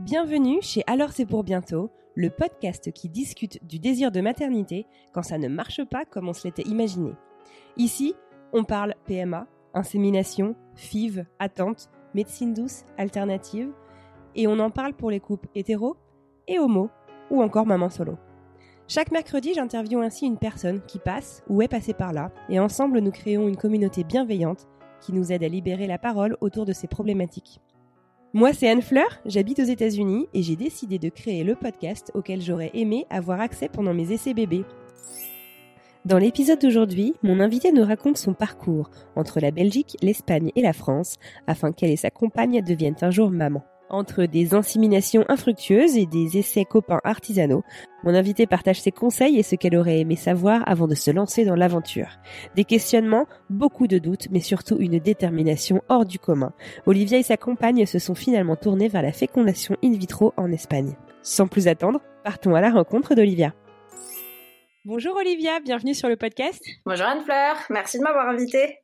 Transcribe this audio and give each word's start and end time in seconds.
Bienvenue 0.00 0.60
chez 0.62 0.82
Alors 0.86 1.12
c'est 1.12 1.26
pour 1.26 1.44
bientôt, 1.44 1.90
le 2.14 2.30
podcast 2.30 2.90
qui 2.90 3.10
discute 3.10 3.62
du 3.66 3.78
désir 3.78 4.10
de 4.10 4.22
maternité 4.22 4.86
quand 5.12 5.22
ça 5.22 5.36
ne 5.36 5.46
marche 5.46 5.84
pas 5.84 6.06
comme 6.06 6.26
on 6.26 6.32
se 6.32 6.48
l'était 6.48 6.62
imaginé. 6.62 7.12
Ici, 7.76 8.14
on 8.54 8.64
parle 8.64 8.94
PMA, 9.04 9.46
insémination, 9.74 10.56
FIV, 10.74 11.26
attente, 11.38 11.90
médecine 12.14 12.54
douce, 12.54 12.84
alternative, 12.96 13.68
et 14.34 14.46
on 14.46 14.58
en 14.58 14.70
parle 14.70 14.94
pour 14.94 15.10
les 15.10 15.20
couples 15.20 15.50
hétéros 15.54 15.98
et 16.48 16.58
homo, 16.58 16.88
ou 17.30 17.42
encore 17.42 17.66
maman 17.66 17.90
solo. 17.90 18.16
Chaque 18.88 19.12
mercredi, 19.12 19.52
j'interviewe 19.52 20.00
ainsi 20.00 20.24
une 20.24 20.38
personne 20.38 20.80
qui 20.86 20.98
passe 20.98 21.44
ou 21.46 21.60
est 21.60 21.68
passée 21.68 21.92
par 21.92 22.14
là, 22.14 22.32
et 22.48 22.58
ensemble 22.58 23.00
nous 23.00 23.12
créons 23.12 23.48
une 23.48 23.58
communauté 23.58 24.02
bienveillante 24.04 24.66
qui 25.02 25.12
nous 25.12 25.30
aide 25.30 25.44
à 25.44 25.48
libérer 25.48 25.86
la 25.86 25.98
parole 25.98 26.38
autour 26.40 26.64
de 26.64 26.72
ces 26.72 26.86
problématiques. 26.86 27.60
Moi, 28.32 28.52
c'est 28.52 28.68
Anne 28.68 28.80
Fleur, 28.80 29.20
j'habite 29.26 29.58
aux 29.58 29.64
États-Unis 29.64 30.28
et 30.34 30.42
j'ai 30.44 30.54
décidé 30.54 31.00
de 31.00 31.08
créer 31.08 31.42
le 31.42 31.56
podcast 31.56 32.12
auquel 32.14 32.40
j'aurais 32.40 32.70
aimé 32.74 33.04
avoir 33.10 33.40
accès 33.40 33.68
pendant 33.68 33.92
mes 33.92 34.12
essais 34.12 34.34
bébés. 34.34 34.64
Dans 36.04 36.18
l'épisode 36.18 36.60
d'aujourd'hui, 36.60 37.14
mon 37.24 37.40
invité 37.40 37.72
nous 37.72 37.84
raconte 37.84 38.18
son 38.18 38.32
parcours 38.32 38.88
entre 39.16 39.40
la 39.40 39.50
Belgique, 39.50 39.96
l'Espagne 40.00 40.52
et 40.54 40.62
la 40.62 40.72
France 40.72 41.16
afin 41.48 41.72
qu'elle 41.72 41.90
et 41.90 41.96
sa 41.96 42.10
compagne 42.10 42.62
deviennent 42.62 42.94
un 43.02 43.10
jour 43.10 43.32
maman. 43.32 43.64
Entre 43.90 44.24
des 44.26 44.54
inséminations 44.54 45.24
infructueuses 45.28 45.96
et 45.96 46.06
des 46.06 46.38
essais 46.38 46.64
copains 46.64 47.00
artisanaux, 47.02 47.64
mon 48.04 48.14
invité 48.14 48.46
partage 48.46 48.80
ses 48.80 48.92
conseils 48.92 49.36
et 49.36 49.42
ce 49.42 49.56
qu'elle 49.56 49.74
aurait 49.74 49.98
aimé 49.98 50.14
savoir 50.14 50.62
avant 50.66 50.86
de 50.86 50.94
se 50.94 51.10
lancer 51.10 51.44
dans 51.44 51.56
l'aventure. 51.56 52.06
Des 52.54 52.62
questionnements, 52.62 53.26
beaucoup 53.50 53.88
de 53.88 53.98
doutes, 53.98 54.28
mais 54.30 54.38
surtout 54.38 54.76
une 54.78 55.00
détermination 55.00 55.82
hors 55.88 56.06
du 56.06 56.20
commun. 56.20 56.52
Olivia 56.86 57.18
et 57.18 57.24
sa 57.24 57.36
compagne 57.36 57.84
se 57.84 57.98
sont 57.98 58.14
finalement 58.14 58.54
tournés 58.54 58.86
vers 58.86 59.02
la 59.02 59.10
fécondation 59.10 59.76
in 59.82 59.90
vitro 59.90 60.32
en 60.36 60.52
Espagne. 60.52 60.94
Sans 61.22 61.48
plus 61.48 61.66
attendre, 61.66 62.00
partons 62.22 62.54
à 62.54 62.60
la 62.60 62.70
rencontre 62.70 63.16
d'Olivia. 63.16 63.54
Bonjour 64.84 65.16
Olivia, 65.16 65.58
bienvenue 65.58 65.94
sur 65.94 66.08
le 66.08 66.16
podcast. 66.16 66.62
Bonjour 66.86 67.06
Anne-Fleur, 67.06 67.56
merci 67.70 67.98
de 67.98 68.04
m'avoir 68.04 68.28
invitée. 68.28 68.78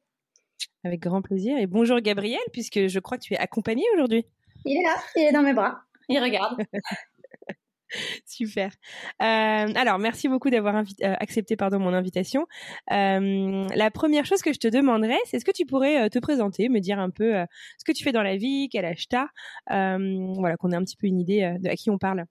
Avec 0.83 1.01
grand 1.01 1.23
plaisir. 1.23 1.57
Et 1.59 1.67
bonjour 1.67 2.01
Gabriel, 2.01 2.41
puisque 2.53 2.89
je 2.89 2.99
crois 2.99 3.19
que 3.19 3.23
tu 3.23 3.35
es 3.35 3.39
accompagnée 3.39 3.85
aujourd'hui. 3.95 4.27
Il 4.65 4.79
est 4.79 4.83
là, 4.83 4.97
il 5.17 5.23
est 5.25 5.33
dans 5.33 5.43
mes 5.43 5.55
bras. 5.55 5.81
Il 6.09 6.19
regarde. 6.19 6.57
Super. 8.27 8.73
Euh, 9.23 9.25
alors, 9.75 9.99
merci 9.99 10.29
beaucoup 10.29 10.51
d'avoir 10.51 10.77
euh, 10.77 10.83
accepté 11.01 11.57
pardon 11.57 11.79
mon 11.79 11.93
invitation. 11.93 12.47
Euh, 12.93 13.67
la 13.75 13.91
première 13.91 14.27
chose 14.27 14.43
que 14.43 14.53
je 14.53 14.59
te 14.59 14.69
demanderais, 14.69 15.19
c'est 15.27 15.37
est-ce 15.37 15.45
que 15.45 15.53
tu 15.53 15.67
pourrais 15.67 16.05
euh, 16.05 16.09
te 16.09 16.19
présenter, 16.19 16.69
me 16.69 16.81
dire 16.81 16.99
un 16.99 17.11
peu 17.11 17.37
euh, 17.37 17.45
ce 17.79 17.85
que 17.85 17.93
tu 17.93 18.03
fais 18.05 18.13
dans 18.13 18.23
la 18.23 18.37
vie, 18.37 18.69
quel 18.71 18.85
âge 18.85 19.09
t'as, 19.09 19.29
voilà, 19.69 20.57
qu'on 20.57 20.73
ait 20.73 20.77
un 20.77 20.85
petit 20.85 20.97
peu 20.97 21.07
une 21.07 21.21
idée 21.21 21.57
de 21.61 21.69
à 21.69 21.77
qui 21.77 21.91
on 21.91 21.99
parle. 21.99 22.25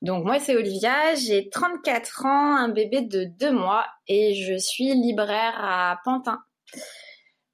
Donc 0.00 0.24
moi 0.24 0.40
c'est 0.40 0.56
Olivia, 0.56 1.14
j'ai 1.14 1.48
34 1.48 2.26
ans, 2.26 2.56
un 2.56 2.68
bébé 2.68 3.02
de 3.02 3.24
deux 3.24 3.52
mois 3.52 3.86
et 4.08 4.34
je 4.34 4.58
suis 4.58 4.92
libraire 4.94 5.54
à 5.56 6.00
Pantin. 6.04 6.40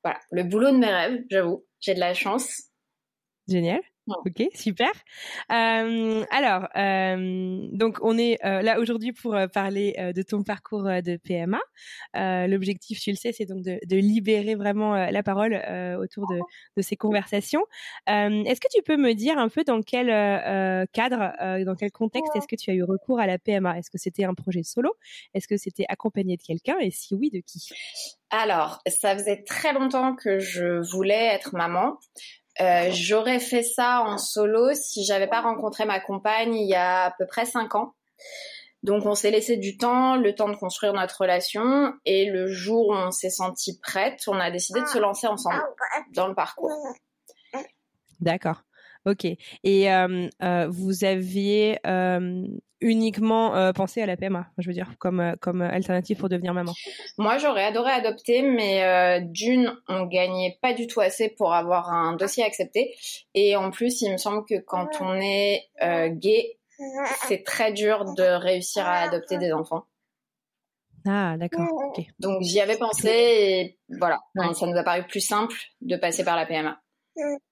Voilà, 0.03 0.19
le 0.31 0.45
boulot 0.45 0.71
de 0.71 0.79
mes 0.79 0.87
rêves, 0.87 1.21
j'avoue, 1.31 1.67
j'ai 1.81 1.95
de 1.95 2.01
la 2.01 2.15
chance. 2.15 2.69
Génial. 3.49 3.81
Ok, 4.25 4.43
super. 4.55 4.91
Euh, 5.53 6.25
alors, 6.31 6.69
euh, 6.77 7.69
donc 7.73 7.99
on 8.01 8.17
est 8.17 8.39
euh, 8.45 8.63
là 8.63 8.81
aujourd'hui 8.81 9.13
pour 9.13 9.37
parler 9.53 9.95
de 10.15 10.23
ton 10.23 10.43
parcours 10.43 10.85
de 10.85 11.17
PMA. 11.17 11.61
L'objectif, 12.47 13.01
tu 13.01 13.11
le 13.11 13.17
sais, 13.17 13.33
c'est 13.33 13.45
donc 13.45 13.63
de, 13.63 13.79
de, 13.87 13.97
libérer 13.97 14.55
vraiment 14.55 14.95
la 14.95 15.23
parole 15.23 15.55
autour 16.01 16.27
de, 16.29 16.41
de, 16.77 16.83
ces 16.83 16.97
conversations. 16.97 17.65
est-ce 18.07 18.61
que 18.61 18.69
tu 18.75 18.83
peux 18.83 18.97
me 18.97 19.13
dire 19.15 19.39
un 19.39 19.49
peu 19.49 19.65
dans 19.65 19.83
quel 19.83 20.07
cadre, 20.93 21.65
dans 21.65 21.75
quel 21.75 21.91
contexte 21.91 22.35
est-ce 22.37 22.49
que 22.49 22.57
tu 22.57 22.71
as 22.71 22.75
eu 22.75 22.83
recours 22.83 23.21
à 23.21 23.27
la 23.27 23.39
PMA 23.39 23.79
Est-ce 23.79 23.91
que 23.91 23.99
c'était 23.99 24.25
un 24.25 24.35
projet 24.35 24.63
solo? 24.63 24.95
Est-ce 25.35 25.49
que 25.49 25.57
c'était 25.57 25.87
accompagné 25.89 26.37
de 26.37 26.43
quelqu'un? 26.43 26.79
Et 26.81 26.91
si 26.91 27.15
oui, 27.15 27.31
de 27.31 27.41
qui? 27.41 27.69
Alors, 28.31 28.83
ça 28.87 29.17
faisait 29.17 29.43
très 29.43 29.73
longtemps 29.73 30.15
que 30.15 30.39
je 30.39 30.81
voulais 30.93 31.27
être 31.35 31.55
maman. 31.55 31.99
Euh, 32.61 32.91
j'aurais 32.93 33.39
fait 33.39 33.63
ça 33.63 34.03
en 34.03 34.19
solo 34.19 34.75
si 34.75 35.05
j'avais 35.05 35.29
pas 35.29 35.41
rencontré 35.41 35.85
ma 35.85 36.01
compagne 36.01 36.55
il 36.55 36.69
y 36.69 36.75
a 36.75 37.05
à 37.05 37.11
peu 37.13 37.27
près 37.27 37.47
cinq 37.47 37.75
ans. 37.75 37.95
Donc 38.83 39.07
on 39.07 39.15
s'est 39.15 39.31
laissé 39.31 39.57
du 39.57 39.77
temps, 39.77 40.17
le 40.17 40.35
temps 40.35 40.49
de 40.49 40.57
construire 40.57 40.93
notre 40.93 41.23
relation, 41.23 41.93
et 42.05 42.27
le 42.27 42.47
jour 42.47 42.89
où 42.89 42.95
on 42.95 43.11
s'est 43.11 43.31
senti 43.31 43.79
prête, 43.81 44.23
on 44.29 44.39
a 44.39 44.51
décidé 44.51 44.81
de 44.81 44.87
se 44.87 44.99
lancer 44.99 45.27
ensemble 45.27 45.61
dans 46.15 46.29
le 46.29 46.35
parcours. 46.35 46.71
D'accord. 48.21 48.63
Ok. 49.09 49.25
Et 49.65 49.91
euh, 49.91 50.29
euh, 50.43 50.67
vous 50.69 51.03
aviez 51.03 51.79
euh, 51.87 52.47
uniquement 52.83 53.73
pensé 53.73 54.03
à 54.03 54.07
la 54.07 54.19
PMA, 54.19 54.47
je 54.59 54.69
veux 54.69 54.75
dire, 54.75 54.93
comme, 54.99 55.35
comme 55.41 55.63
alternative 55.63 56.19
pour 56.19 56.29
devenir 56.29 56.53
maman? 56.53 56.73
Moi, 57.17 57.39
j'aurais 57.39 57.65
adoré 57.65 57.91
adopter, 57.91 58.43
mais 58.43 59.21
d'une, 59.23 59.75
on 59.89 60.05
gagnait 60.05 60.59
pas 60.61 60.75
du 60.75 60.87
tout 60.87 61.01
assez 61.01 61.31
pour 61.31 61.55
avoir 61.55 61.91
un 61.91 62.15
dossier 62.17 62.45
accepté. 62.45 62.95
Et 63.35 63.57
en 63.57 63.71
plus, 63.71 64.03
il 64.03 64.13
me 64.13 64.19
semble 64.19 64.45
que 64.45 64.61
quand 64.61 64.89
on 65.01 65.15
est 65.15 65.71
gay, 66.11 66.59
c'est 67.27 67.45
très 67.45 67.73
dur 67.73 68.05
de 68.15 68.23
réussir 68.23 68.87
à 68.87 68.99
adopter 68.99 69.39
des 69.39 69.53
enfants. 69.53 69.85
Ah, 71.07 71.37
d'accord. 71.39 71.67
Donc 72.19 72.43
j'y 72.43 72.61
avais 72.61 72.77
pensé 72.77 73.09
et 73.09 73.79
voilà, 73.89 74.21
ouais. 74.35 74.53
ça 74.53 74.67
nous 74.67 74.77
a 74.77 74.83
paru 74.85 75.05
plus 75.05 75.21
simple 75.21 75.57
de 75.81 75.97
passer 75.97 76.23
par 76.23 76.37
la 76.37 76.45
PMA. 76.45 76.79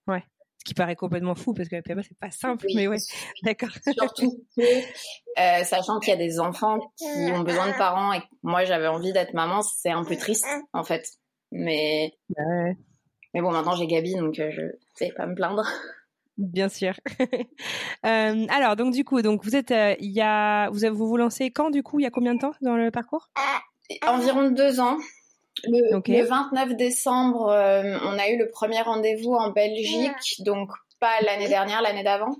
Ouais 0.06 0.22
qui 0.66 0.74
paraît 0.74 0.96
complètement 0.96 1.34
fou 1.34 1.54
parce 1.54 1.68
que 1.68 1.76
la 1.76 1.82
PMA 1.82 2.02
c'est 2.02 2.18
pas 2.18 2.30
simple, 2.30 2.66
oui, 2.66 2.74
mais 2.74 2.88
ouais, 2.88 2.98
d'accord. 3.44 3.70
Surtout 3.98 4.44
que, 4.56 4.62
euh, 4.62 5.64
sachant 5.64 6.00
qu'il 6.00 6.10
y 6.10 6.12
a 6.12 6.16
des 6.16 6.40
enfants 6.40 6.78
qui 6.98 7.32
ont 7.32 7.40
besoin 7.40 7.68
de 7.68 7.78
parents 7.78 8.12
et 8.12 8.20
que 8.20 8.26
moi 8.42 8.64
j'avais 8.64 8.88
envie 8.88 9.12
d'être 9.12 9.32
maman, 9.32 9.62
c'est 9.62 9.90
un 9.90 10.04
peu 10.04 10.16
triste 10.16 10.46
en 10.72 10.82
fait. 10.82 11.06
Mais 11.52 12.12
ouais. 12.36 12.76
mais 13.32 13.40
bon, 13.40 13.52
maintenant 13.52 13.76
j'ai 13.76 13.86
Gabi 13.86 14.16
donc 14.16 14.38
euh, 14.40 14.50
je 14.50 14.62
sais 14.94 15.12
pas 15.16 15.26
me 15.26 15.34
plaindre. 15.34 15.64
Bien 16.36 16.68
sûr. 16.68 16.94
euh, 18.04 18.46
alors 18.50 18.76
donc 18.76 18.92
du 18.92 19.04
coup 19.04 19.22
donc 19.22 19.44
vous 19.44 19.56
êtes 19.56 19.70
euh, 19.70 19.94
il 20.00 20.10
y 20.10 20.20
a 20.20 20.68
vous 20.70 21.06
vous 21.06 21.16
lancez 21.16 21.50
quand 21.50 21.70
du 21.70 21.82
coup 21.82 22.00
il 22.00 22.02
y 22.02 22.06
a 22.06 22.10
combien 22.10 22.34
de 22.34 22.40
temps 22.40 22.52
dans 22.60 22.76
le 22.76 22.90
parcours? 22.90 23.30
Environ 24.06 24.50
deux 24.50 24.80
ans. 24.80 24.98
Le, 25.64 25.96
okay. 25.96 26.20
le, 26.20 26.26
29 26.26 26.76
décembre, 26.76 27.48
euh, 27.48 27.98
on 28.04 28.18
a 28.18 28.28
eu 28.28 28.38
le 28.38 28.48
premier 28.50 28.80
rendez-vous 28.82 29.32
en 29.32 29.50
Belgique, 29.50 30.40
donc 30.40 30.70
pas 31.00 31.20
l'année 31.22 31.48
dernière, 31.48 31.82
l'année 31.82 32.04
d'avant. 32.04 32.36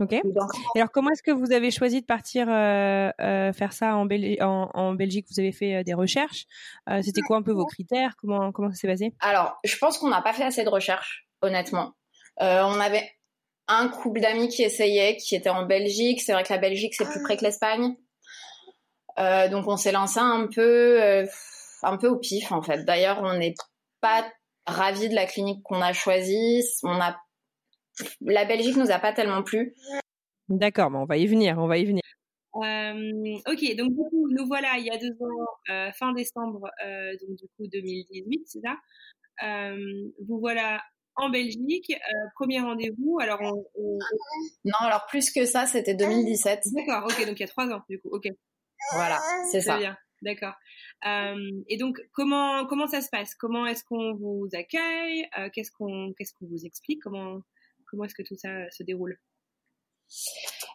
Ok. 0.00 0.14
Donc, 0.24 0.50
alors, 0.74 0.90
comment 0.90 1.10
est-ce 1.10 1.22
que 1.22 1.30
vous 1.30 1.52
avez 1.52 1.70
choisi 1.70 2.00
de 2.00 2.06
partir 2.06 2.48
euh, 2.48 3.10
euh, 3.20 3.52
faire 3.52 3.72
ça 3.72 3.96
en, 3.96 4.06
Bel 4.06 4.42
en, 4.42 4.70
en, 4.72 4.94
Belgique? 4.94 5.26
Vous 5.30 5.38
avez 5.38 5.52
fait 5.52 5.84
des 5.84 5.94
recherches. 5.94 6.46
C'était 7.02 7.20
quoi 7.20 7.36
un 7.36 7.42
peu 7.42 7.52
vos 7.52 7.66
critères? 7.66 8.16
Comment 8.16 8.50
comment 8.50 8.70
ça 8.70 8.76
s'est 8.76 8.88
passé? 8.88 9.14
Alors, 9.20 9.58
je 9.62 9.76
pense 9.76 9.98
qu'on 9.98 10.08
n'a 10.08 10.22
pas 10.22 10.32
fait 10.32 10.44
assez 10.44 10.64
de 10.64 10.70
recherches, 10.70 11.28
honnêtement. 11.42 11.92
on 12.40 12.80
avait 12.80 13.08
un 13.68 13.88
couple 13.88 14.20
d'amis 14.20 14.48
qui 14.48 14.62
essayaient, 14.62 15.18
qui 15.18 15.36
était 15.36 15.50
en 15.50 15.66
Belgique. 15.66 16.22
C'est 16.22 16.32
vrai 16.32 16.42
que 16.42 16.52
la 16.52 16.58
Belgique 16.58 16.94
c'est 16.94 17.08
plus 17.08 17.22
près 17.22 17.36
que 17.36 17.44
l'Espagne, 17.44 17.94
donc 19.18 19.68
on 19.68 19.76
s'est 19.76 19.92
lancé 19.92 20.18
un 20.18 20.48
peu 20.52 21.26
un 21.82 21.96
peu 21.96 22.08
au 22.08 22.18
pif 22.18 22.52
en 22.52 22.62
fait. 22.62 22.84
D'ailleurs, 22.84 23.20
on 23.22 23.36
n'est 23.38 23.54
pas 24.00 24.30
ravis 24.66 25.08
de 25.08 25.14
la 25.14 25.26
clinique 25.26 25.62
qu'on 25.64 25.80
a 25.80 25.92
choisie. 25.92 26.62
On 26.82 27.00
a 27.00 27.16
la 28.20 28.44
Belgique 28.44 28.76
nous 28.76 28.90
a 28.90 28.98
pas 28.98 29.12
tellement 29.12 29.42
plu. 29.42 29.74
D'accord, 30.48 30.90
bon, 30.90 31.00
on 31.00 31.04
va 31.04 31.16
y 31.16 31.26
venir, 31.26 31.58
on 31.58 31.66
va 31.66 31.78
y 31.78 31.84
venir. 31.84 32.02
Euh, 32.56 33.38
ok, 33.46 33.76
donc 33.76 33.90
du 33.90 34.02
coup, 34.10 34.28
nous 34.30 34.46
voilà 34.46 34.76
il 34.76 34.84
y 34.84 34.90
a 34.90 34.98
deux 34.98 35.12
ans, 35.24 35.46
euh, 35.70 35.90
fin 35.92 36.12
décembre, 36.12 36.68
euh, 36.84 37.12
donc 37.12 37.38
du 37.38 37.46
coup 37.56 37.66
2018, 37.72 38.42
c'est 38.46 38.60
ça. 38.60 38.76
Euh, 39.42 39.76
vous 40.28 40.38
voilà 40.38 40.82
en 41.16 41.30
Belgique, 41.30 41.90
euh, 41.90 42.28
premier 42.34 42.60
rendez-vous. 42.60 43.18
Alors 43.20 43.40
on, 43.40 43.64
on... 43.76 43.98
non, 44.64 44.78
alors 44.80 45.06
plus 45.06 45.30
que 45.30 45.46
ça, 45.46 45.66
c'était 45.66 45.94
2017. 45.94 46.60
D'accord, 46.74 47.04
ok, 47.04 47.26
donc 47.26 47.38
il 47.38 47.42
y 47.42 47.44
a 47.44 47.48
trois 47.48 47.68
ans 47.68 47.82
du 47.88 48.00
coup, 48.00 48.08
ok. 48.10 48.26
Voilà, 48.94 49.18
c'est 49.50 49.62
ça. 49.62 49.78
Bien, 49.78 49.96
d'accord. 50.22 50.54
et 51.04 51.76
donc, 51.76 52.00
comment 52.12 52.66
comment 52.66 52.86
ça 52.86 53.00
se 53.00 53.10
passe? 53.10 53.34
Comment 53.34 53.66
est-ce 53.66 53.84
qu'on 53.84 54.14
vous 54.14 54.48
accueille? 54.52 55.28
Qu'est-ce 55.52 55.70
qu'on 55.70 56.12
qu'est-ce 56.16 56.32
vous 56.40 56.64
explique? 56.64 57.02
Comment 57.02 57.42
comment 57.86 58.04
est-ce 58.04 58.14
que 58.14 58.22
tout 58.22 58.36
ça 58.36 58.70
se 58.70 58.82
déroule? 58.82 59.18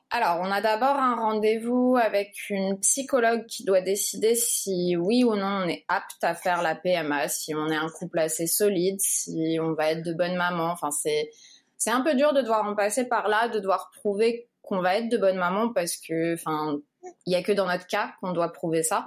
Alors, 0.09 0.39
on 0.41 0.49
a 0.51 0.61
d'abord 0.61 0.95
un 0.95 1.15
rendez-vous 1.15 1.97
avec 2.01 2.49
une 2.49 2.79
psychologue 2.79 3.45
qui 3.45 3.65
doit 3.65 3.81
décider 3.81 4.35
si 4.35 4.95
oui 4.95 5.23
ou 5.23 5.35
non 5.35 5.63
on 5.63 5.67
est 5.67 5.83
apte 5.89 6.23
à 6.23 6.33
faire 6.33 6.61
la 6.61 6.75
PMA, 6.75 7.27
si 7.27 7.53
on 7.53 7.67
est 7.67 7.75
un 7.75 7.89
couple 7.89 8.19
assez 8.19 8.47
solide, 8.47 8.99
si 8.99 9.57
on 9.61 9.73
va 9.73 9.91
être 9.91 10.03
de 10.03 10.13
bonnes 10.13 10.38
mamans. 10.38 10.71
Enfin, 10.71 10.91
c'est 10.91 11.91
un 11.91 12.01
peu 12.01 12.15
dur 12.15 12.33
de 12.33 12.41
devoir 12.41 12.65
en 12.65 12.75
passer 12.75 13.07
par 13.07 13.27
là, 13.27 13.49
de 13.49 13.59
devoir 13.59 13.91
prouver 13.91 14.47
qu'on 14.61 14.81
va 14.81 14.97
être 14.97 15.09
de 15.09 15.17
bonnes 15.17 15.38
mamans 15.38 15.73
parce 15.73 15.97
que, 15.97 16.33
enfin, 16.33 16.79
il 17.25 17.33
y 17.33 17.36
a 17.36 17.44
que 17.44 17.51
dans 17.51 17.68
notre 17.68 17.88
cas 17.88 18.13
qu'on 18.21 18.31
doit 18.31 18.51
prouver 18.51 18.83
ça. 18.83 19.06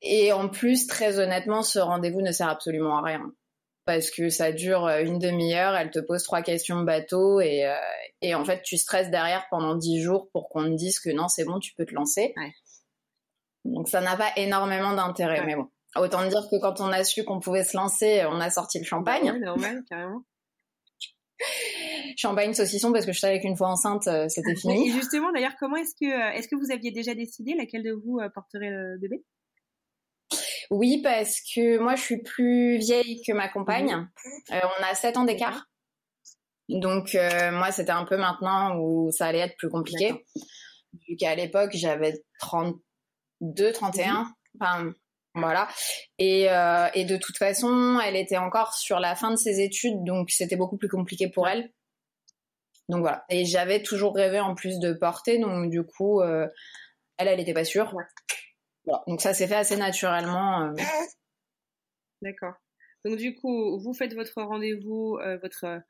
Et 0.00 0.32
en 0.32 0.48
plus, 0.48 0.86
très 0.86 1.18
honnêtement, 1.18 1.62
ce 1.62 1.78
rendez-vous 1.78 2.22
ne 2.22 2.32
sert 2.32 2.48
absolument 2.48 2.98
à 2.98 3.02
rien 3.02 3.32
parce 3.84 4.10
que 4.10 4.28
ça 4.28 4.52
dure 4.52 4.86
euh, 4.86 5.02
une 5.02 5.18
demi-heure, 5.18 5.74
elle 5.74 5.90
te 5.90 5.98
pose 5.98 6.22
trois 6.22 6.42
questions 6.42 6.82
bateau 6.82 7.40
et, 7.40 7.66
euh, 7.66 7.74
et 8.20 8.34
en 8.34 8.44
fait 8.44 8.62
tu 8.62 8.76
stresses 8.76 9.10
derrière 9.10 9.46
pendant 9.50 9.74
dix 9.74 10.00
jours 10.00 10.28
pour 10.32 10.48
qu'on 10.48 10.64
te 10.64 10.74
dise 10.74 11.00
que 11.00 11.10
non 11.10 11.28
c'est 11.28 11.44
bon 11.44 11.58
tu 11.58 11.74
peux 11.74 11.84
te 11.84 11.94
lancer. 11.94 12.34
Donc 13.64 13.88
ça 13.88 14.00
n'a 14.00 14.16
pas 14.16 14.30
énormément 14.36 14.92
d'intérêt, 14.94 15.44
mais 15.44 15.56
bon. 15.56 15.68
Autant 15.94 16.26
dire 16.26 16.48
que 16.50 16.58
quand 16.58 16.80
on 16.80 16.90
a 16.90 17.04
su 17.04 17.22
qu'on 17.24 17.38
pouvait 17.38 17.64
se 17.64 17.76
lancer, 17.76 18.24
on 18.26 18.40
a 18.40 18.50
sorti 18.50 18.78
le 18.78 18.84
champagne. 18.84 19.38
Normal, 19.38 19.82
carrément. 19.88 20.22
champagne 22.16 22.54
saucisson 22.54 22.92
parce 22.92 23.06
que 23.06 23.12
je 23.12 23.18
savais 23.18 23.40
qu'une 23.40 23.56
fois 23.56 23.68
enceinte 23.68 24.06
euh, 24.06 24.28
c'était 24.28 24.54
fini. 24.54 24.88
Et 24.88 24.92
justement 24.92 25.32
d'ailleurs 25.32 25.56
comment 25.58 25.76
est-ce 25.76 25.94
que 25.94 26.36
est-ce 26.36 26.48
que 26.48 26.56
vous 26.56 26.70
aviez 26.70 26.90
déjà 26.90 27.14
décidé 27.14 27.54
laquelle 27.54 27.82
de 27.82 27.92
vous 27.92 28.20
porterait 28.34 28.70
le 28.70 28.98
bébé? 28.98 29.22
Oui, 30.72 31.02
parce 31.02 31.40
que 31.40 31.78
moi, 31.78 31.96
je 31.96 32.02
suis 32.02 32.22
plus 32.22 32.78
vieille 32.78 33.22
que 33.26 33.32
ma 33.32 33.48
compagne. 33.48 33.94
Mhm. 33.94 34.08
Euh, 34.52 34.60
on 34.80 34.84
a 34.84 34.94
7 34.94 35.18
ans 35.18 35.24
d'écart. 35.24 35.66
Donc, 36.70 37.14
euh, 37.14 37.52
moi, 37.52 37.70
c'était 37.72 37.92
un 37.92 38.06
peu 38.06 38.16
maintenant 38.16 38.78
où 38.78 39.10
ça 39.12 39.26
allait 39.26 39.40
être 39.40 39.56
plus 39.58 39.68
compliqué. 39.68 40.24
Vu 41.06 41.16
qu'à 41.16 41.34
l'époque, 41.34 41.72
j'avais 41.74 42.14
32, 42.40 43.72
31. 43.72 44.12
Mhm. 44.12 44.32
Enfin, 44.60 44.92
voilà. 45.34 45.68
Et, 46.18 46.50
euh, 46.50 46.88
et, 46.94 47.04
de 47.04 47.16
toute 47.16 47.38
façon, 47.38 47.98
elle 48.04 48.16
était 48.16 48.36
encore 48.36 48.74
sur 48.74 49.00
la 49.00 49.14
fin 49.14 49.30
de 49.30 49.36
ses 49.36 49.60
études, 49.60 50.04
donc 50.04 50.30
c'était 50.30 50.56
beaucoup 50.56 50.76
plus 50.76 50.88
compliqué 50.88 51.28
pour 51.28 51.48
elle. 51.48 51.72
Donc 52.88 53.00
voilà. 53.00 53.24
Et 53.30 53.44
j'avais 53.44 53.82
toujours 53.82 54.14
rêvé 54.14 54.40
en 54.40 54.54
plus 54.54 54.78
de 54.78 54.92
porter, 54.92 55.38
donc 55.38 55.70
du 55.70 55.82
coup, 55.82 56.22
elle, 56.22 56.50
elle 57.16 57.38
n'était 57.38 57.54
pas 57.54 57.64
sûre. 57.64 57.94
Donc 59.06 59.20
ça 59.20 59.34
s'est 59.34 59.46
fait 59.46 59.56
assez 59.56 59.76
naturellement. 59.76 60.62
Euh. 60.62 60.74
D'accord. 62.22 62.54
Donc 63.04 63.16
du 63.16 63.34
coup, 63.34 63.78
vous 63.80 63.94
faites 63.94 64.14
votre 64.14 64.42
rendez-vous, 64.42 65.18
euh, 65.22 65.38
votre 65.38 65.82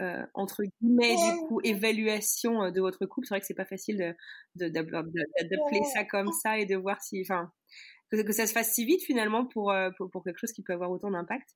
euh, 0.00 0.26
entre 0.34 0.62
guillemets 0.64 1.14
du 1.14 1.46
coup 1.46 1.60
évaluation 1.62 2.70
de 2.70 2.80
votre 2.80 3.06
couple. 3.06 3.26
C'est 3.26 3.34
vrai 3.34 3.40
que 3.40 3.46
c'est 3.46 3.54
pas 3.54 3.66
facile 3.66 4.16
de 4.54 4.68
d'appeler 4.68 5.84
ça 5.92 6.04
comme 6.04 6.32
ça 6.32 6.58
et 6.58 6.66
de 6.66 6.76
voir 6.76 7.00
si, 7.02 7.20
enfin, 7.20 7.52
que, 8.22 8.32
ça 8.32 8.46
se 8.46 8.52
fasse 8.52 8.72
si 8.72 8.84
vite 8.84 9.02
finalement 9.02 9.46
pour, 9.46 9.72
pour, 9.96 10.24
quelque 10.24 10.38
chose 10.38 10.52
qui 10.52 10.62
peut 10.62 10.72
avoir 10.72 10.90
autant 10.90 11.10
d'impact. 11.10 11.48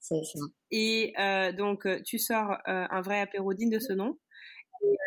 c'est 0.00 0.24
ça. 0.24 0.40
Et 0.70 1.12
donc 1.56 1.86
tu 2.04 2.18
sors 2.18 2.56
un 2.66 3.00
vrai 3.00 3.20
apéro 3.20 3.54
digne 3.54 3.70
de 3.70 3.78
ce 3.78 3.92
nom. 3.92 4.16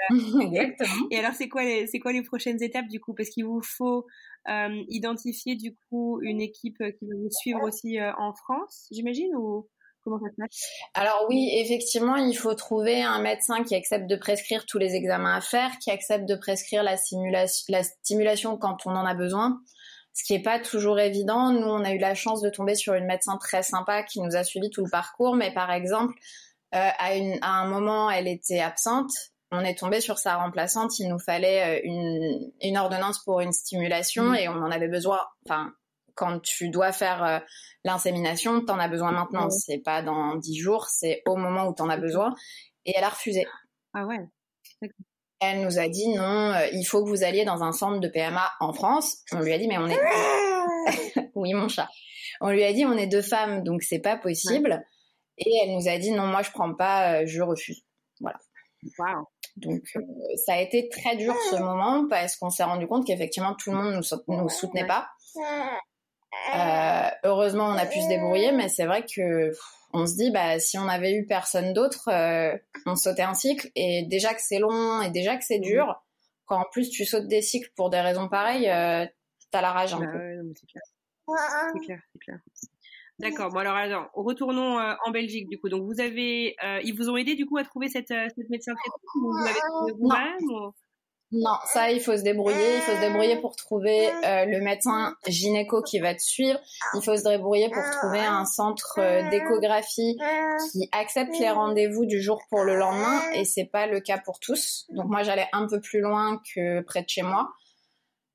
Exactement. 0.41 1.07
Et 1.11 1.19
alors, 1.19 1.33
c'est 1.33 1.47
quoi 1.47 1.63
les, 1.63 1.87
c'est 1.87 1.99
quoi 1.99 2.11
les 2.11 2.23
prochaines 2.23 2.61
étapes 2.61 2.87
du 2.87 2.99
coup? 2.99 3.13
Parce 3.13 3.29
qu'il 3.29 3.45
vous 3.45 3.61
faut 3.61 4.05
euh, 4.49 4.83
identifier 4.89 5.55
du 5.55 5.75
coup 5.89 6.19
une 6.21 6.41
équipe 6.41 6.77
qui 6.77 7.05
va 7.05 7.15
vous 7.15 7.29
suivre 7.29 7.61
aussi 7.63 7.99
euh, 7.99 8.11
en 8.17 8.33
France, 8.33 8.87
j'imagine, 8.91 9.35
ou 9.35 9.69
comment 10.03 10.19
ça 10.19 10.29
se 10.31 10.35
passe? 10.35 10.67
Alors 10.93 11.25
oui, 11.29 11.51
effectivement, 11.53 12.15
il 12.15 12.35
faut 12.35 12.53
trouver 12.55 13.01
un 13.01 13.21
médecin 13.21 13.63
qui 13.63 13.75
accepte 13.75 14.07
de 14.07 14.15
prescrire 14.15 14.65
tous 14.65 14.77
les 14.77 14.95
examens 14.95 15.35
à 15.35 15.41
faire, 15.41 15.71
qui 15.79 15.91
accepte 15.91 16.25
de 16.25 16.35
prescrire 16.35 16.83
la, 16.83 16.97
simulation, 16.97 17.65
la 17.69 17.83
stimulation 17.83 18.57
quand 18.57 18.85
on 18.85 18.91
en 18.91 19.05
a 19.05 19.13
besoin. 19.13 19.61
Ce 20.13 20.23
qui 20.23 20.33
n'est 20.33 20.43
pas 20.43 20.59
toujours 20.59 20.99
évident. 20.99 21.51
Nous, 21.51 21.67
on 21.67 21.83
a 21.83 21.91
eu 21.91 21.97
la 21.97 22.15
chance 22.15 22.41
de 22.41 22.49
tomber 22.49 22.75
sur 22.75 22.93
une 22.93 23.05
médecin 23.05 23.37
très 23.37 23.63
sympa 23.63 24.03
qui 24.03 24.21
nous 24.21 24.35
a 24.35 24.43
suivi 24.43 24.69
tout 24.69 24.83
le 24.83 24.89
parcours, 24.89 25.35
mais 25.35 25.53
par 25.53 25.71
exemple, 25.71 26.13
euh, 26.75 26.89
à, 26.97 27.15
une, 27.15 27.37
à 27.41 27.51
un 27.61 27.67
moment, 27.67 28.09
elle 28.09 28.27
était 28.27 28.59
absente 28.59 29.11
on 29.51 29.59
est 29.59 29.77
tombé 29.77 30.01
sur 30.01 30.17
sa 30.17 30.37
remplaçante. 30.37 30.97
Il 30.99 31.09
nous 31.09 31.19
fallait 31.19 31.79
euh, 31.79 31.81
une, 31.83 32.51
une 32.61 32.77
ordonnance 32.77 33.19
pour 33.19 33.41
une 33.41 33.51
stimulation 33.51 34.23
mmh. 34.23 34.35
et 34.35 34.47
on 34.47 34.53
en 34.53 34.71
avait 34.71 34.87
besoin. 34.87 35.19
Enfin, 35.45 35.73
quand 36.15 36.39
tu 36.39 36.69
dois 36.69 36.91
faire 36.91 37.23
euh, 37.23 37.39
l'insémination, 37.83 38.63
t'en 38.63 38.79
as 38.79 38.87
besoin 38.87 39.11
maintenant. 39.11 39.49
C'est 39.49 39.79
pas 39.79 40.01
dans 40.01 40.35
dix 40.35 40.57
jours, 40.57 40.87
c'est 40.87 41.21
au 41.27 41.35
moment 41.35 41.67
où 41.67 41.73
t'en 41.73 41.89
as 41.89 41.97
besoin. 41.97 42.33
Et 42.85 42.93
elle 42.95 43.03
a 43.03 43.09
refusé. 43.09 43.45
Ah 43.93 44.05
ouais. 44.05 44.19
Elle 45.41 45.61
nous 45.61 45.79
a 45.79 45.87
dit 45.87 46.07
non, 46.09 46.53
euh, 46.53 46.67
il 46.71 46.83
faut 46.83 47.03
que 47.03 47.09
vous 47.09 47.23
alliez 47.23 47.45
dans 47.45 47.63
un 47.63 47.71
centre 47.71 47.99
de 47.99 48.07
PMA 48.07 48.51
en 48.59 48.73
France. 48.73 49.17
On 49.31 49.39
lui 49.39 49.51
a 49.53 49.57
dit 49.57 49.67
mais 49.67 49.79
on 49.79 49.87
est 49.87 49.99
oui 51.35 51.53
mon 51.53 51.67
chat. 51.67 51.89
On 52.41 52.49
lui 52.51 52.63
a 52.63 52.71
dit 52.73 52.85
on 52.85 52.93
est 52.93 53.07
deux 53.07 53.23
femmes 53.23 53.63
donc 53.63 53.81
c'est 53.81 53.99
pas 53.99 54.17
possible. 54.17 54.83
Et 55.37 55.51
elle 55.63 55.73
nous 55.73 55.87
a 55.87 55.97
dit 55.97 56.11
non 56.11 56.27
moi 56.27 56.43
je 56.43 56.51
prends 56.51 56.73
pas, 56.75 57.25
je 57.25 57.41
refuse. 57.41 57.81
Voilà. 58.19 58.37
Wow. 58.99 59.27
Donc 59.57 59.81
euh, 59.95 60.01
ça 60.45 60.53
a 60.53 60.61
été 60.61 60.89
très 60.89 61.15
dur 61.15 61.35
ce 61.49 61.57
moment 61.57 62.07
parce 62.07 62.35
qu'on 62.37 62.49
s'est 62.49 62.63
rendu 62.63 62.87
compte 62.87 63.05
qu'effectivement 63.05 63.55
tout 63.55 63.71
le 63.71 63.77
monde 63.77 63.93
nous, 63.93 64.37
nous 64.37 64.49
soutenait 64.49 64.87
pas. 64.87 65.09
Euh, 66.55 67.09
heureusement 67.23 67.65
on 67.65 67.77
a 67.77 67.85
pu 67.85 67.99
se 67.99 68.07
débrouiller, 68.07 68.51
mais 68.51 68.69
c'est 68.69 68.85
vrai 68.85 69.03
que 69.03 69.51
on 69.93 70.05
se 70.05 70.15
dit 70.15 70.31
bah 70.31 70.59
si 70.59 70.77
on 70.77 70.87
avait 70.87 71.13
eu 71.13 71.25
personne 71.25 71.73
d'autre, 71.73 72.09
euh, 72.09 72.57
on 72.85 72.95
sautait 72.95 73.21
un 73.21 73.33
cycle 73.33 73.69
et 73.75 74.05
déjà 74.09 74.33
que 74.33 74.41
c'est 74.41 74.59
long 74.59 75.01
et 75.01 75.09
déjà 75.09 75.37
que 75.37 75.43
c'est 75.43 75.59
mmh. 75.59 75.63
dur, 75.63 76.03
quand 76.45 76.59
en 76.59 76.65
plus 76.71 76.89
tu 76.89 77.05
sautes 77.05 77.27
des 77.27 77.41
cycles 77.41 77.71
pour 77.75 77.89
des 77.89 77.99
raisons 77.99 78.27
pareilles, 78.27 78.65
t'as 79.51 79.61
la 79.61 79.71
rage 79.71 79.93
un 79.93 79.99
bah 79.99 80.07
peu. 80.11 80.53
c'est 80.55 80.67
clair, 81.85 82.01
c'est 82.13 82.19
clair. 82.19 82.39
D'accord. 83.21 83.51
Bon 83.51 83.59
alors, 83.59 83.75
alors 83.75 84.09
retournons 84.13 84.79
euh, 84.79 84.93
en 85.05 85.11
Belgique 85.11 85.47
du 85.47 85.59
coup. 85.59 85.69
Donc 85.69 85.83
vous 85.83 86.01
avez, 86.01 86.55
euh, 86.63 86.79
ils 86.83 86.95
vous 86.95 87.09
ont 87.09 87.17
aidé 87.17 87.35
du 87.35 87.45
coup 87.45 87.57
à 87.57 87.63
trouver 87.63 87.87
cette, 87.87 88.11
euh, 88.11 88.27
cette 88.35 88.49
médecin 88.49 88.73
traitante 88.73 89.01
ou 89.15 89.31
vous 89.31 89.37
l'avez 89.37 89.59
trouvé 89.59 89.93
vous-même 89.93 90.71
Non, 91.33 91.55
ça 91.65 91.91
il 91.91 92.01
faut 92.01 92.17
se 92.17 92.23
débrouiller. 92.23 92.75
Il 92.75 92.81
faut 92.81 92.95
se 92.95 92.99
débrouiller 92.99 93.37
pour 93.37 93.55
trouver 93.55 94.09
le 94.23 94.59
médecin 94.59 95.15
gynéco 95.27 95.81
qui 95.81 95.99
va 95.99 96.13
te 96.13 96.21
suivre. 96.21 96.59
Il 96.95 97.01
faut 97.01 97.15
se 97.15 97.23
débrouiller 97.23 97.69
pour 97.69 97.83
trouver 97.99 98.19
un 98.19 98.45
centre 98.45 98.99
d'échographie 99.29 100.17
qui 100.71 100.89
accepte 100.91 101.39
les 101.39 101.49
rendez-vous 101.49 102.05
du 102.05 102.21
jour 102.21 102.41
pour 102.49 102.63
le 102.63 102.75
lendemain 102.75 103.21
et 103.33 103.45
c'est 103.45 103.65
pas 103.65 103.87
le 103.87 104.01
cas 104.01 104.17
pour 104.17 104.39
tous. 104.39 104.85
Donc 104.89 105.05
moi 105.05 105.23
j'allais 105.23 105.47
un 105.53 105.67
peu 105.67 105.79
plus 105.79 106.01
loin 106.01 106.41
que 106.53 106.81
près 106.81 107.01
de 107.01 107.07
chez 107.07 107.21
moi 107.21 107.49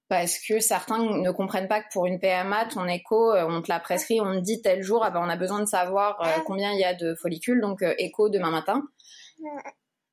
parce 0.09 0.39
que 0.39 0.61
certains 0.61 0.99
ne 0.99 1.31
comprennent 1.31 1.69
pas 1.69 1.81
que 1.81 1.89
pour 1.93 2.07
une 2.07 2.21
PMA, 2.21 2.67
ton 2.67 2.87
écho, 2.87 3.33
euh, 3.33 3.47
on 3.49 3.63
te 3.63 3.69
l'a 3.69 3.81
prescrit, 3.81 4.21
on 4.21 4.35
te 4.35 4.41
dit 4.41 4.63
tel 4.63 4.83
jour, 4.83 5.03
ah 5.05 5.11
ben, 5.11 5.21
on 5.21 5.29
a 5.29 5.37
besoin 5.37 5.61
de 5.61 5.67
savoir 5.67 6.21
euh, 6.23 6.41
combien 6.45 6.73
il 6.73 6.79
y 6.79 6.85
a 6.85 6.95
de 6.95 7.15
follicules, 7.15 7.61
donc 7.61 7.83
euh, 7.83 7.95
écho 7.99 8.29
demain 8.29 8.51
matin. 8.51 8.83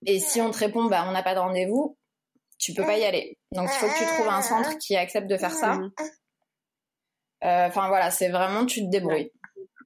Et 0.05 0.19
si 0.19 0.41
on 0.41 0.51
te 0.51 0.57
répond, 0.57 0.85
bah, 0.85 1.05
on 1.07 1.11
n'a 1.11 1.23
pas 1.23 1.35
de 1.35 1.39
rendez-vous, 1.39 1.97
tu 2.63 2.73
peux 2.73 2.85
pas 2.85 2.97
y 2.97 3.03
aller. 3.03 3.37
Donc 3.51 3.69
il 3.71 3.77
faut 3.77 3.87
que 3.87 3.97
tu 3.97 4.05
trouves 4.05 4.27
un 4.27 4.41
centre 4.41 4.77
qui 4.77 4.95
accepte 4.95 5.27
de 5.27 5.37
faire 5.37 5.51
ça. 5.51 5.79
Enfin 7.41 7.87
voilà, 7.87 8.09
c'est 8.11 8.29
vraiment 8.29 8.65
tu 8.65 8.81
te 8.81 8.89
débrouilles. 8.89 9.31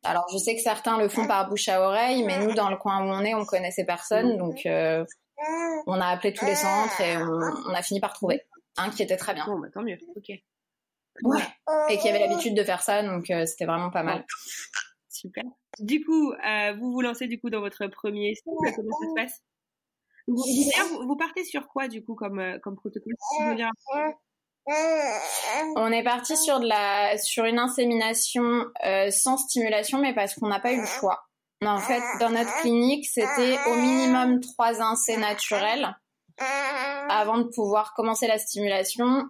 Alors 0.03 0.25
je 0.31 0.37
sais 0.37 0.55
que 0.55 0.61
certains 0.61 0.97
le 0.97 1.09
font 1.09 1.25
par 1.25 1.49
bouche 1.49 1.67
à 1.69 1.81
oreille, 1.81 2.23
mais 2.23 2.39
nous 2.39 2.53
dans 2.53 2.69
le 2.69 2.77
coin 2.77 3.03
où 3.03 3.09
on 3.09 3.21
est, 3.21 3.33
on 3.33 3.45
connaissait 3.45 3.85
personne, 3.85 4.37
donc 4.37 4.61
on 4.65 6.01
a 6.01 6.07
appelé 6.07 6.33
tous 6.33 6.45
les 6.45 6.55
centres 6.55 7.01
et 7.01 7.17
on 7.17 7.73
a 7.73 7.81
fini 7.81 7.99
par 7.99 8.13
trouver 8.13 8.43
un 8.77 8.89
qui 8.89 9.03
était 9.03 9.17
très 9.17 9.33
bien. 9.33 9.45
Bon, 9.45 9.59
bah, 9.59 9.67
tant 9.73 9.81
mieux. 9.81 9.97
Ok. 10.15 10.29
Ouais. 11.23 11.41
Et 11.89 11.97
qui 11.97 12.09
avait 12.09 12.19
l'habitude 12.19 12.55
de 12.55 12.63
faire 12.63 12.83
ça, 12.83 13.01
donc 13.01 13.31
euh, 13.31 13.45
c'était 13.47 13.65
vraiment 13.65 13.89
pas 13.89 14.03
mal. 14.03 14.23
Super. 15.09 15.43
Du 15.79 16.05
coup, 16.05 16.31
euh, 16.31 16.73
vous 16.79 16.91
vous 16.91 17.01
lancez 17.01 17.27
du 17.27 17.39
coup 17.39 17.49
dans 17.49 17.59
votre 17.59 17.87
premier 17.87 18.35
cycle. 18.35 18.49
Comment 18.75 18.97
ça 18.99 19.07
se 19.07 19.13
passe? 19.15 19.41
Vous, 20.27 21.15
partez 21.15 21.43
sur 21.43 21.67
quoi 21.67 21.87
du 21.87 22.03
coup 22.03 22.15
comme 22.15 22.39
euh, 22.39 22.59
comme 22.59 22.75
protocole 22.75 23.13
On 25.75 25.91
est 25.91 26.03
parti 26.03 26.35
sur 26.35 26.59
de 26.59 26.67
la 26.67 27.17
sur 27.17 27.45
une 27.45 27.59
insémination 27.59 28.65
sans 29.09 29.37
stimulation, 29.37 29.99
mais 29.99 30.13
parce 30.13 30.35
qu'on 30.35 30.47
n'a 30.47 30.59
pas 30.59 30.73
eu 30.73 30.81
le 30.81 30.87
choix. 30.87 31.23
En 31.65 31.79
fait, 31.79 32.03
dans 32.19 32.29
notre 32.29 32.53
clinique, 32.61 33.07
c'était 33.07 33.57
au 33.67 33.75
minimum 33.75 34.41
trois 34.41 34.81
insés 34.81 35.17
naturels 35.17 35.95
avant 37.09 37.39
de 37.39 37.49
pouvoir 37.53 37.93
commencer 37.93 38.27
la 38.27 38.37
stimulation. 38.37 39.29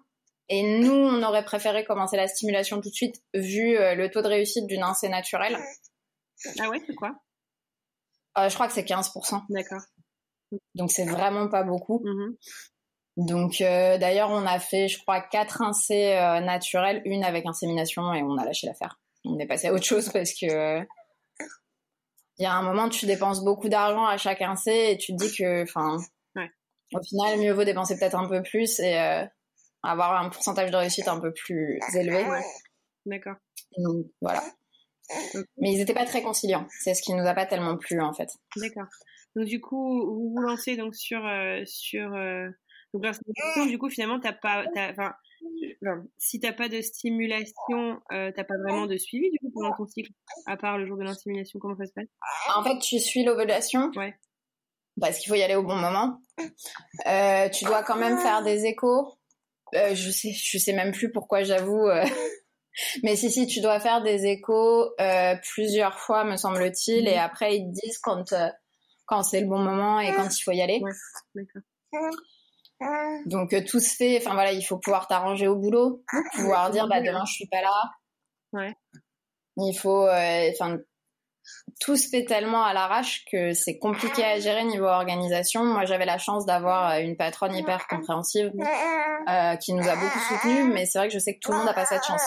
Et 0.49 0.79
nous, 0.79 0.93
on 0.93 1.23
aurait 1.23 1.43
préféré 1.43 1.83
commencer 1.83 2.15
la 2.15 2.27
stimulation 2.27 2.79
tout 2.79 2.89
de 2.89 2.93
suite, 2.93 3.21
vu 3.33 3.77
euh, 3.77 3.95
le 3.95 4.09
taux 4.09 4.21
de 4.21 4.27
réussite 4.27 4.65
d'une 4.65 4.83
insée 4.83 5.09
naturelle. 5.09 5.57
Ah 6.59 6.69
ouais, 6.69 6.81
c'est 6.87 6.95
quoi? 6.95 7.15
Euh, 8.37 8.47
Je 8.47 8.53
crois 8.53 8.67
que 8.67 8.73
c'est 8.73 8.83
15%. 8.87 9.41
D'accord. 9.49 9.81
Donc 10.75 10.91
c'est 10.91 11.05
vraiment 11.05 11.47
pas 11.49 11.63
beaucoup. 11.63 12.03
Mm-hmm. 12.03 12.35
Donc 13.17 13.55
d'ailleurs, 13.59 14.29
on 14.29 14.45
a 14.45 14.59
fait, 14.59 14.87
je 14.87 14.99
crois, 14.99 15.21
quatre 15.21 15.61
incés 15.61 16.13
naturels, 16.43 17.01
une 17.05 17.23
avec 17.23 17.45
insémination, 17.45 18.13
et 18.13 18.21
on 18.21 18.37
a 18.37 18.45
lâché 18.45 18.67
l'affaire. 18.67 18.99
On 19.25 19.39
est 19.39 19.47
passé 19.47 19.67
à 19.67 19.73
autre 19.73 19.85
chose 19.85 20.09
parce 20.09 20.33
que 20.33 20.79
il 22.39 22.43
y 22.43 22.45
a 22.45 22.53
un 22.53 22.61
moment, 22.61 22.87
tu 22.87 23.07
dépenses 23.07 23.43
beaucoup 23.43 23.67
d'argent 23.67 24.05
à 24.05 24.17
chaque 24.17 24.43
incé 24.43 24.91
et 24.91 24.97
tu 24.97 25.13
te 25.13 25.17
dis 25.17 25.35
que, 25.35 25.63
enfin, 25.63 25.97
au 26.93 27.01
final, 27.01 27.39
mieux 27.39 27.51
vaut 27.51 27.63
dépenser 27.63 27.97
peut-être 27.97 28.15
un 28.15 28.29
peu 28.29 28.43
plus 28.43 28.79
et 28.79 28.95
avoir 29.81 30.21
un 30.21 30.29
pourcentage 30.29 30.69
de 30.69 30.77
réussite 30.77 31.07
un 31.07 31.19
peu 31.19 31.33
plus 31.33 31.79
élevé. 31.95 32.23
D'accord. 33.07 33.35
Donc 33.77 34.05
voilà. 34.21 34.43
Mais 35.57 35.71
ils 35.71 35.79
n'étaient 35.79 35.95
pas 35.95 36.05
très 36.05 36.21
conciliants. 36.21 36.67
C'est 36.79 36.93
ce 36.93 37.01
qui 37.01 37.13
nous 37.13 37.25
a 37.25 37.33
pas 37.33 37.47
tellement 37.47 37.77
plu 37.77 37.99
en 38.01 38.13
fait. 38.13 38.29
D'accord. 38.57 38.87
Donc 39.37 39.45
du 39.45 39.61
coup, 39.61 40.03
vous 40.03 40.31
vous 40.31 40.41
lancez 40.41 40.77
donc 40.77 40.95
sur 40.95 41.23
euh, 41.23 41.61
sur 41.65 42.11
euh... 42.15 42.49
donc. 42.93 43.05
Du 43.67 43.77
coup, 43.77 43.87
finalement, 43.87 44.19
t'as 44.19 44.33
pas, 44.33 44.65
enfin, 44.91 45.13
si 46.17 46.39
t'as 46.39 46.53
pas 46.53 46.69
de 46.69 46.81
stimulation, 46.81 47.99
euh, 48.11 48.31
t'as 48.35 48.43
pas 48.43 48.57
vraiment 48.57 48.87
de 48.87 48.97
suivi 48.97 49.29
du 49.29 49.37
coup 49.37 49.51
pendant 49.53 49.75
ton 49.75 49.85
cycle, 49.85 50.11
à 50.47 50.57
part 50.57 50.79
le 50.79 50.87
jour 50.87 50.97
de 50.97 51.03
l'insémination. 51.03 51.59
Comment 51.59 51.77
ça 51.77 51.85
se 51.85 51.93
passe? 51.93 52.07
En 52.55 52.63
fait, 52.63 52.79
tu 52.79 52.99
suis 52.99 53.23
l'ovulation. 53.23 53.91
Ouais. 53.95 54.15
Parce 54.99 55.19
qu'il 55.19 55.29
faut 55.29 55.35
y 55.35 55.43
aller 55.43 55.55
au 55.55 55.63
bon 55.63 55.75
moment. 55.75 56.19
Euh, 57.07 57.49
tu 57.49 57.65
dois 57.65 57.83
quand 57.83 57.97
même 57.97 58.17
faire 58.17 58.41
des 58.41 58.65
échos. 58.65 59.19
Euh, 59.75 59.93
je 59.93 60.09
sais, 60.09 60.31
je 60.31 60.57
sais 60.57 60.73
même 60.73 60.91
plus 60.91 61.11
pourquoi, 61.11 61.43
j'avoue. 61.43 61.87
Euh. 61.87 62.03
Mais 63.03 63.15
si, 63.15 63.29
si, 63.29 63.45
tu 63.45 63.61
dois 63.61 63.79
faire 63.79 64.01
des 64.01 64.25
échos 64.25 64.89
plusieurs 65.53 65.99
fois, 65.99 66.23
me 66.23 66.37
semble-t-il, 66.37 67.07
et 67.07 67.15
mhm. 67.15 67.21
après 67.21 67.57
ils 67.57 67.67
te 67.67 67.79
disent 67.81 67.97
quand 67.97 68.33
quand 69.07 69.23
c'est 69.23 69.41
le 69.41 69.47
bon 69.47 69.59
moment 69.59 69.99
et 69.99 70.13
quand 70.13 70.27
il 70.29 70.41
faut 70.41 70.51
y 70.51 70.61
aller. 70.61 70.79
Ouais. 70.81 72.11
Donc 73.25 73.55
tout 73.65 73.79
se 73.79 73.95
fait. 73.95 74.19
Enfin 74.21 74.35
voilà, 74.35 74.51
il 74.51 74.61
faut 74.61 74.77
pouvoir 74.77 75.07
t'arranger 75.07 75.47
au 75.47 75.55
boulot, 75.55 76.03
pouvoir 76.35 76.69
dire 76.69 76.87
bah 76.87 77.01
demain 77.01 77.25
je 77.25 77.33
suis 77.33 77.47
pas 77.47 77.61
là. 77.61 77.91
Ouais. 78.53 78.75
Il 79.57 79.73
faut, 79.73 80.07
enfin 80.07 80.77
tout 81.79 81.95
se 81.95 82.09
fait 82.09 82.25
tellement 82.25 82.63
à 82.63 82.73
l'arrache 82.73 83.23
que 83.31 83.53
c'est 83.53 83.77
compliqué 83.77 84.23
à 84.23 84.39
gérer 84.39 84.63
niveau 84.63 84.85
organisation. 84.85 85.63
Moi, 85.63 85.85
j'avais 85.85 86.05
la 86.05 86.17
chance 86.17 86.45
d'avoir 86.45 86.91
euh, 86.91 86.99
une 86.99 87.15
patronne 87.15 87.53
hyper 87.55 87.87
compréhensive 87.87 88.51
euh, 89.29 89.55
qui 89.57 89.73
nous 89.73 89.87
a 89.87 89.95
beaucoup 89.95 90.19
soutenus, 90.19 90.65
mais 90.73 90.85
c'est 90.85 90.97
vrai 90.97 91.07
que 91.07 91.13
je 91.13 91.19
sais 91.19 91.35
que 91.35 91.39
tout 91.39 91.51
le 91.51 91.57
monde 91.57 91.67
n'a 91.67 91.73
pas 91.73 91.85
cette 91.85 92.03
chance. 92.03 92.21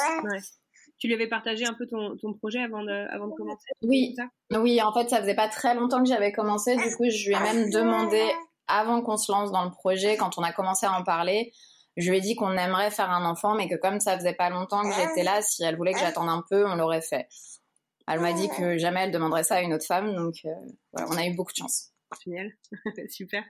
Tu 1.00 1.08
lui 1.08 1.14
avais 1.14 1.26
partagé 1.26 1.64
un 1.64 1.74
peu 1.74 1.86
ton, 1.86 2.34
projet 2.34 2.60
avant 2.60 2.82
de, 2.82 3.12
avant 3.12 3.26
de 3.26 3.32
commencer? 3.32 3.66
Oui, 3.82 4.14
oui. 4.52 4.80
En 4.82 4.92
fait, 4.92 5.08
ça 5.08 5.20
faisait 5.20 5.34
pas 5.34 5.48
très 5.48 5.74
longtemps 5.74 6.02
que 6.02 6.08
j'avais 6.08 6.30
commencé. 6.30 6.76
Du 6.76 6.94
coup, 6.96 7.08
je 7.10 7.28
lui 7.28 7.34
ai 7.34 7.40
même 7.40 7.70
demandé 7.70 8.22
avant 8.70 9.02
qu'on 9.02 9.16
se 9.16 9.30
lance 9.30 9.50
dans 9.52 9.64
le 9.64 9.70
projet, 9.70 10.16
quand 10.16 10.38
on 10.38 10.42
a 10.42 10.52
commencé 10.52 10.86
à 10.86 10.92
en 10.92 11.02
parler, 11.02 11.52
je 11.96 12.10
lui 12.10 12.18
ai 12.18 12.20
dit 12.20 12.36
qu'on 12.36 12.52
aimerait 12.52 12.90
faire 12.90 13.10
un 13.10 13.28
enfant, 13.28 13.54
mais 13.54 13.68
que 13.68 13.74
comme 13.74 14.00
ça 14.00 14.16
faisait 14.16 14.34
pas 14.34 14.50
longtemps 14.50 14.82
que 14.82 14.94
j'étais 14.94 15.22
là, 15.22 15.42
si 15.42 15.62
elle 15.62 15.76
voulait 15.76 15.92
que 15.92 15.98
j'attende 15.98 16.28
un 16.28 16.44
peu, 16.48 16.66
on 16.66 16.76
l'aurait 16.76 17.02
fait. 17.02 17.26
Elle 18.06 18.20
m'a 18.20 18.32
dit 18.32 18.48
que 18.48 18.78
jamais 18.78 19.00
elle 19.00 19.10
demanderait 19.10 19.44
ça 19.44 19.56
à 19.56 19.62
une 19.62 19.72
autre 19.74 19.86
femme, 19.86 20.14
donc 20.14 20.34
euh, 20.44 20.50
on 20.94 21.16
a 21.16 21.26
eu 21.26 21.34
beaucoup 21.34 21.52
de 21.52 21.58
chance. 21.58 21.92
Génial, 22.24 22.50
super. 23.08 23.44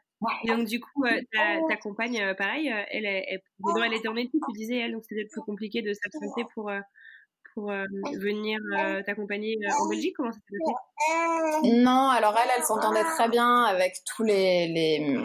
Et 0.45 0.49
donc 0.49 0.67
du 0.67 0.81
coup, 0.81 1.05
euh, 1.07 1.21
ta, 1.33 1.77
compagne, 1.79 2.21
euh, 2.21 2.35
pareil, 2.35 2.69
elle, 2.91 3.07
elle, 3.07 3.41
elle, 3.85 3.95
était 3.95 4.09
en 4.09 4.17
études, 4.17 4.41
tu 4.47 4.59
disais, 4.59 4.77
elle, 4.77 4.93
donc 4.93 5.05
c'était 5.09 5.27
plus 5.27 5.41
compliqué 5.41 5.81
de 5.81 5.93
s'absenter 5.95 6.45
pour 6.55 6.71
pour 7.55 7.73
venir 8.19 8.59
t'accompagner 9.07 9.57
en 9.81 9.89
Belgique 9.89 10.15
Comment 10.17 10.33
ça 10.33 10.39
s'est 10.39 10.57
passé? 11.63 11.77
Non, 11.77 12.09
alors 12.09 12.37
elle, 12.43 12.51
elle 12.57 12.65
s'entendait 12.65 13.05
très 13.05 13.29
bien 13.29 13.65
avec 13.65 13.95
tous 14.05 14.23
les, 14.23 14.69
les, 14.69 15.17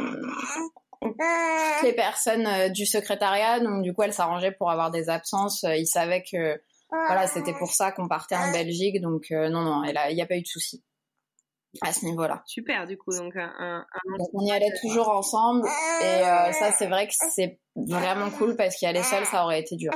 les 1.83 1.93
personnes 1.93 2.71
du 2.71 2.85
secrétariat, 2.85 3.59
donc 3.59 3.83
du 3.83 3.93
coup, 3.93 4.03
elle 4.03 4.13
s'arrangeait 4.13 4.51
pour 4.51 4.71
avoir 4.71 4.91
des 4.91 5.09
absences. 5.09 5.63
Ils 5.63 5.87
savaient 5.87 6.23
que 6.23 6.61
voilà, 6.89 7.27
c'était 7.27 7.53
pour 7.53 7.71
ça 7.71 7.91
qu'on 7.91 8.07
partait 8.07 8.35
en 8.35 8.51
Belgique. 8.51 9.01
Donc, 9.01 9.25
euh, 9.31 9.49
non, 9.49 9.61
non, 9.61 9.83
il 9.83 10.15
n'y 10.15 10.21
a 10.21 10.25
pas 10.25 10.35
eu 10.35 10.41
de 10.41 10.47
souci 10.47 10.83
à 11.81 11.91
ce 11.91 12.05
niveau-là. 12.05 12.41
Super, 12.45 12.85
du 12.87 12.97
coup. 12.97 13.11
Donc, 13.11 13.35
un, 13.35 13.85
on 14.33 14.45
y 14.45 14.51
allait 14.51 14.71
toujours 14.81 15.09
ensemble. 15.09 15.67
Et 16.01 16.23
euh, 16.23 16.51
ça, 16.53 16.71
c'est 16.71 16.87
vrai 16.87 17.07
que 17.07 17.13
c'est 17.33 17.59
vraiment 17.75 18.29
cool 18.31 18.55
parce 18.55 18.77
qu'y 18.77 18.85
aller 18.85 19.03
seul, 19.03 19.25
ça 19.25 19.43
aurait 19.43 19.59
été 19.59 19.75
dur. 19.75 19.91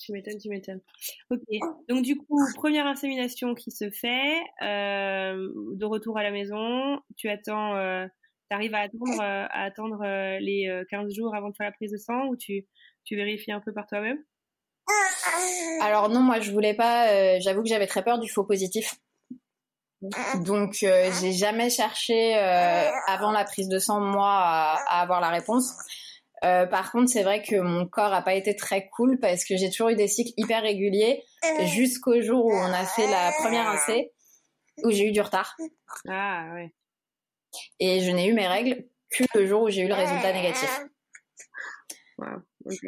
Tu 0.00 0.12
m'étonnes, 0.12 0.38
tu 0.38 0.48
m'étonnes. 0.48 0.80
Ok. 1.30 1.40
Donc, 1.88 2.02
du 2.02 2.16
coup, 2.16 2.38
première 2.56 2.86
insémination 2.86 3.54
qui 3.54 3.70
se 3.70 3.90
fait. 3.90 4.40
Euh, 4.62 5.50
de 5.74 5.84
retour 5.84 6.18
à 6.18 6.22
la 6.22 6.30
maison. 6.30 6.98
Tu 7.16 7.28
attends. 7.28 7.74
tu 8.50 8.54
arrives 8.54 8.74
à 8.74 8.80
attendre, 8.80 9.20
à 9.20 9.62
attendre 9.62 10.38
les 10.40 10.82
15 10.90 11.14
jours 11.14 11.34
avant 11.34 11.50
de 11.50 11.56
faire 11.56 11.66
la 11.66 11.72
prise 11.72 11.92
de 11.92 11.98
sang 11.98 12.26
ou 12.28 12.36
tu, 12.36 12.66
tu 13.04 13.16
vérifies 13.16 13.52
un 13.52 13.60
peu 13.60 13.72
par 13.72 13.86
toi-même? 13.86 14.18
Alors 15.80 16.08
non, 16.08 16.20
moi 16.20 16.40
je 16.40 16.50
voulais 16.50 16.74
pas. 16.74 17.08
Euh, 17.08 17.38
j'avoue 17.40 17.62
que 17.62 17.68
j'avais 17.68 17.86
très 17.86 18.02
peur 18.02 18.18
du 18.18 18.28
faux 18.28 18.44
positif. 18.44 18.96
Donc 20.46 20.76
euh, 20.82 21.10
j'ai 21.20 21.32
jamais 21.32 21.68
cherché 21.68 22.36
euh, 22.36 22.90
avant 23.06 23.32
la 23.32 23.44
prise 23.44 23.68
de 23.68 23.78
sang 23.78 24.00
moi 24.00 24.30
à, 24.30 25.00
avoir 25.02 25.20
la 25.20 25.28
réponse. 25.28 25.72
Par 26.40 26.92
contre, 26.92 27.10
c'est 27.10 27.22
vrai 27.22 27.42
que 27.42 27.56
mon 27.56 27.86
corps 27.86 28.12
a 28.12 28.22
pas 28.22 28.34
été 28.34 28.56
très 28.56 28.88
cool 28.88 29.18
parce 29.20 29.44
que 29.44 29.56
j'ai 29.56 29.70
toujours 29.70 29.90
eu 29.90 29.96
des 29.96 30.08
cycles 30.08 30.32
hyper 30.36 30.62
réguliers 30.62 31.22
jusqu'au 31.64 32.20
jour 32.20 32.46
où 32.46 32.52
on 32.52 32.72
a 32.72 32.84
fait 32.84 33.06
la 33.06 33.32
première 33.38 33.68
AC 33.68 34.10
où 34.84 34.90
j'ai 34.90 35.06
eu 35.06 35.12
du 35.12 35.20
retard. 35.20 35.56
Ah 36.08 36.46
ouais. 36.54 36.72
Et 37.78 38.00
je 38.00 38.10
n'ai 38.10 38.26
eu 38.28 38.32
mes 38.32 38.46
règles 38.46 38.84
que 39.10 39.24
le 39.34 39.46
jour 39.46 39.62
où 39.62 39.70
j'ai 39.70 39.82
eu 39.82 39.88
le 39.88 39.94
résultat 39.94 40.32
négatif. 40.32 40.80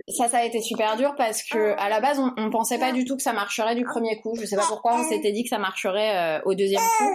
Ça, 0.08 0.28
ça 0.28 0.38
a 0.38 0.44
été 0.44 0.60
super 0.60 0.96
dur 0.96 1.14
parce 1.16 1.42
que 1.42 1.74
à 1.78 1.88
la 1.88 2.00
base, 2.00 2.18
on, 2.18 2.32
on, 2.36 2.50
pensait 2.50 2.78
pas 2.78 2.92
du 2.92 3.04
tout 3.04 3.16
que 3.16 3.22
ça 3.22 3.32
marcherait 3.32 3.74
du 3.74 3.84
premier 3.84 4.20
coup. 4.20 4.36
Je 4.38 4.44
sais 4.44 4.56
pas 4.56 4.66
pourquoi, 4.68 5.00
on 5.00 5.08
s'était 5.08 5.32
dit 5.32 5.42
que 5.42 5.48
ça 5.48 5.58
marcherait 5.58 6.38
euh, 6.38 6.42
au 6.44 6.54
deuxième 6.54 6.82
coup. 6.98 7.08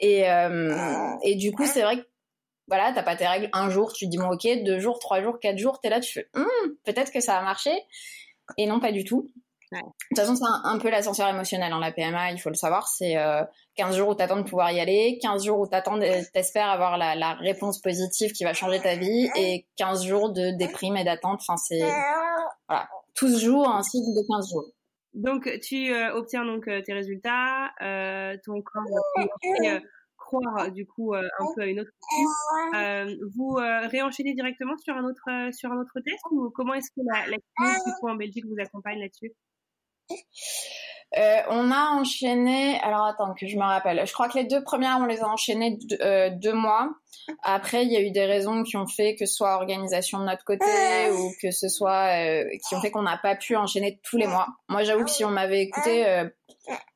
Et, 0.00 0.28
euh, 0.28 1.14
et 1.22 1.36
du 1.36 1.52
coup, 1.52 1.66
c'est 1.66 1.82
vrai 1.82 1.98
que 1.98 2.06
voilà, 2.68 2.92
t'as 2.92 3.02
pas 3.02 3.16
tes 3.16 3.26
règles 3.26 3.48
un 3.52 3.70
jour, 3.70 3.92
tu 3.92 4.06
te 4.06 4.10
dis 4.10 4.18
bon 4.18 4.30
ok, 4.30 4.46
deux 4.64 4.78
jours, 4.78 4.98
trois 4.98 5.22
jours, 5.22 5.40
quatre 5.40 5.58
jours, 5.58 5.80
t'es 5.80 5.88
là, 5.88 6.00
tu 6.00 6.12
fais 6.12 6.28
hum, 6.34 6.46
peut-être 6.84 7.10
que 7.12 7.20
ça 7.20 7.34
va 7.34 7.42
marcher. 7.42 7.76
Et 8.56 8.66
non, 8.66 8.80
pas 8.80 8.92
du 8.92 9.04
tout. 9.04 9.30
De 9.72 9.78
toute 9.78 10.18
façon, 10.18 10.34
c'est 10.34 10.44
un, 10.64 10.78
peu 10.78 10.88
l'ascenseur 10.88 11.28
émotionnel. 11.28 11.72
Hein, 11.72 11.80
la 11.80 11.92
PMA, 11.92 12.32
il 12.32 12.38
faut 12.38 12.48
le 12.48 12.54
savoir. 12.54 12.88
C'est 12.88 13.16
15 13.74 13.92
euh, 13.92 13.96
jours 13.96 14.08
où 14.08 14.14
tu 14.14 14.22
attends 14.22 14.38
de 14.38 14.42
pouvoir 14.42 14.72
y 14.72 14.80
aller, 14.80 15.18
15 15.20 15.44
jours 15.44 15.60
où 15.60 15.68
tu 15.68 15.74
attends, 15.74 15.98
t'espères 16.32 16.68
avoir 16.68 16.96
la, 16.96 17.14
la, 17.14 17.34
réponse 17.34 17.80
positive 17.80 18.32
qui 18.32 18.44
va 18.44 18.54
changer 18.54 18.80
ta 18.80 18.96
vie, 18.96 19.28
et 19.36 19.66
15 19.76 20.04
jours 20.06 20.32
de 20.32 20.56
déprime 20.56 20.96
et 20.96 21.04
d'attente. 21.04 21.40
Enfin, 21.46 21.56
c'est 21.56 21.86
voilà, 22.68 22.88
tout 23.14 23.28
se 23.28 23.44
joue 23.44 23.62
en 23.62 23.82
cycle 23.82 24.14
de 24.14 24.26
15 24.26 24.50
jours. 24.50 24.64
Donc, 25.14 25.50
tu 25.62 25.92
euh, 25.92 26.14
obtiens 26.14 26.44
donc 26.44 26.68
euh, 26.68 26.80
tes 26.80 26.92
résultats, 26.94 27.70
ton 28.44 28.62
corps 28.62 28.84
va 29.16 29.80
croire 30.28 30.70
du 30.70 30.86
coup 30.86 31.14
un 31.14 31.46
peu 31.54 31.62
à 31.62 31.66
une 31.66 31.80
autre 31.80 31.90
vous 33.34 33.54
réenchaînez 33.90 34.34
directement 34.34 34.76
sur 34.78 34.94
un 34.94 35.04
autre 35.04 35.52
sur 35.52 35.72
un 35.72 35.80
autre 35.80 36.00
test 36.04 36.22
ou 36.30 36.50
comment 36.50 36.74
est-ce 36.74 36.90
que 36.90 37.00
la, 37.04 37.26
la 37.28 37.36
en 38.02 38.14
Belgique 38.16 38.44
vous 38.46 38.60
accompagne 38.60 39.00
là-dessus? 39.00 39.32
Euh, 41.16 41.40
on 41.48 41.70
a 41.70 41.90
enchaîné. 41.98 42.78
Alors 42.80 43.06
attends 43.06 43.32
que 43.34 43.46
je 43.46 43.56
me 43.56 43.62
rappelle. 43.62 44.06
Je 44.06 44.12
crois 44.12 44.28
que 44.28 44.36
les 44.36 44.44
deux 44.44 44.62
premières 44.62 44.98
on 45.00 45.06
les 45.06 45.20
a 45.20 45.28
enchaînées 45.28 45.78
euh, 46.00 46.30
deux 46.30 46.52
mois. 46.52 46.90
Après 47.42 47.84
il 47.84 47.92
y 47.92 47.96
a 47.96 48.02
eu 48.02 48.10
des 48.10 48.26
raisons 48.26 48.62
qui 48.62 48.76
ont 48.76 48.86
fait 48.86 49.14
que 49.14 49.24
ce 49.24 49.34
soit 49.34 49.54
organisation 49.54 50.18
de 50.18 50.24
notre 50.24 50.44
côté 50.44 50.66
ou 51.12 51.32
que 51.40 51.50
ce 51.50 51.68
soit 51.68 52.14
euh, 52.14 52.44
qui 52.66 52.74
ont 52.74 52.80
fait 52.80 52.90
qu'on 52.90 53.02
n'a 53.02 53.18
pas 53.18 53.36
pu 53.36 53.56
enchaîner 53.56 54.00
tous 54.02 54.18
les 54.18 54.26
mois. 54.26 54.48
Moi 54.68 54.84
j'avoue 54.84 55.04
que 55.04 55.10
si 55.10 55.24
on 55.24 55.30
m'avait 55.30 55.62
écouté, 55.62 56.24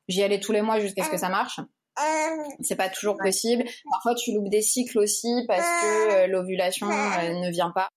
j'y 0.07 0.21
allais 0.21 0.39
tous 0.39 0.51
les 0.51 0.61
mois 0.61 0.79
jusqu'à 0.79 1.03
ce 1.03 1.09
que 1.09 1.17
ça 1.17 1.29
marche. 1.29 1.59
C'est 2.61 2.75
pas 2.75 2.89
toujours 2.89 3.17
possible. 3.17 3.63
Parfois, 3.91 4.15
tu 4.15 4.33
loupes 4.33 4.49
des 4.49 4.61
cycles 4.61 4.99
aussi 4.99 5.45
parce 5.47 5.61
que 5.61 6.27
l'ovulation 6.27 6.87
ne 6.87 7.51
vient 7.51 7.71
pas. 7.71 7.89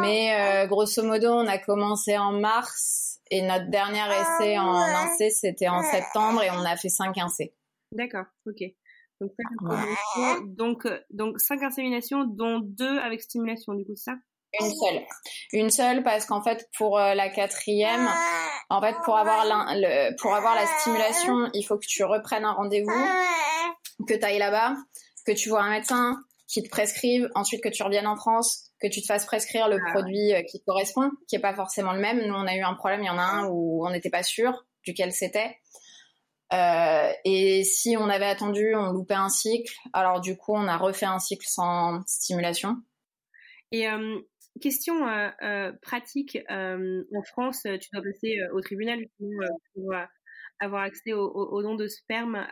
Mais 0.00 0.66
grosso 0.68 1.02
modo, 1.02 1.28
on 1.28 1.46
a 1.46 1.58
commencé 1.58 2.16
en 2.16 2.32
mars 2.32 3.20
et 3.30 3.42
notre 3.42 3.68
dernier 3.70 4.04
essai 4.20 4.58
en 4.58 4.74
INC, 4.74 5.30
c'était 5.30 5.68
en 5.68 5.82
septembre 5.82 6.42
et 6.42 6.50
on 6.50 6.64
a 6.64 6.76
fait 6.76 6.88
5 6.88 7.16
INC. 7.16 7.52
D'accord, 7.92 8.26
ok. 8.46 8.62
Donc, 9.20 9.32
donc, 10.46 10.86
euh, 10.86 10.98
donc 11.10 11.40
5 11.40 11.62
inséminations, 11.62 12.24
dont 12.24 12.60
2 12.60 12.98
avec 12.98 13.22
stimulation, 13.22 13.74
du 13.74 13.84
coup, 13.84 13.96
ça? 13.96 14.16
Une 14.60 14.72
seule. 14.72 15.02
Une 15.52 15.70
seule 15.70 16.02
parce 16.02 16.26
qu'en 16.26 16.42
fait, 16.42 16.68
pour 16.76 16.98
euh, 16.98 17.14
la 17.14 17.28
quatrième, 17.28 18.08
en 18.70 18.80
fait, 18.80 18.94
pour 19.04 19.16
avoir, 19.16 19.44
le, 19.44 20.16
pour 20.20 20.34
avoir 20.34 20.54
la 20.54 20.66
stimulation, 20.78 21.50
il 21.54 21.62
faut 21.62 21.78
que 21.78 21.86
tu 21.86 22.04
reprennes 22.04 22.44
un 22.44 22.52
rendez-vous, 22.52 22.90
que 24.06 24.14
tu 24.14 24.24
ailles 24.24 24.38
là-bas, 24.38 24.74
que 25.26 25.32
tu 25.32 25.48
vois 25.48 25.62
un 25.62 25.70
médecin, 25.70 26.16
qui 26.46 26.62
te 26.62 26.68
prescrive, 26.68 27.28
ensuite 27.34 27.62
que 27.62 27.68
tu 27.68 27.82
reviennes 27.82 28.06
en 28.06 28.16
France, 28.16 28.70
que 28.80 28.86
tu 28.86 29.00
te 29.00 29.06
fasses 29.06 29.26
prescrire 29.26 29.68
le 29.68 29.78
ah. 29.84 29.92
produit 29.92 30.34
euh, 30.34 30.42
qui 30.42 30.62
correspond, 30.62 31.10
qui 31.28 31.36
est 31.36 31.40
pas 31.40 31.54
forcément 31.54 31.92
le 31.92 32.00
même. 32.00 32.24
Nous, 32.26 32.34
on 32.34 32.46
a 32.46 32.54
eu 32.54 32.62
un 32.62 32.74
problème, 32.74 33.02
il 33.02 33.06
y 33.06 33.10
en 33.10 33.18
a 33.18 33.22
un 33.22 33.46
où 33.46 33.86
on 33.86 33.90
n'était 33.90 34.10
pas 34.10 34.22
sûr 34.22 34.64
duquel 34.84 35.12
c'était. 35.12 35.58
et 37.24 37.64
si 37.64 37.96
on 37.96 38.08
avait 38.08 38.26
attendu, 38.26 38.74
on 38.76 38.92
loupait 38.92 39.14
un 39.14 39.30
cycle. 39.30 39.72
Alors 39.92 40.20
du 40.20 40.36
coup, 40.36 40.54
on 40.54 40.68
a 40.68 40.76
refait 40.76 41.06
un 41.06 41.18
cycle 41.18 41.46
sans 41.48 42.02
stimulation. 42.06 42.76
Et 43.72 43.88
question 44.60 45.06
pratique, 45.82 46.38
en 46.48 47.22
France, 47.26 47.62
tu 47.62 47.88
dois 47.92 48.02
passer 48.02 48.38
au 48.52 48.60
tribunal 48.60 49.04
pour 49.18 49.94
avoir 50.60 50.82
accès 50.82 51.12
au, 51.12 51.30
au, 51.30 51.62
don 51.62 51.74
de 51.74 51.88
sperme. 51.88 52.46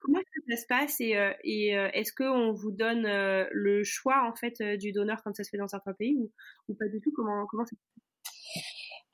comment 0.00 0.20
ça 0.48 0.56
se 0.56 0.66
passe 0.68 1.00
et, 1.00 1.16
et 1.44 1.70
est-ce 1.70 2.12
qu'on 2.12 2.52
vous 2.52 2.70
donne 2.70 3.02
le 3.02 3.84
choix 3.84 4.28
en 4.28 4.34
fait 4.34 4.62
du 4.78 4.92
donneur 4.92 5.22
comme 5.22 5.34
ça 5.34 5.44
se 5.44 5.50
fait 5.50 5.58
dans 5.58 5.68
certains 5.68 5.94
pays 5.94 6.16
ou, 6.16 6.32
ou 6.68 6.74
pas 6.74 6.88
du 6.88 7.00
tout? 7.00 7.12
Comment 7.14 7.46
comment 7.46 7.66
ça 7.66 7.76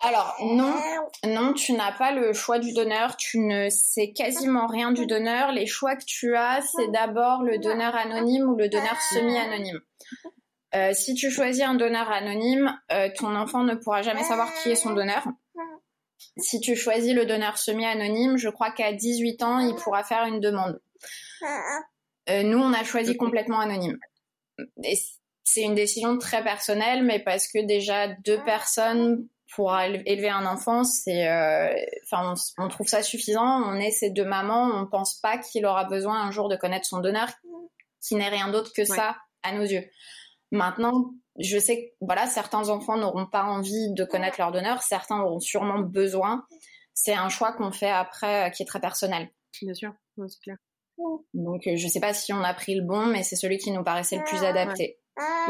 alors 0.05 0.35
non, 0.41 0.75
non, 1.25 1.53
tu 1.53 1.75
n'as 1.75 1.93
pas 1.93 2.13
le 2.13 2.33
choix 2.33 2.59
du 2.59 2.73
donneur, 2.73 3.17
tu 3.17 3.39
ne 3.39 3.69
sais 3.71 4.13
quasiment 4.13 4.67
rien 4.67 4.91
du 4.91 5.07
donneur. 5.07 5.53
Les 5.53 5.67
choix 5.67 5.95
que 5.95 6.05
tu 6.05 6.35
as, 6.35 6.61
c'est 6.61 6.91
d'abord 6.91 7.45
le 7.45 7.59
donneur 7.59 7.95
anonyme 7.95 8.49
ou 8.49 8.57
le 8.57 8.69
donneur 8.69 9.01
semi-anonyme. 9.13 9.81
Euh, 10.75 10.93
si 10.95 11.15
tu 11.15 11.31
choisis 11.31 11.63
un 11.63 11.75
donneur 11.75 12.11
anonyme, 12.11 12.75
euh, 12.93 13.11
ton 13.17 13.35
enfant 13.37 13.63
ne 13.63 13.75
pourra 13.75 14.03
jamais 14.03 14.25
savoir 14.25 14.49
qui 14.63 14.71
est 14.71 14.75
son 14.75 14.93
donneur. 14.93 15.27
Si 16.39 16.61
tu 16.61 16.77
choisis 16.77 17.15
le 17.15 17.27
donneur 17.27 17.59
semi-anonyme, 17.59 18.39
je 18.39 18.49
crois 18.49 18.71
qu'à 18.71 18.93
18 18.93 19.43
ans, 19.43 19.59
il 19.59 19.75
pourra 19.75 20.03
faire 20.03 20.25
une 20.25 20.41
demande. 20.41 20.81
Euh, 22.31 22.43
nous, 22.43 22.59
on 22.59 22.73
a 22.73 22.85
choisi 22.85 23.17
complètement 23.17 23.61
anonyme. 23.61 23.99
c'est 25.45 25.63
une 25.63 25.75
décision 25.75 26.17
très 26.17 26.43
personnelle, 26.43 27.05
mais 27.05 27.19
parce 27.19 27.49
que 27.49 27.59
déjà 27.59 28.09
deux 28.09 28.43
personnes 28.45 29.27
pour 29.55 29.79
élever 29.79 30.31
un 30.31 30.47
enfant, 30.47 30.85
c'est, 30.85 31.29
enfin, 32.05 32.33
on, 32.57 32.69
trouve 32.69 32.89
ça 32.89 33.03
suffisant. 33.03 33.63
On 33.67 33.75
est 33.75 33.91
ces 33.91 34.09
deux 34.09 34.25
mamans, 34.25 34.71
on 34.75 34.87
pense 34.87 35.17
pas 35.17 35.37
qu'il 35.37 35.67
aura 35.67 35.85
besoin 35.85 36.23
un 36.23 36.31
jour 36.31 36.49
de 36.49 36.57
connaître 36.57 36.87
son 36.87 37.01
donneur, 37.01 37.29
qui 38.01 38.15
n'est 38.15 38.31
rien 38.31 38.49
d'autre 38.49 38.73
que 38.75 38.87
ça 38.87 39.17
à 39.43 39.53
nos 39.53 39.65
yeux. 39.65 39.85
Maintenant, 40.53 41.15
je 41.39 41.59
sais 41.59 41.77
que 41.77 42.07
voilà, 42.07 42.27
certains 42.27 42.69
enfants 42.69 42.99
n'auront 42.99 43.27
pas 43.27 43.45
envie 43.45 43.93
de 43.95 44.05
connaître 44.05 44.37
leur 44.39 44.53
donneur, 44.53 44.83
certains 44.83 45.21
auront 45.21 45.41
sûrement 45.41 45.81
besoin. 45.81 46.47
C'est 46.93 47.15
un 47.15 47.31
choix 47.31 47.53
qu'on 47.53 47.73
fait 47.73 47.91
après 47.91 48.47
euh, 48.47 48.51
qui 48.51 48.63
est 48.63 48.67
très 48.67 48.81
personnel. 48.81 49.31
Bien 49.63 49.73
sûr, 49.73 49.95
c'est 50.29 50.41
clair. 50.43 50.59
Donc 51.33 51.67
euh, 51.67 51.77
je 51.77 51.85
ne 51.85 51.91
sais 51.91 52.01
pas 52.01 52.13
si 52.13 52.35
on 52.35 52.43
a 52.43 52.53
pris 52.53 52.75
le 52.75 52.85
bon, 52.85 53.07
mais 53.07 53.23
c'est 53.23 53.35
celui 53.35 53.57
qui 53.57 53.73
nous 53.73 53.83
paraissait 53.83 54.19
le 54.19 54.25
plus 54.25 54.45
adapté. 54.45 54.99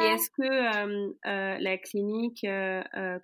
Et 0.01 0.05
est-ce 0.05 0.31
que 0.31 1.17
euh, 1.27 1.59
la 1.59 1.79
clinique, 1.79 2.47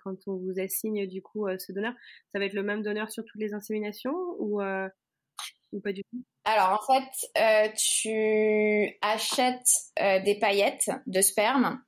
quand 0.03 0.15
on 0.27 0.35
vous 0.35 0.59
assigne 0.59 1.07
du 1.07 1.21
coup 1.21 1.47
ce 1.57 1.71
donneur, 1.71 1.93
ça 2.33 2.39
va 2.39 2.45
être 2.45 2.53
le 2.53 2.63
même 2.63 2.81
donneur 2.81 3.09
sur 3.09 3.23
toutes 3.23 3.41
les 3.41 3.53
inséminations 3.53 4.15
ou, 4.37 4.61
ou 5.71 5.79
pas 5.79 5.91
du 5.91 6.03
tout? 6.03 6.23
Alors 6.45 6.79
en 6.81 6.93
fait, 6.93 7.09
euh, 7.37 7.71
tu 7.77 8.97
achètes 9.01 9.69
euh, 9.99 10.19
des 10.21 10.39
paillettes 10.39 10.89
de 11.05 11.21
sperme 11.21 11.81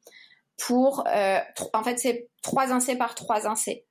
pour, 0.58 1.04
euh, 1.08 1.40
en 1.74 1.84
fait 1.84 1.98
c'est 1.98 2.30
3 2.44 2.72
incés 2.72 2.96
par 2.96 3.16
3 3.16 3.48
incés. 3.48 3.86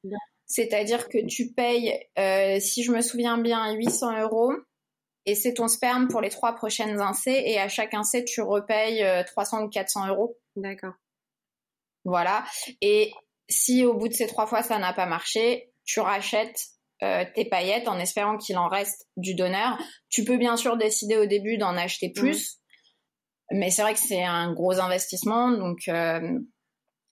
C'est-à-dire 0.46 1.08
que 1.08 1.24
tu 1.26 1.52
payes, 1.52 1.96
si 2.60 2.82
je 2.82 2.92
me 2.92 3.00
souviens 3.00 3.38
bien, 3.38 3.72
800 3.72 4.20
euros 4.20 4.52
et 5.26 5.34
c'est 5.34 5.54
ton 5.54 5.68
sperme 5.68 6.08
pour 6.08 6.20
les 6.20 6.30
trois 6.30 6.54
prochaines 6.54 7.00
incés 7.00 7.42
et 7.46 7.60
à 7.60 7.68
chaque 7.68 7.94
incé 7.94 8.24
tu 8.24 8.40
repayes 8.40 9.04
300 9.26 9.62
ou 9.64 9.68
400 9.68 10.08
euros. 10.08 10.36
D'accord. 10.56 10.94
Voilà. 12.04 12.44
Et 12.80 13.12
si 13.48 13.84
au 13.84 13.94
bout 13.94 14.08
de 14.08 14.14
ces 14.14 14.26
trois 14.26 14.46
fois 14.46 14.62
ça 14.62 14.78
n'a 14.78 14.92
pas 14.92 15.06
marché, 15.06 15.72
tu 15.84 16.00
rachètes 16.00 16.70
euh, 17.02 17.24
tes 17.34 17.46
paillettes 17.46 17.88
en 17.88 17.98
espérant 17.98 18.36
qu'il 18.36 18.58
en 18.58 18.68
reste 18.68 19.08
du 19.16 19.34
donneur. 19.34 19.78
Tu 20.10 20.24
peux 20.24 20.36
bien 20.36 20.56
sûr 20.56 20.76
décider 20.76 21.16
au 21.16 21.24
début 21.24 21.56
d'en 21.56 21.76
acheter 21.76 22.10
plus, 22.10 22.58
mais 23.50 23.70
c'est 23.70 23.82
vrai 23.82 23.94
que 23.94 24.00
c'est 24.00 24.22
un 24.22 24.52
gros 24.52 24.80
investissement, 24.80 25.50
donc 25.50 25.88
euh, 25.88 26.38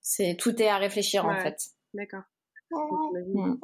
c'est 0.03 0.37
tout 0.39 0.61
est 0.61 0.69
à 0.69 0.77
réfléchir 0.77 1.25
en 1.25 1.37
fait. 1.39 1.57
D'accord. 1.95 2.23
Mm. 2.71 3.55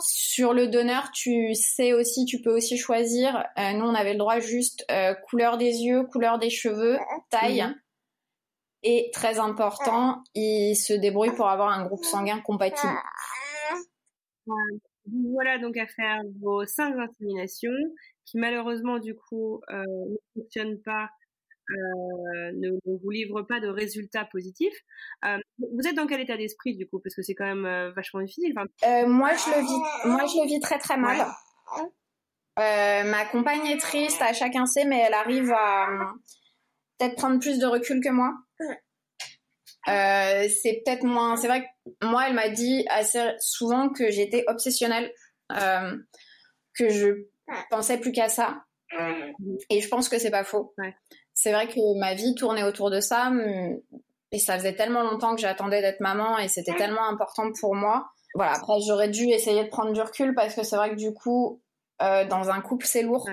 Sur 0.00 0.54
le 0.54 0.68
donneur, 0.68 1.10
tu 1.12 1.54
sais 1.54 1.92
aussi, 1.92 2.24
tu 2.24 2.40
peux 2.40 2.54
aussi 2.54 2.78
choisir. 2.78 3.44
Euh, 3.58 3.72
nous, 3.74 3.84
on 3.84 3.94
avait 3.94 4.12
le 4.12 4.18
droit 4.18 4.38
juste 4.38 4.86
couleur 5.28 5.58
des 5.58 5.82
yeux, 5.82 6.04
couleur 6.04 6.38
des 6.38 6.48
cheveux, 6.48 6.98
taille. 7.28 7.62
Mhm. 7.62 7.74
Et 8.84 9.10
très 9.12 9.38
important, 9.38 10.22
il 10.34 10.76
se 10.76 10.94
débrouille 10.94 11.34
pour 11.34 11.48
avoir 11.48 11.68
un 11.68 11.84
groupe 11.84 12.04
sanguin 12.04 12.40
compatible 12.40 12.96
voilà 15.32 15.58
donc 15.58 15.76
à 15.76 15.86
faire 15.86 16.20
vos 16.40 16.64
cinq 16.66 16.96
inséminations 16.98 17.70
qui 18.28 18.38
malheureusement 18.38 18.98
du 18.98 19.14
coup 19.14 19.60
euh, 19.70 19.84
ne 20.10 20.16
fonctionnent 20.34 20.80
pas, 20.82 21.08
euh, 21.70 22.52
ne, 22.54 22.70
vous 22.84 23.10
livrent 23.10 23.42
pas 23.42 23.60
de 23.60 23.68
résultats 23.68 24.26
positifs. 24.30 24.76
Euh, 25.24 25.38
vous 25.58 25.86
êtes 25.86 25.94
dans 25.94 26.06
quel 26.06 26.20
état 26.20 26.36
d'esprit 26.36 26.76
du 26.76 26.86
coup? 26.86 27.00
Parce 27.00 27.14
que 27.14 27.22
c'est 27.22 27.34
quand 27.34 27.46
même 27.46 27.92
vachement 27.94 28.20
difficile. 28.20 28.54
moi 28.54 29.32
je 29.34 29.50
le 29.54 29.60
vis, 29.60 30.08
moi 30.08 30.26
je 30.26 30.42
le 30.42 30.46
vis 30.46 30.60
très 30.60 30.78
très 30.78 30.96
mal. 30.96 31.26
ma 32.56 33.24
compagne 33.26 33.66
est 33.66 33.80
triste 33.80 34.20
à 34.20 34.32
chacun 34.32 34.66
sait, 34.66 34.84
mais 34.84 34.98
elle 34.98 35.14
arrive 35.14 35.50
à 35.52 35.86
peut-être 36.98 37.16
prendre 37.16 37.40
plus 37.40 37.58
de 37.58 37.66
recul 37.66 38.00
que 38.02 38.10
moi. 38.10 38.34
C'est 39.86 40.82
peut-être 40.84 41.04
moins. 41.04 41.36
C'est 41.36 41.48
vrai 41.48 41.62
que 41.62 41.68
moi, 42.02 42.28
elle 42.28 42.34
m'a 42.34 42.48
dit 42.48 42.86
assez 42.90 43.32
souvent 43.40 43.88
que 43.88 44.10
j'étais 44.10 44.44
obsessionnelle, 44.46 45.12
euh, 45.52 45.96
que 46.74 46.88
je 46.88 47.26
pensais 47.70 47.98
plus 47.98 48.12
qu'à 48.12 48.28
ça. 48.28 48.64
Et 49.70 49.80
je 49.80 49.88
pense 49.88 50.08
que 50.08 50.18
c'est 50.18 50.30
pas 50.30 50.44
faux. 50.44 50.74
C'est 51.34 51.52
vrai 51.52 51.68
que 51.68 51.98
ma 51.98 52.14
vie 52.14 52.34
tournait 52.34 52.62
autour 52.62 52.90
de 52.90 53.00
ça, 53.00 53.30
et 54.32 54.38
ça 54.38 54.56
faisait 54.58 54.74
tellement 54.74 55.02
longtemps 55.02 55.34
que 55.34 55.40
j'attendais 55.40 55.80
d'être 55.80 56.00
maman, 56.00 56.38
et 56.38 56.48
c'était 56.48 56.74
tellement 56.74 57.08
important 57.08 57.50
pour 57.60 57.74
moi. 57.74 58.10
Voilà. 58.34 58.52
Après, 58.52 58.80
j'aurais 58.86 59.08
dû 59.08 59.28
essayer 59.28 59.64
de 59.64 59.68
prendre 59.68 59.92
du 59.92 60.00
recul 60.00 60.34
parce 60.34 60.54
que 60.54 60.62
c'est 60.62 60.76
vrai 60.76 60.90
que 60.90 60.96
du 60.96 61.12
coup, 61.12 61.62
euh, 62.02 62.24
dans 62.26 62.50
un 62.50 62.60
couple, 62.60 62.86
c'est 62.86 63.02
lourd. 63.02 63.28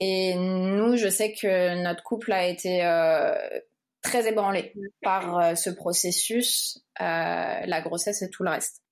Et 0.00 0.34
nous, 0.34 0.96
je 0.96 1.08
sais 1.08 1.32
que 1.32 1.82
notre 1.82 2.02
couple 2.02 2.32
a 2.32 2.46
été 2.46 2.82
très 4.06 4.28
ébranlée 4.28 4.72
par 5.02 5.38
euh, 5.38 5.54
ce 5.54 5.70
processus, 5.70 6.78
euh, 7.00 7.04
la 7.04 7.80
grossesse 7.82 8.22
et 8.22 8.30
tout 8.30 8.42
le 8.44 8.50
reste. 8.50 8.82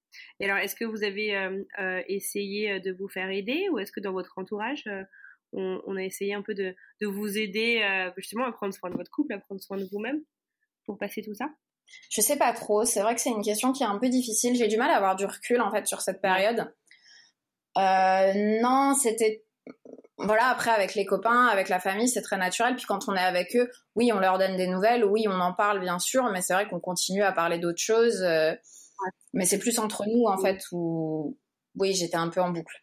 Et 0.40 0.44
alors, 0.44 0.58
est-ce 0.58 0.74
que 0.74 0.84
vous 0.84 1.04
avez 1.04 1.36
euh, 1.36 2.02
essayé 2.08 2.80
de 2.80 2.92
vous 2.92 3.08
faire 3.08 3.30
aider 3.30 3.68
ou 3.70 3.78
est-ce 3.78 3.92
que 3.92 4.00
dans 4.00 4.12
votre 4.12 4.32
entourage, 4.36 4.84
on, 5.52 5.96
a 5.96 6.02
essayé 6.02 6.34
un 6.34 6.42
peu 6.42 6.54
de, 6.54 6.74
vous 7.00 7.38
aider 7.38 7.82
justement 8.16 8.44
à 8.44 8.52
prendre 8.52 8.74
soin 8.74 8.90
de 8.90 8.96
votre 8.96 9.10
couple, 9.10 9.32
à 9.32 9.38
prendre 9.38 9.60
soin 9.60 9.76
de 9.76 9.86
vous-même 9.92 10.20
pour 10.84 10.98
passer 10.98 11.22
tout 11.22 11.34
ça? 11.34 11.48
Je 12.10 12.20
sais 12.20 12.36
pas 12.36 12.52
trop. 12.52 12.84
C'est 12.84 13.00
vrai 13.00 13.14
que 13.14 13.20
c'est 13.20 13.30
une 13.30 13.44
question 13.44 13.72
qui 13.72 13.84
est 13.84 13.86
un 13.86 13.98
peu 13.98 14.08
difficile. 14.08 14.56
J'ai 14.56 14.66
du 14.66 14.76
mal 14.76 14.90
à 14.90 14.96
avoir 14.96 15.14
du 15.14 15.24
recul 15.24 15.60
en 15.60 15.70
fait 15.70 15.86
sur 15.86 16.00
cette 16.00 16.20
période. 16.20 16.72
non, 17.76 18.94
c'était 18.94 19.43
voilà, 20.18 20.46
après 20.46 20.70
avec 20.70 20.94
les 20.94 21.04
copains, 21.04 21.46
avec 21.46 21.68
la 21.68 21.80
famille, 21.80 22.08
c'est 22.08 22.22
très 22.22 22.36
naturel. 22.36 22.76
Puis 22.76 22.84
quand 22.86 23.08
on 23.08 23.14
est 23.14 23.24
avec 23.24 23.56
eux, 23.56 23.70
oui, 23.96 24.12
on 24.12 24.20
leur 24.20 24.38
donne 24.38 24.56
des 24.56 24.68
nouvelles, 24.68 25.04
oui, 25.04 25.26
on 25.28 25.40
en 25.40 25.52
parle 25.52 25.80
bien 25.80 25.98
sûr, 25.98 26.24
mais 26.30 26.40
c'est 26.40 26.54
vrai 26.54 26.68
qu'on 26.68 26.80
continue 26.80 27.22
à 27.22 27.32
parler 27.32 27.58
d'autres 27.58 27.82
choses. 27.82 28.22
Euh, 28.22 28.54
mais 29.32 29.44
c'est 29.44 29.58
plus 29.58 29.78
entre 29.78 30.04
nous 30.06 30.26
en 30.26 30.38
fait 30.38 30.62
où, 30.70 31.36
oui, 31.76 31.94
j'étais 31.94 32.16
un 32.16 32.28
peu 32.28 32.40
en 32.40 32.50
boucle. 32.50 32.76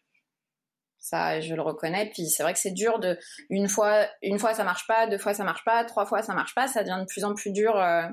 Ça, 0.98 1.40
je 1.40 1.54
le 1.54 1.62
reconnais. 1.62 2.10
Puis 2.10 2.28
c'est 2.28 2.42
vrai 2.42 2.52
que 2.52 2.58
c'est 2.58 2.70
dur 2.70 2.98
de 3.00 3.18
une 3.48 3.68
fois, 3.68 4.06
une 4.22 4.38
fois 4.38 4.54
ça 4.54 4.62
marche 4.62 4.86
pas, 4.86 5.06
deux 5.06 5.18
fois 5.18 5.34
ça 5.34 5.44
marche 5.44 5.64
pas, 5.64 5.84
trois 5.84 6.06
fois 6.06 6.22
ça 6.22 6.34
marche 6.34 6.54
pas, 6.54 6.68
ça 6.68 6.82
devient 6.84 7.00
de 7.00 7.06
plus 7.06 7.24
en 7.24 7.34
plus 7.34 7.50
dur. 7.50 7.76
Euh. 7.76 8.06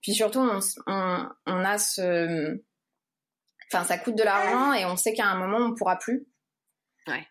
Puis 0.00 0.14
surtout, 0.14 0.40
on, 0.40 1.28
on 1.46 1.64
a 1.64 1.78
ce, 1.78 2.60
enfin, 3.72 3.84
ça 3.84 3.96
coûte 3.98 4.16
de 4.16 4.22
l'argent 4.22 4.72
et 4.72 4.84
on 4.84 4.96
sait 4.96 5.14
qu'à 5.14 5.26
un 5.26 5.38
moment 5.38 5.58
on 5.58 5.74
pourra 5.74 5.96
plus. 5.98 6.26
Ouais. 7.06 7.26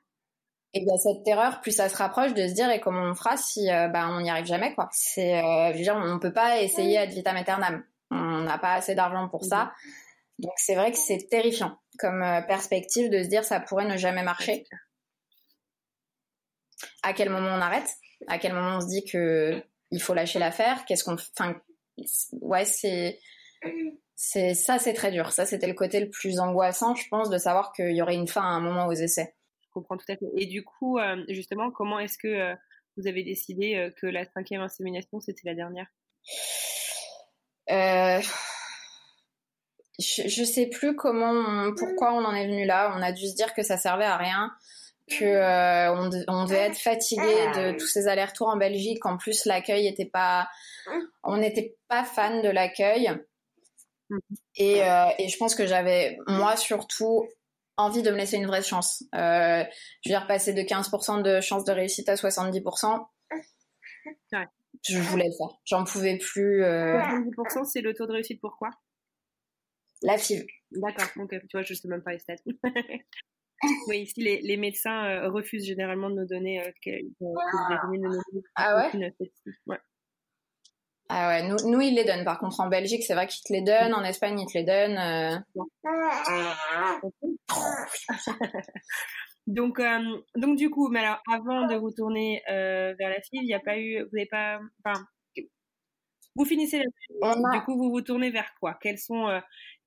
Et 0.75 0.79
il 0.79 0.87
y 0.87 0.91
a 0.91 0.97
cette 0.97 1.23
terreur, 1.23 1.61
plus 1.61 1.71
ça 1.71 1.87
se 1.87 1.95
rapproche 1.95 2.33
de 2.33 2.47
se 2.47 2.53
dire 2.53 2.69
et 2.71 2.79
comment 2.79 3.03
on 3.03 3.13
fera 3.13 3.37
si 3.37 3.69
euh, 3.69 3.87
bah, 3.89 4.07
on 4.09 4.21
n'y 4.21 4.29
arrive 4.31 4.45
jamais 4.45 4.73
quoi. 4.73 4.89
C'est, 4.91 5.37
euh, 5.37 5.71
je 5.71 5.77
veux 5.77 5.83
dire, 5.83 5.95
on 5.95 6.17
peut 6.17 6.33
pas 6.33 6.61
essayer 6.61 6.97
ad 6.97 7.09
vitam 7.11 7.35
aeternam. 7.37 7.83
On 8.09 8.41
n'a 8.41 8.57
pas 8.57 8.73
assez 8.73 8.95
d'argent 8.95 9.29
pour 9.29 9.45
ça. 9.45 9.71
Donc 10.39 10.53
c'est 10.57 10.73
vrai 10.73 10.91
que 10.91 10.97
c'est 10.97 11.29
terrifiant 11.29 11.77
comme 11.99 12.23
euh, 12.23 12.41
perspective 12.41 13.11
de 13.11 13.21
se 13.21 13.27
dire 13.27 13.43
ça 13.43 13.59
pourrait 13.59 13.85
ne 13.85 13.97
jamais 13.97 14.23
marcher. 14.23 14.65
À 17.03 17.13
quel 17.13 17.29
moment 17.29 17.49
on 17.49 17.61
arrête? 17.61 17.89
À 18.27 18.39
quel 18.39 18.53
moment 18.53 18.77
on 18.77 18.81
se 18.81 18.87
dit 18.87 19.05
que 19.05 19.63
il 19.91 20.01
faut 20.01 20.15
lâcher 20.15 20.39
l'affaire? 20.39 20.85
Qu'est-ce 20.85 21.03
qu'on, 21.03 21.13
enfin, 21.37 21.55
ouais, 22.41 22.65
c'est, 22.65 23.19
c'est 24.15 24.55
ça, 24.55 24.79
c'est 24.79 24.93
très 24.93 25.11
dur. 25.11 25.31
Ça, 25.31 25.45
c'était 25.45 25.67
le 25.67 25.75
côté 25.75 25.99
le 25.99 26.09
plus 26.09 26.39
angoissant, 26.39 26.95
je 26.95 27.07
pense, 27.09 27.29
de 27.29 27.37
savoir 27.37 27.73
qu'il 27.73 27.95
y 27.95 28.01
aurait 28.01 28.15
une 28.15 28.27
fin 28.27 28.41
à 28.41 28.45
un 28.45 28.59
moment 28.59 28.87
aux 28.87 28.93
essais 28.93 29.35
comprends 29.73 29.97
tout 29.97 30.09
à 30.09 30.15
fait. 30.15 30.25
Et 30.37 30.45
du 30.45 30.63
coup, 30.63 30.97
euh, 30.97 31.23
justement, 31.29 31.71
comment 31.71 31.99
est-ce 31.99 32.17
que 32.17 32.27
euh, 32.27 32.55
vous 32.97 33.07
avez 33.07 33.23
décidé 33.23 33.75
euh, 33.75 33.91
que 34.01 34.07
la 34.07 34.25
cinquième 34.25 34.61
insémination, 34.61 35.19
c'était 35.19 35.41
la 35.45 35.55
dernière? 35.55 35.87
Je, 39.99 40.41
ne 40.41 40.45
sais 40.45 40.67
plus 40.67 40.95
comment, 40.95 41.71
pourquoi 41.77 42.13
on 42.13 42.25
en 42.25 42.33
est 42.33 42.47
venu 42.47 42.65
là. 42.65 42.93
On 42.97 43.01
a 43.01 43.11
dû 43.11 43.27
se 43.27 43.35
dire 43.35 43.53
que 43.53 43.63
ça 43.63 43.77
servait 43.77 44.05
à 44.05 44.17
rien, 44.17 44.51
que 45.07 45.89
on, 45.91 46.09
on, 46.27 46.45
devait 46.45 46.57
être 46.57 46.77
fatigué 46.77 47.21
de 47.55 47.77
tous 47.77 47.87
ces 47.87 48.07
allers-retours 48.07 48.47
en 48.47 48.57
Belgique. 48.57 49.05
En 49.05 49.17
plus, 49.17 49.45
l'accueil 49.45 49.87
était 49.87 50.05
pas, 50.05 50.49
on 51.23 51.37
n'était 51.37 51.77
pas 51.87 52.03
fan 52.03 52.41
de 52.41 52.49
l'accueil. 52.49 53.11
Et, 54.57 54.79
et, 54.79 55.29
je 55.29 55.37
pense 55.37 55.55
que 55.55 55.67
j'avais, 55.67 56.17
moi 56.27 56.57
surtout, 56.57 57.27
envie 57.77 58.03
de 58.03 58.11
me 58.11 58.17
laisser 58.17 58.37
une 58.37 58.45
vraie 58.45 58.61
chance. 58.61 59.03
Euh, 59.15 59.63
je 60.03 60.09
veux 60.09 60.17
dire, 60.17 60.27
passer 60.27 60.53
de 60.53 60.61
15% 60.61 61.21
de 61.21 61.41
chance 61.41 61.63
de 61.63 61.71
réussite 61.71 62.09
à 62.09 62.15
70%, 62.15 63.05
ouais. 63.31 64.45
je 64.87 64.99
voulais 64.99 65.27
le 65.27 65.37
faire. 65.37 65.57
J'en 65.65 65.83
pouvais 65.83 66.17
plus. 66.17 66.63
Euh... 66.63 66.99
70%, 66.99 67.65
c'est 67.65 67.81
le 67.81 67.93
taux 67.93 68.05
de 68.05 68.13
réussite 68.13 68.41
pourquoi 68.41 68.69
La 70.01 70.17
FIV. 70.17 70.45
D'accord, 70.71 71.07
donc 71.15 71.29
tu 71.31 71.39
vois, 71.53 71.61
je 71.61 71.73
sais 71.73 71.87
même 71.87 72.03
pas 72.03 72.11
les 72.11 72.19
stats. 72.19 72.35
oui, 73.87 74.01
ici, 74.01 74.21
les, 74.21 74.41
les 74.41 74.57
médecins 74.57 75.05
euh, 75.05 75.29
refusent 75.29 75.65
généralement 75.65 76.09
de 76.09 76.15
nous 76.15 76.27
donner 76.27 76.61
euh, 76.61 76.71
ah 78.55 78.89
ouais, 78.93 79.13
ouais. 79.67 79.77
Ah 81.15 81.27
ouais, 81.27 81.47
nous, 81.47 81.57
nous, 81.69 81.79
ils 81.79 81.93
les 81.93 82.05
donnent. 82.05 82.25
Par 82.25 82.39
contre, 82.39 82.59
en 82.59 82.69
Belgique, 82.69 83.03
c'est 83.03 83.13
vrai 83.13 83.27
qu'ils 83.27 83.43
te 83.43 83.53
les 83.53 83.61
donnent. 83.61 83.93
En 83.93 84.03
Espagne, 84.03 84.39
ils 84.39 84.47
te 84.47 84.57
les 84.57 84.63
donnent. 84.63 84.97
Euh. 84.97 85.37
donc, 89.45 89.79
euh, 89.79 89.99
donc 90.35 90.57
du 90.57 90.71
coup, 90.71 90.87
mais 90.89 91.01
alors, 91.01 91.21
avant 91.31 91.67
de 91.67 91.75
vous 91.75 91.91
tourner 91.91 92.41
euh, 92.49 92.95
vers 92.97 93.09
la 93.09 93.21
FIV, 93.21 93.43
il 93.43 93.45
n'y 93.45 93.53
a 93.53 93.59
pas 93.59 93.77
eu, 93.77 94.01
vous 94.01 94.09
n'avez 94.11 94.25
pas, 94.25 94.59
enfin, 94.83 95.05
vous 96.35 96.45
finissez 96.45 96.79
la 97.21 97.35
Du 97.35 97.61
coup, 97.63 97.77
vous 97.77 97.91
vous 97.91 98.01
tournez 98.01 98.31
vers 98.31 98.51
quoi? 98.59 98.79
Quelles 98.81 98.97
sont, 98.97 99.39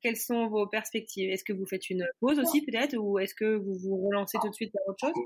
quelles 0.03 0.17
sont 0.17 0.47
vos 0.47 0.69
perspectives? 0.69 1.29
Est-ce 1.29 1.43
que 1.43 1.53
vous 1.53 1.67
faites 1.67 1.91
une 1.91 2.07
pause 2.21 2.39
aussi 2.39 2.65
peut-être, 2.65 2.97
ou 2.97 3.19
est-ce 3.19 3.35
que 3.35 3.57
vous 3.57 3.75
vous 3.75 3.97
relancez 4.07 4.39
tout 4.41 4.49
de 4.49 4.55
suite 4.55 4.73
vers 4.73 4.87
autre 4.87 5.01
chose? 5.01 5.25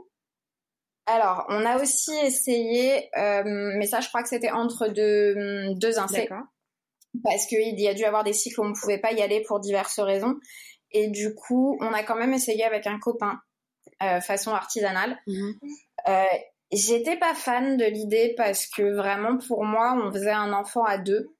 Alors, 1.06 1.44
on 1.48 1.64
a 1.64 1.80
aussi 1.82 2.12
essayé, 2.24 3.08
euh, 3.16 3.42
mais 3.44 3.86
ça, 3.86 4.00
je 4.00 4.08
crois 4.08 4.22
que 4.22 4.28
c'était 4.28 4.50
entre 4.50 4.88
deux, 4.88 5.74
deux 5.74 5.98
Parce 7.24 7.46
qu'il 7.46 7.80
y 7.80 7.88
a 7.88 7.94
dû 7.94 8.04
avoir 8.04 8.22
des 8.22 8.32
cycles 8.32 8.60
où 8.60 8.64
on 8.64 8.68
ne 8.68 8.80
pouvait 8.80 8.98
pas 8.98 9.12
y 9.12 9.22
aller 9.22 9.42
pour 9.46 9.60
diverses 9.60 9.98
raisons. 9.98 10.36
Et 10.92 11.08
du 11.08 11.34
coup, 11.34 11.76
on 11.80 11.92
a 11.92 12.02
quand 12.02 12.16
même 12.16 12.32
essayé 12.32 12.64
avec 12.64 12.86
un 12.86 12.98
copain, 12.98 13.40
euh, 14.02 14.20
façon 14.20 14.52
artisanale. 14.52 15.18
Mhm. 15.26 15.54
Euh, 16.08 16.24
j'étais 16.70 17.16
pas 17.16 17.34
fan 17.34 17.76
de 17.76 17.84
l'idée 17.84 18.34
parce 18.36 18.66
que 18.66 18.94
vraiment, 18.94 19.38
pour 19.48 19.64
moi, 19.64 20.00
on 20.00 20.12
faisait 20.12 20.30
un 20.30 20.52
enfant 20.52 20.84
à 20.84 20.98
deux. 20.98 21.34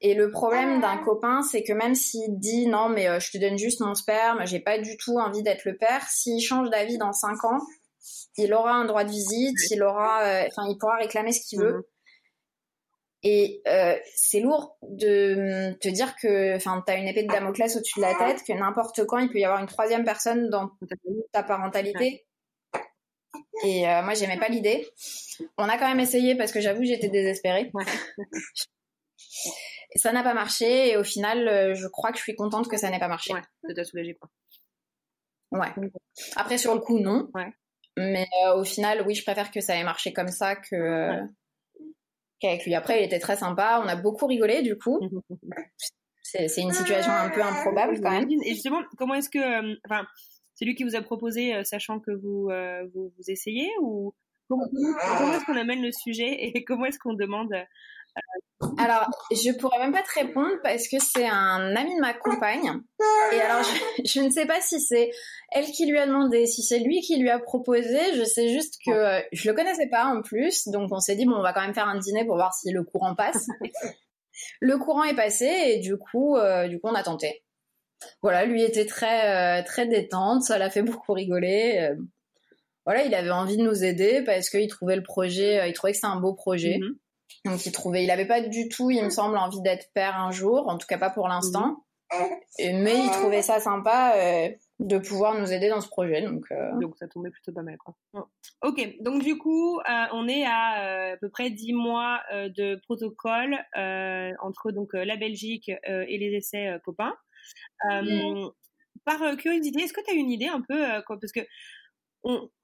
Et 0.00 0.14
le 0.14 0.30
problème 0.30 0.80
d'un 0.80 0.98
copain, 0.98 1.42
c'est 1.42 1.62
que 1.62 1.72
même 1.72 1.94
s'il 1.94 2.38
dit 2.38 2.66
non, 2.66 2.88
mais 2.88 3.20
je 3.20 3.30
te 3.30 3.38
donne 3.38 3.56
juste 3.56 3.80
mon 3.80 3.94
sperme, 3.94 4.44
j'ai 4.44 4.58
pas 4.58 4.78
du 4.78 4.96
tout 4.96 5.18
envie 5.18 5.44
d'être 5.44 5.64
le 5.64 5.76
père, 5.76 6.04
s'il 6.08 6.42
change 6.42 6.68
d'avis 6.68 6.98
dans 6.98 7.12
cinq 7.12 7.44
ans, 7.44 7.60
il 8.36 8.52
aura 8.52 8.72
un 8.72 8.84
droit 8.84 9.04
de 9.04 9.10
visite, 9.10 9.56
il 9.70 9.82
aura, 9.82 10.22
euh, 10.22 10.46
enfin, 10.46 10.68
il 10.68 10.76
pourra 10.78 10.96
réclamer 10.96 11.32
ce 11.32 11.46
qu'il 11.46 11.60
veut. 11.60 11.74
Mhm. 11.74 11.82
Et 13.22 13.62
euh, 13.66 13.96
c'est 14.14 14.40
lourd 14.40 14.76
de 14.82 15.72
te 15.80 15.88
dire 15.88 16.14
que, 16.16 16.54
enfin, 16.54 16.82
t'as 16.86 16.96
une 16.96 17.08
épée 17.08 17.24
de 17.24 17.28
Damoclès 17.28 17.74
au-dessus 17.76 17.98
de 17.98 18.04
la 18.04 18.14
tête, 18.14 18.44
que 18.46 18.52
n'importe 18.52 19.04
quand 19.06 19.18
il 19.18 19.28
peut 19.30 19.38
y 19.38 19.44
avoir 19.44 19.60
une 19.60 19.66
troisième 19.66 20.04
personne 20.04 20.48
dans 20.48 20.70
ta 21.32 21.42
parentalité. 21.42 22.24
Et 23.64 23.88
euh, 23.88 24.02
moi, 24.02 24.14
j'aimais 24.14 24.38
pas 24.38 24.48
l'idée. 24.48 24.86
On 25.58 25.68
a 25.68 25.76
quand 25.78 25.88
même 25.88 25.98
essayé 25.98 26.36
parce 26.36 26.52
que 26.52 26.60
j'avoue, 26.60 26.84
j'étais 26.84 27.08
désespérée. 27.08 27.72
et 29.92 29.98
ça 29.98 30.12
n'a 30.12 30.22
pas 30.22 30.34
marché. 30.34 30.90
Et 30.90 30.96
au 30.96 31.04
final, 31.04 31.74
je 31.74 31.88
crois 31.88 32.12
que 32.12 32.18
je 32.18 32.22
suis 32.22 32.36
contente 32.36 32.68
que 32.68 32.76
ça 32.76 32.90
n'ait 32.90 33.00
pas 33.00 33.08
marché. 33.08 33.32
Ouais, 33.32 33.42
ça 33.66 33.74
t'a 33.74 33.84
soulagé 33.84 34.14
quoi. 34.14 34.30
Ouais. 35.52 35.72
Après, 36.36 36.58
sur 36.58 36.74
le 36.74 36.80
coup, 36.80 36.98
non. 36.98 37.28
Ouais. 37.34 37.52
Mais 37.96 38.26
euh, 38.44 38.56
au 38.56 38.64
final, 38.64 39.02
oui, 39.06 39.14
je 39.14 39.22
préfère 39.22 39.50
que 39.50 39.60
ça 39.60 39.76
ait 39.76 39.84
marché 39.84 40.12
comme 40.12 40.28
ça 40.28 40.56
que 40.56 41.20
qu'avec 42.40 42.64
lui. 42.66 42.74
Après, 42.74 43.00
il 43.00 43.06
était 43.06 43.18
très 43.18 43.36
sympa. 43.36 43.80
On 43.82 43.88
a 43.88 43.96
beaucoup 43.96 44.26
rigolé 44.26 44.62
du 44.62 44.76
coup. 44.76 45.00
c'est 46.22 46.60
une 46.60 46.72
situation 46.72 47.12
un 47.12 47.30
peu 47.30 47.42
improbable 47.42 48.00
quand 48.02 48.10
même. 48.10 48.28
Et 48.44 48.50
justement, 48.50 48.82
comment 48.98 49.14
est-ce 49.14 49.30
que, 49.30 49.38
euh, 49.38 49.74
enfin, 49.88 50.06
c'est 50.54 50.64
lui 50.64 50.74
qui 50.74 50.84
vous 50.84 50.96
a 50.96 51.02
proposé, 51.02 51.54
euh, 51.54 51.64
sachant 51.64 52.00
que 52.00 52.10
vous, 52.10 52.50
vous, 52.94 53.12
vous 53.16 53.30
essayez 53.30 53.70
ou 53.80 54.14
comment, 54.48 54.66
comment 55.18 55.34
est-ce 55.34 55.46
qu'on 55.46 55.56
amène 55.56 55.82
le 55.82 55.92
sujet 55.92 56.44
et 56.44 56.64
comment 56.64 56.84
est-ce 56.84 56.98
qu'on 56.98 57.14
demande 57.14 57.54
alors, 58.78 59.10
je 59.30 59.52
pourrais 59.58 59.78
même 59.78 59.92
pas 59.92 60.02
te 60.02 60.18
répondre 60.18 60.54
parce 60.62 60.88
que 60.88 60.98
c'est 60.98 61.26
un 61.26 61.76
ami 61.76 61.94
de 61.94 62.00
ma 62.00 62.14
compagne. 62.14 62.80
Et 63.32 63.40
alors, 63.40 63.62
je, 64.04 64.20
ne 64.20 64.30
sais 64.30 64.46
pas 64.46 64.60
si 64.60 64.80
c'est 64.80 65.10
elle 65.52 65.66
qui 65.66 65.86
lui 65.86 65.98
a 65.98 66.06
demandé, 66.06 66.46
si 66.46 66.62
c'est 66.62 66.78
lui 66.78 67.00
qui 67.00 67.16
lui 67.18 67.28
a 67.28 67.38
proposé. 67.38 67.98
Je 68.14 68.24
sais 68.24 68.48
juste 68.48 68.78
que 68.84 68.90
euh, 68.90 69.20
je 69.32 69.48
le 69.48 69.54
connaissais 69.54 69.88
pas 69.88 70.06
en 70.06 70.22
plus. 70.22 70.68
Donc, 70.68 70.90
on 70.90 71.00
s'est 71.00 71.16
dit, 71.16 71.26
bon, 71.26 71.34
on 71.36 71.42
va 71.42 71.52
quand 71.52 71.60
même 71.60 71.74
faire 71.74 71.88
un 71.88 71.98
dîner 71.98 72.24
pour 72.24 72.36
voir 72.36 72.54
si 72.54 72.70
le 72.70 72.82
courant 72.82 73.14
passe. 73.14 73.46
le 74.60 74.78
courant 74.78 75.04
est 75.04 75.16
passé 75.16 75.46
et 75.46 75.78
du 75.78 75.98
coup, 75.98 76.36
euh, 76.36 76.66
du 76.66 76.80
coup, 76.80 76.88
on 76.88 76.94
a 76.94 77.02
tenté. 77.02 77.44
Voilà, 78.22 78.44
lui 78.44 78.62
était 78.62 78.86
très, 78.86 79.60
euh, 79.60 79.64
très 79.64 79.86
détente. 79.86 80.42
Ça 80.42 80.56
l'a 80.56 80.70
fait 80.70 80.82
beaucoup 80.82 81.12
rigoler. 81.12 81.90
voilà, 82.86 83.04
il 83.04 83.14
avait 83.14 83.30
envie 83.30 83.58
de 83.58 83.62
nous 83.62 83.84
aider 83.84 84.22
parce 84.24 84.48
qu'il 84.48 84.68
trouvait 84.68 84.96
le 84.96 85.02
projet, 85.02 85.68
il 85.68 85.72
trouvait 85.74 85.92
que 85.92 85.96
c'était 85.96 86.06
un 86.06 86.20
beau 86.20 86.34
projet. 86.34 86.78
Mm-hmm. 86.78 86.96
Donc 87.44 87.64
il 87.66 87.72
trouvait, 87.72 88.04
il 88.04 88.10
avait 88.10 88.26
pas 88.26 88.40
du 88.40 88.68
tout, 88.68 88.90
il 88.90 89.02
me 89.04 89.10
semble, 89.10 89.36
envie 89.36 89.60
d'être 89.62 89.90
père 89.94 90.16
un 90.16 90.30
jour, 90.30 90.68
en 90.68 90.78
tout 90.78 90.86
cas 90.86 90.98
pas 90.98 91.10
pour 91.10 91.28
l'instant. 91.28 91.86
Mais 92.58 93.04
il 93.04 93.10
trouvait 93.10 93.42
ça 93.42 93.58
sympa 93.58 94.14
euh, 94.16 94.48
de 94.78 94.98
pouvoir 94.98 95.38
nous 95.38 95.52
aider 95.52 95.68
dans 95.68 95.80
ce 95.80 95.88
projet. 95.88 96.22
Donc, 96.22 96.44
euh. 96.52 96.78
donc 96.78 96.96
ça 96.98 97.08
tombait 97.08 97.30
plutôt 97.30 97.52
pas 97.52 97.62
mal. 97.62 97.76
Quoi. 97.78 98.28
Ok, 98.62 98.96
donc 99.00 99.22
du 99.22 99.36
coup, 99.38 99.78
euh, 99.78 100.04
on 100.12 100.28
est 100.28 100.44
à 100.44 101.12
à 101.12 101.16
peu 101.16 101.28
près 101.28 101.50
10 101.50 101.72
mois 101.72 102.20
de 102.32 102.76
protocole 102.84 103.56
entre 104.40 104.70
donc 104.72 104.90
la 104.92 105.16
Belgique 105.16 105.70
et 105.84 106.18
les 106.18 106.36
essais 106.36 106.78
copains. 106.84 107.14
Par 109.04 109.36
curiosité, 109.36 109.82
est-ce 109.82 109.92
que 109.92 110.00
tu 110.04 110.10
as 110.10 110.14
une 110.14 110.30
idée 110.30 110.48
un 110.48 110.62
peu, 110.62 111.02
quoi, 111.06 111.18
parce 111.20 111.30
que 111.30 111.40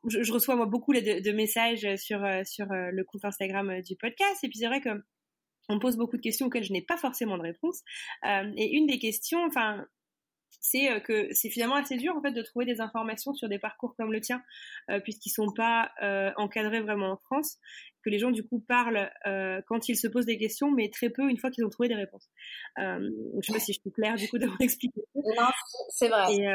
je, 0.05 0.33
reçois 0.33 0.57
moi 0.57 0.67
beaucoup 0.67 0.93
de, 0.93 1.33
messages 1.33 1.87
sur 1.97 2.25
euh, 2.25 2.43
sur 2.45 2.71
euh, 2.73 2.91
le 2.91 3.05
compte 3.05 3.25
Instagram 3.25 3.71
euh, 3.71 3.83
du 3.83 3.97
podcast 3.97 4.43
et 4.43 4.49
puis 4.49 4.59
c'est 4.59 4.67
vrai 4.67 4.81
que 4.81 4.91
on 5.69 5.79
pose 5.79 5.97
beaucoup 5.97 6.17
de 6.17 6.23
questions 6.23 6.47
auxquelles 6.47 6.65
je 6.65 6.73
n'ai 6.73 6.83
pas 6.83 6.97
forcément 6.97 7.39
de 7.39 7.43
réponse. 7.43 7.83
et 8.25 8.77
une 8.77 8.87
des 8.87 8.99
questions, 8.99 9.47
enfin, 9.47 9.87
c'est 10.61 11.01
que 11.03 11.29
c'est 11.33 11.51
finalement 11.51 11.77
assez 11.77 11.97
dur 11.97 12.17
en 12.17 12.21
fait 12.21 12.33
de 12.33 12.43
trouver 12.43 12.67
des 12.67 12.81
informations 12.81 13.33
sur 13.33 13.49
des 13.49 13.61
parcours 13.61 13.95
comme 13.97 14.13
le 14.13 14.21
tien, 14.21 14.43
puisqu'ils 15.05 15.31
sont 15.31 15.53
pas 15.55 15.93
encadrés 16.37 16.81
vraiment 16.81 17.13
en 17.13 17.17
France, 17.17 17.59
que 18.05 18.11
les 18.11 18.19
gens 18.19 18.33
du 18.33 18.43
coup 18.43 18.59
parlent 18.59 19.09
quand 19.69 19.89
ils 19.89 19.97
se 19.97 20.09
posent 20.09 20.27
des 20.27 20.37
questions, 20.37 20.73
mais 20.73 20.91
très 20.91 21.11
peu 21.11 21.31
une 21.31 21.39
fois 21.39 21.51
qu'ils 21.51 21.65
ont 21.65 21.71
trouvé 21.71 21.89
des 21.89 21.95
réponses. 21.95 22.29
je 22.77 23.41
sais 23.43 23.53
pas 23.53 23.61
si 23.61 23.73
je 23.73 23.79
suis 23.81 23.93
claire 23.93 24.17
du 24.17 24.29
coup 24.29 24.39
de 24.39 24.49
m'expliquer. 24.59 25.01
Non, 25.15 25.49
c'est 25.91 26.09
vrai. 26.09 26.35
Et, 26.35 26.49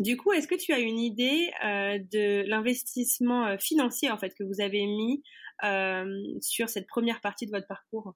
du 0.00 0.16
coup, 0.16 0.32
est-ce 0.32 0.48
que 0.48 0.54
tu 0.54 0.72
as 0.72 0.78
une 0.78 0.98
idée 0.98 1.50
euh, 1.64 1.98
de 2.12 2.42
l'investissement 2.48 3.46
euh, 3.46 3.56
financier 3.58 4.10
en 4.10 4.18
fait 4.18 4.34
que 4.34 4.42
vous 4.42 4.60
avez 4.60 4.86
mis 4.86 5.22
euh, 5.62 6.04
sur 6.40 6.68
cette 6.68 6.86
première 6.86 7.20
partie 7.20 7.46
de 7.46 7.52
votre 7.52 7.66
parcours? 7.66 8.14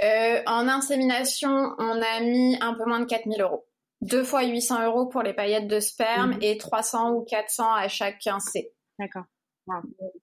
En 0.00 0.68
insémination, 0.68 1.74
on 1.78 2.02
a 2.02 2.20
mis 2.20 2.56
un 2.60 2.74
peu 2.74 2.84
moins 2.84 3.00
de 3.00 3.06
4000 3.06 3.42
euros. 3.42 3.66
Deux 4.00 4.22
fois 4.22 4.44
800 4.44 4.86
euros 4.86 5.06
pour 5.06 5.22
les 5.22 5.34
paillettes 5.34 5.66
de 5.66 5.80
sperme 5.80 6.34
mhm. 6.34 6.42
et 6.42 6.56
300 6.56 7.14
ou 7.14 7.24
400 7.24 7.74
à 7.74 7.88
chaque 7.88 8.22
C. 8.38 8.72
D'accord. 8.98 9.24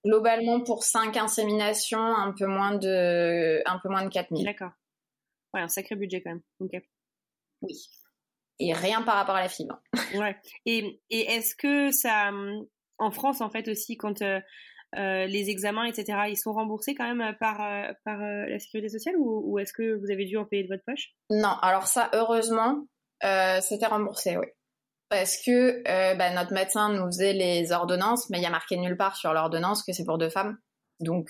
Globalement, 0.06 0.62
pour 0.62 0.84
5 0.84 1.18
inséminations, 1.18 2.00
un 2.00 2.32
peu 2.32 2.48
moins 2.48 2.76
de, 2.76 3.62
un 3.66 3.78
peu 3.80 3.90
moins 3.90 4.04
de 4.04 4.10
4000. 4.10 4.46
D'accord. 4.46 4.72
Ouais, 5.54 5.62
un 5.62 5.68
sacré 5.68 5.96
budget 5.96 6.22
quand 6.22 6.32
même. 6.32 6.42
Oui 7.62 7.90
et 8.60 8.74
rien 8.74 9.02
par 9.02 9.16
rapport 9.16 9.36
à 9.36 9.42
la 9.42 9.50
fibre. 9.50 9.82
ouais. 10.16 10.36
Et, 10.66 11.02
et 11.10 11.22
est-ce 11.34 11.56
que 11.56 11.92
ça, 11.92 12.32
en 12.98 13.12
France 13.12 13.42
en 13.42 13.50
fait 13.50 13.68
aussi, 13.68 13.98
quand 13.98 14.22
euh, 14.22 14.40
euh, 14.98 15.26
les 15.26 15.50
examens, 15.50 15.86
etc., 15.86 16.20
ils 16.30 16.38
sont 16.38 16.54
remboursés 16.54 16.96
quand 16.96 17.08
même 17.08 17.22
euh, 17.22 17.34
par, 17.40 17.58
par 18.04 18.18
la 18.20 18.60
sécurité 18.60 18.90
sociale 18.90 19.16
ou, 19.18 19.42
ou 19.46 19.60
est-ce 19.60 19.74
que 19.74 19.96
vous 20.00 20.12
avez 20.12 20.26
dû 20.26 20.38
en 20.38 20.46
payer 20.46 20.64
de 20.64 20.70
votre 20.70 20.84
poche? 20.86 21.14
Non, 21.30 21.58
alors 21.62 21.88
ça, 21.88 22.10
heureusement, 22.14 22.86
c'était 23.22 23.88
remboursé, 23.88 24.38
oui. 24.38 24.48
Parce 25.10 25.38
que 25.38 25.84
bah, 26.18 26.34
notre 26.34 26.54
médecin 26.54 26.92
nous 26.92 27.06
faisait 27.06 27.34
les 27.34 27.72
ordonnances, 27.72 28.30
mais 28.30 28.40
il 28.40 28.44
y 28.44 28.48
a 28.48 28.52
marqué 28.52 28.76
nulle 28.78 28.98
part 28.98 29.16
sur 29.16 29.34
l'ordonnance 29.34 29.84
que 29.84 29.94
c'est 29.94 30.04
pour 30.04 30.18
deux 30.18 30.30
femmes. 30.30 30.58
Donc, 31.00 31.30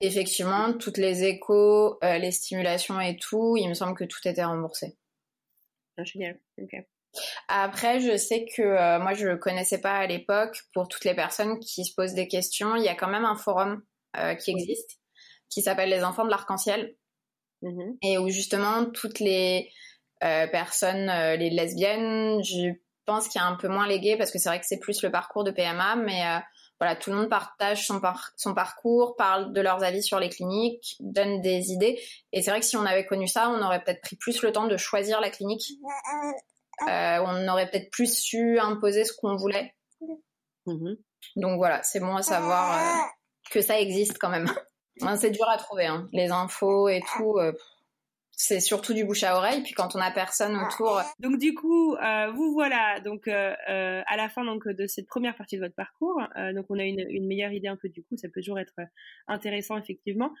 effectivement, 0.00 0.72
toutes 0.72 0.96
les 0.96 1.24
échos, 1.24 1.98
les 2.02 2.30
stimulations 2.30 3.00
et 3.00 3.16
tout, 3.16 3.56
il 3.56 3.68
me 3.68 3.74
semble 3.74 3.94
que 3.94 4.04
tout 4.04 4.20
était 4.24 4.44
remboursé. 4.44 4.96
Génial. 6.04 6.38
Après, 7.48 8.00
je 8.00 8.16
sais 8.16 8.46
que 8.56 8.62
euh, 8.62 8.98
moi, 9.00 9.14
je 9.14 9.28
ne 9.28 9.36
connaissais 9.36 9.80
pas 9.80 9.94
à 9.94 10.06
l'époque. 10.06 10.62
Pour 10.72 10.88
toutes 10.88 11.04
les 11.04 11.14
personnes 11.14 11.58
qui 11.58 11.84
se 11.84 11.94
posent 11.94 12.14
des 12.14 12.28
questions, 12.28 12.76
il 12.76 12.84
y 12.84 12.88
a 12.88 12.94
quand 12.94 13.08
même 13.08 13.24
un 13.24 13.36
forum 13.36 13.82
euh, 14.16 14.34
qui 14.34 14.50
existe, 14.50 14.98
qui 15.48 15.62
s'appelle 15.62 15.90
Les 15.90 16.04
Enfants 16.04 16.24
de 16.24 16.30
l'Arc-en-Ciel, 16.30 16.94
mm-hmm. 17.62 17.96
et 18.02 18.18
où 18.18 18.28
justement 18.28 18.86
toutes 18.86 19.18
les 19.18 19.70
euh, 20.22 20.46
personnes, 20.46 21.10
les 21.38 21.50
lesbiennes, 21.50 22.42
je 22.44 22.72
pense 23.06 23.28
qu'il 23.28 23.40
y 23.40 23.44
a 23.44 23.46
un 23.46 23.56
peu 23.56 23.68
moins 23.68 23.88
légué 23.88 24.16
parce 24.16 24.30
que 24.30 24.38
c'est 24.38 24.48
vrai 24.48 24.60
que 24.60 24.66
c'est 24.66 24.78
plus 24.78 25.02
le 25.02 25.10
parcours 25.10 25.44
de 25.44 25.50
PMA, 25.50 25.96
mais 25.96 26.22
voilà, 26.80 26.96
tout 26.96 27.10
le 27.10 27.16
monde 27.16 27.28
partage 27.28 27.86
son, 27.86 28.00
son 28.36 28.54
parcours, 28.54 29.14
parle 29.16 29.52
de 29.52 29.60
leurs 29.60 29.84
avis 29.84 30.02
sur 30.02 30.18
les 30.18 30.30
cliniques, 30.30 30.96
donne 31.00 31.42
des 31.42 31.72
idées. 31.72 32.00
Et 32.32 32.40
c'est 32.40 32.50
vrai 32.50 32.60
que 32.60 32.66
si 32.66 32.76
on 32.78 32.86
avait 32.86 33.04
connu 33.04 33.28
ça, 33.28 33.50
on 33.50 33.62
aurait 33.62 33.84
peut-être 33.84 34.00
pris 34.00 34.16
plus 34.16 34.40
le 34.42 34.50
temps 34.50 34.66
de 34.66 34.78
choisir 34.78 35.20
la 35.20 35.28
clinique. 35.28 35.74
Euh, 36.88 37.18
on 37.22 37.48
aurait 37.48 37.70
peut-être 37.70 37.90
plus 37.90 38.18
su 38.18 38.58
imposer 38.58 39.04
ce 39.04 39.12
qu'on 39.12 39.36
voulait. 39.36 39.74
Mhm. 40.64 40.96
Donc 41.36 41.58
voilà, 41.58 41.82
c'est 41.82 42.00
bon 42.00 42.16
à 42.16 42.22
savoir 42.22 42.78
euh, 42.78 43.02
que 43.50 43.60
ça 43.60 43.78
existe 43.78 44.16
quand 44.18 44.30
même. 44.30 44.50
c'est 45.18 45.30
dur 45.30 45.48
à 45.50 45.58
trouver, 45.58 45.84
hein. 45.84 46.08
les 46.12 46.30
infos 46.30 46.88
et 46.88 47.02
tout. 47.14 47.36
Euh, 47.36 47.52
c'est 48.42 48.60
surtout 48.60 48.94
du 48.94 49.04
bouche 49.04 49.22
à 49.22 49.36
oreille. 49.36 49.62
Puis 49.62 49.74
quand 49.74 49.94
on 49.94 49.98
a 49.98 50.10
personne 50.10 50.56
autour. 50.56 51.02
Donc 51.18 51.38
du 51.38 51.52
coup, 51.52 51.94
euh, 51.96 52.30
vous 52.32 52.54
voilà 52.54 52.98
donc 53.00 53.28
euh, 53.28 53.54
euh, 53.68 54.00
à 54.06 54.16
la 54.16 54.30
fin 54.30 54.46
donc 54.46 54.66
de 54.66 54.86
cette 54.86 55.06
première 55.06 55.36
partie 55.36 55.56
de 55.56 55.60
votre 55.60 55.74
parcours. 55.74 56.22
donc 56.54 56.64
on 56.70 56.78
a 56.78 56.84
une, 56.84 57.04
une, 57.10 57.26
meilleure 57.26 57.52
idée 57.52 57.68
un 57.68 57.76
peu 57.76 57.90
du 57.90 58.02
coup. 58.02 58.16
Ça 58.16 58.28
peut 58.28 58.40
toujours 58.40 58.58
être 58.58 58.76
intéressant 59.26 59.76
effectivement. 59.76 60.32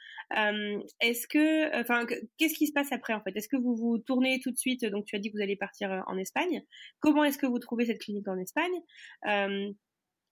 Est-ce 1.00 1.28
que, 1.28 1.78
enfin, 1.78 2.06
qu'est-ce 2.38 2.54
qui 2.54 2.66
se 2.66 2.72
passe 2.72 2.90
après 2.90 3.12
en 3.12 3.20
fait? 3.20 3.36
Est-ce 3.36 3.48
que 3.48 3.58
vous 3.58 3.76
vous 3.76 3.98
tournez 3.98 4.40
tout 4.40 4.50
de 4.50 4.56
suite 4.56 4.86
Donc 4.86 5.04
tu 5.04 5.14
as 5.14 5.18
dit 5.18 5.30
que 5.30 5.36
vous 5.36 5.42
allez 5.42 5.56
partir 5.56 6.02
en 6.06 6.16
Espagne. 6.16 6.62
Comment 7.00 7.24
est-ce 7.24 7.36
que 7.36 7.46
vous 7.46 7.58
trouvez 7.58 7.84
cette 7.84 8.00
clinique 8.00 8.28
en 8.28 8.38
Espagne? 8.38 8.80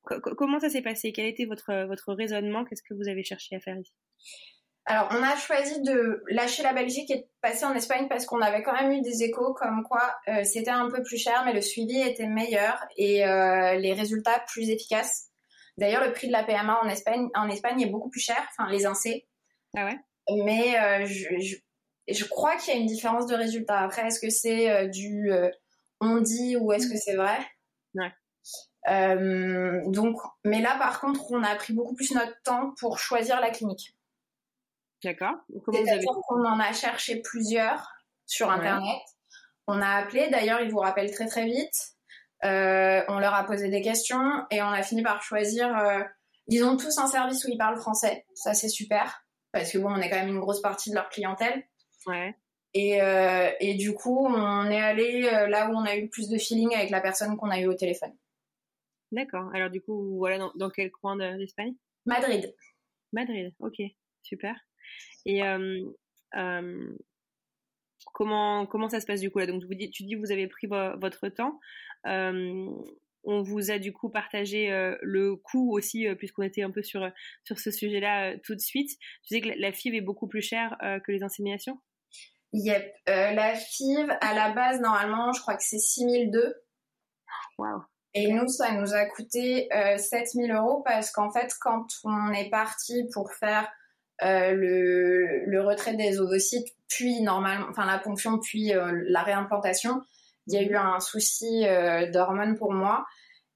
Comment 0.02 0.58
ça 0.58 0.70
s'est 0.70 0.80
passé? 0.80 1.12
Quel 1.12 1.26
était 1.26 1.44
votre 1.44 1.86
votre 1.86 2.14
raisonnement? 2.14 2.64
Qu'est-ce 2.64 2.82
que 2.82 2.94
vous 2.94 3.08
avez 3.08 3.24
cherché 3.24 3.56
à 3.56 3.60
faire 3.60 3.76
ici? 3.78 3.92
Alors, 4.90 5.08
on 5.10 5.22
a 5.22 5.36
choisi 5.36 5.82
de 5.82 6.24
lâcher 6.30 6.62
la 6.62 6.72
Belgique 6.72 7.10
et 7.10 7.18
de 7.18 7.26
passer 7.42 7.66
en 7.66 7.74
Espagne 7.74 8.08
parce 8.08 8.24
qu'on 8.24 8.40
avait 8.40 8.62
quand 8.62 8.72
même 8.72 8.90
eu 8.90 9.02
des 9.02 9.22
échos 9.22 9.52
comme 9.52 9.82
quoi 9.82 10.16
euh, 10.28 10.44
c'était 10.44 10.70
un 10.70 10.88
peu 10.88 11.02
plus 11.02 11.18
cher, 11.18 11.42
mais 11.44 11.52
le 11.52 11.60
suivi 11.60 12.00
était 12.00 12.26
meilleur 12.26 12.82
et 12.96 13.26
euh, 13.26 13.74
les 13.74 13.92
résultats 13.92 14.42
plus 14.46 14.70
efficaces. 14.70 15.26
D'ailleurs, 15.76 16.02
le 16.06 16.12
prix 16.14 16.28
de 16.28 16.32
la 16.32 16.42
PMA 16.42 16.80
en 16.82 16.88
Espagne, 16.88 17.28
en 17.34 17.50
Espagne 17.50 17.82
est 17.82 17.90
beaucoup 17.90 18.08
plus 18.08 18.22
cher, 18.22 18.42
enfin 18.50 18.70
les 18.70 18.86
INSEE. 18.86 19.28
Ah 19.76 19.84
ouais? 19.84 19.98
Mais 20.42 20.80
euh, 20.80 21.04
je, 21.04 21.58
je, 22.08 22.24
crois 22.24 22.56
qu'il 22.56 22.72
y 22.72 22.76
a 22.78 22.80
une 22.80 22.86
différence 22.86 23.26
de 23.26 23.34
résultats. 23.34 23.80
Après, 23.80 24.06
est-ce 24.06 24.20
que 24.20 24.30
c'est 24.30 24.88
du 24.88 25.30
on 26.00 26.22
dit 26.22 26.56
ou 26.56 26.72
est-ce 26.72 26.88
que 26.88 26.96
c'est 26.96 27.16
vrai? 27.16 27.36
Ouais. 27.94 29.84
donc, 29.86 30.16
mais 30.46 30.62
là, 30.62 30.78
par 30.78 30.98
contre, 30.98 31.30
on 31.30 31.42
a 31.42 31.54
pris 31.56 31.74
beaucoup 31.74 31.94
plus 31.94 32.12
notre 32.12 32.40
temps 32.42 32.72
pour 32.80 32.98
choisir 32.98 33.38
la 33.42 33.50
clinique. 33.50 33.97
D'accord. 35.04 35.34
Avez... 35.68 36.04
qu'on 36.04 36.44
en 36.44 36.58
a 36.58 36.72
cherché 36.72 37.20
plusieurs 37.20 37.92
sur 38.26 38.50
Internet. 38.50 39.00
On 39.66 39.80
a 39.80 39.90
appelé, 39.90 40.28
d'ailleurs, 40.30 40.60
ils 40.60 40.70
vous 40.70 40.78
rappellent 40.78 41.12
très 41.12 41.26
très 41.26 41.44
vite. 41.44 41.94
Euh, 42.44 43.02
on 43.08 43.18
leur 43.18 43.34
a 43.34 43.44
posé 43.44 43.68
des 43.68 43.82
questions 43.82 44.46
et 44.50 44.62
on 44.62 44.68
a 44.68 44.82
fini 44.82 45.02
par 45.02 45.22
choisir. 45.22 45.76
Euh, 45.76 46.02
ils 46.46 46.64
ont 46.64 46.76
tous 46.76 46.98
un 46.98 47.06
service 47.06 47.44
où 47.44 47.48
ils 47.50 47.58
parlent 47.58 47.78
français. 47.78 48.26
Ça, 48.34 48.54
c'est 48.54 48.68
super. 48.68 49.24
Parce 49.52 49.72
que 49.72 49.78
bon, 49.78 49.90
on 49.90 49.96
est 49.96 50.08
quand 50.08 50.16
même 50.16 50.28
une 50.28 50.40
grosse 50.40 50.62
partie 50.62 50.90
de 50.90 50.94
leur 50.94 51.08
clientèle. 51.08 51.62
Ouais. 52.06 52.34
Et, 52.74 53.02
euh, 53.02 53.50
et 53.60 53.74
du 53.74 53.94
coup, 53.94 54.26
on 54.26 54.70
est 54.70 54.80
allé 54.80 55.22
là 55.22 55.68
où 55.68 55.74
on 55.74 55.84
a 55.84 55.96
eu 55.96 56.02
le 56.02 56.08
plus 56.08 56.28
de 56.28 56.38
feeling 56.38 56.74
avec 56.74 56.90
la 56.90 57.00
personne 57.00 57.36
qu'on 57.36 57.50
a 57.50 57.60
eu 57.60 57.66
au 57.66 57.74
téléphone. 57.74 58.14
D'accord. 59.10 59.50
Alors 59.54 59.70
du 59.70 59.80
coup, 59.80 60.18
voilà, 60.18 60.38
dans, 60.38 60.52
dans 60.54 60.70
quel 60.70 60.90
coin 60.90 61.16
d'Espagne? 61.16 61.74
Madrid. 62.04 62.54
Madrid, 63.12 63.54
ok, 63.58 63.80
super. 64.22 64.54
Et 65.24 65.42
comment 68.12 68.66
comment 68.66 68.88
ça 68.88 69.00
se 69.00 69.06
passe 69.06 69.20
du 69.20 69.30
coup 69.30 69.38
là? 69.38 69.46
Donc 69.46 69.62
tu 69.68 69.74
dis, 69.76 69.90
tu 69.90 70.04
dis 70.04 70.14
que 70.14 70.20
vous 70.20 70.32
avez 70.32 70.46
pris 70.46 70.66
votre 70.66 71.28
temps. 71.28 71.58
on 72.04 73.42
vous 73.42 73.70
a 73.70 73.78
du 73.78 73.92
coup 73.92 74.08
partagé 74.08 74.68
le 75.02 75.36
coût 75.36 75.76
aussi, 75.76 76.06
puisqu'on 76.16 76.42
était 76.42 76.62
un 76.62 76.70
peu 76.70 76.82
sur, 76.82 77.10
sur 77.44 77.58
ce 77.58 77.70
sujet-là 77.70 78.36
tout 78.38 78.54
de 78.54 78.60
suite. 78.60 78.90
Tu 79.22 79.34
sais 79.34 79.40
que 79.40 79.48
la, 79.48 79.72
FIV 79.72 79.96
est 79.96 80.00
beaucoup 80.00 80.28
plus 80.28 80.42
chère 80.42 80.76
que 81.04 81.12
les 81.12 81.22
inséminations? 81.22 81.80
Yep. 82.52 82.94
la 83.06 83.54
FIV, 83.54 84.10
à 84.20 84.34
la 84.34 84.52
base, 84.52 84.80
normalement, 84.80 85.32
je 85.32 85.40
crois 85.40 85.56
que 85.56 85.62
c'est 85.62 85.78
6002. 85.78 86.54
Wow. 87.58 87.82
Et 88.14 88.32
nous, 88.32 88.48
ça 88.48 88.72
nous 88.72 88.94
a 88.94 89.04
coûté 89.06 89.68
7000 89.96 90.50
euros 90.52 90.82
parce 90.84 91.10
qu'en 91.10 91.30
fait, 91.30 91.52
quand 91.60 91.86
on 92.04 92.32
est 92.32 92.50
parti 92.50 93.04
pour 93.12 93.32
faire 93.32 93.70
euh, 94.22 94.52
le, 94.52 95.44
le, 95.46 95.62
retrait 95.62 95.94
des 95.94 96.18
ovocytes, 96.18 96.74
puis 96.88 97.20
normalement, 97.22 97.66
enfin 97.70 97.86
la 97.86 97.98
ponction, 97.98 98.38
puis 98.38 98.74
euh, 98.74 99.04
la 99.08 99.22
réimplantation, 99.22 100.02
il 100.46 100.54
y 100.54 100.56
a 100.56 100.62
eu 100.62 100.74
un 100.74 100.98
souci 101.00 101.66
euh, 101.66 102.10
d'hormones 102.10 102.56
pour 102.56 102.72
moi. 102.72 103.06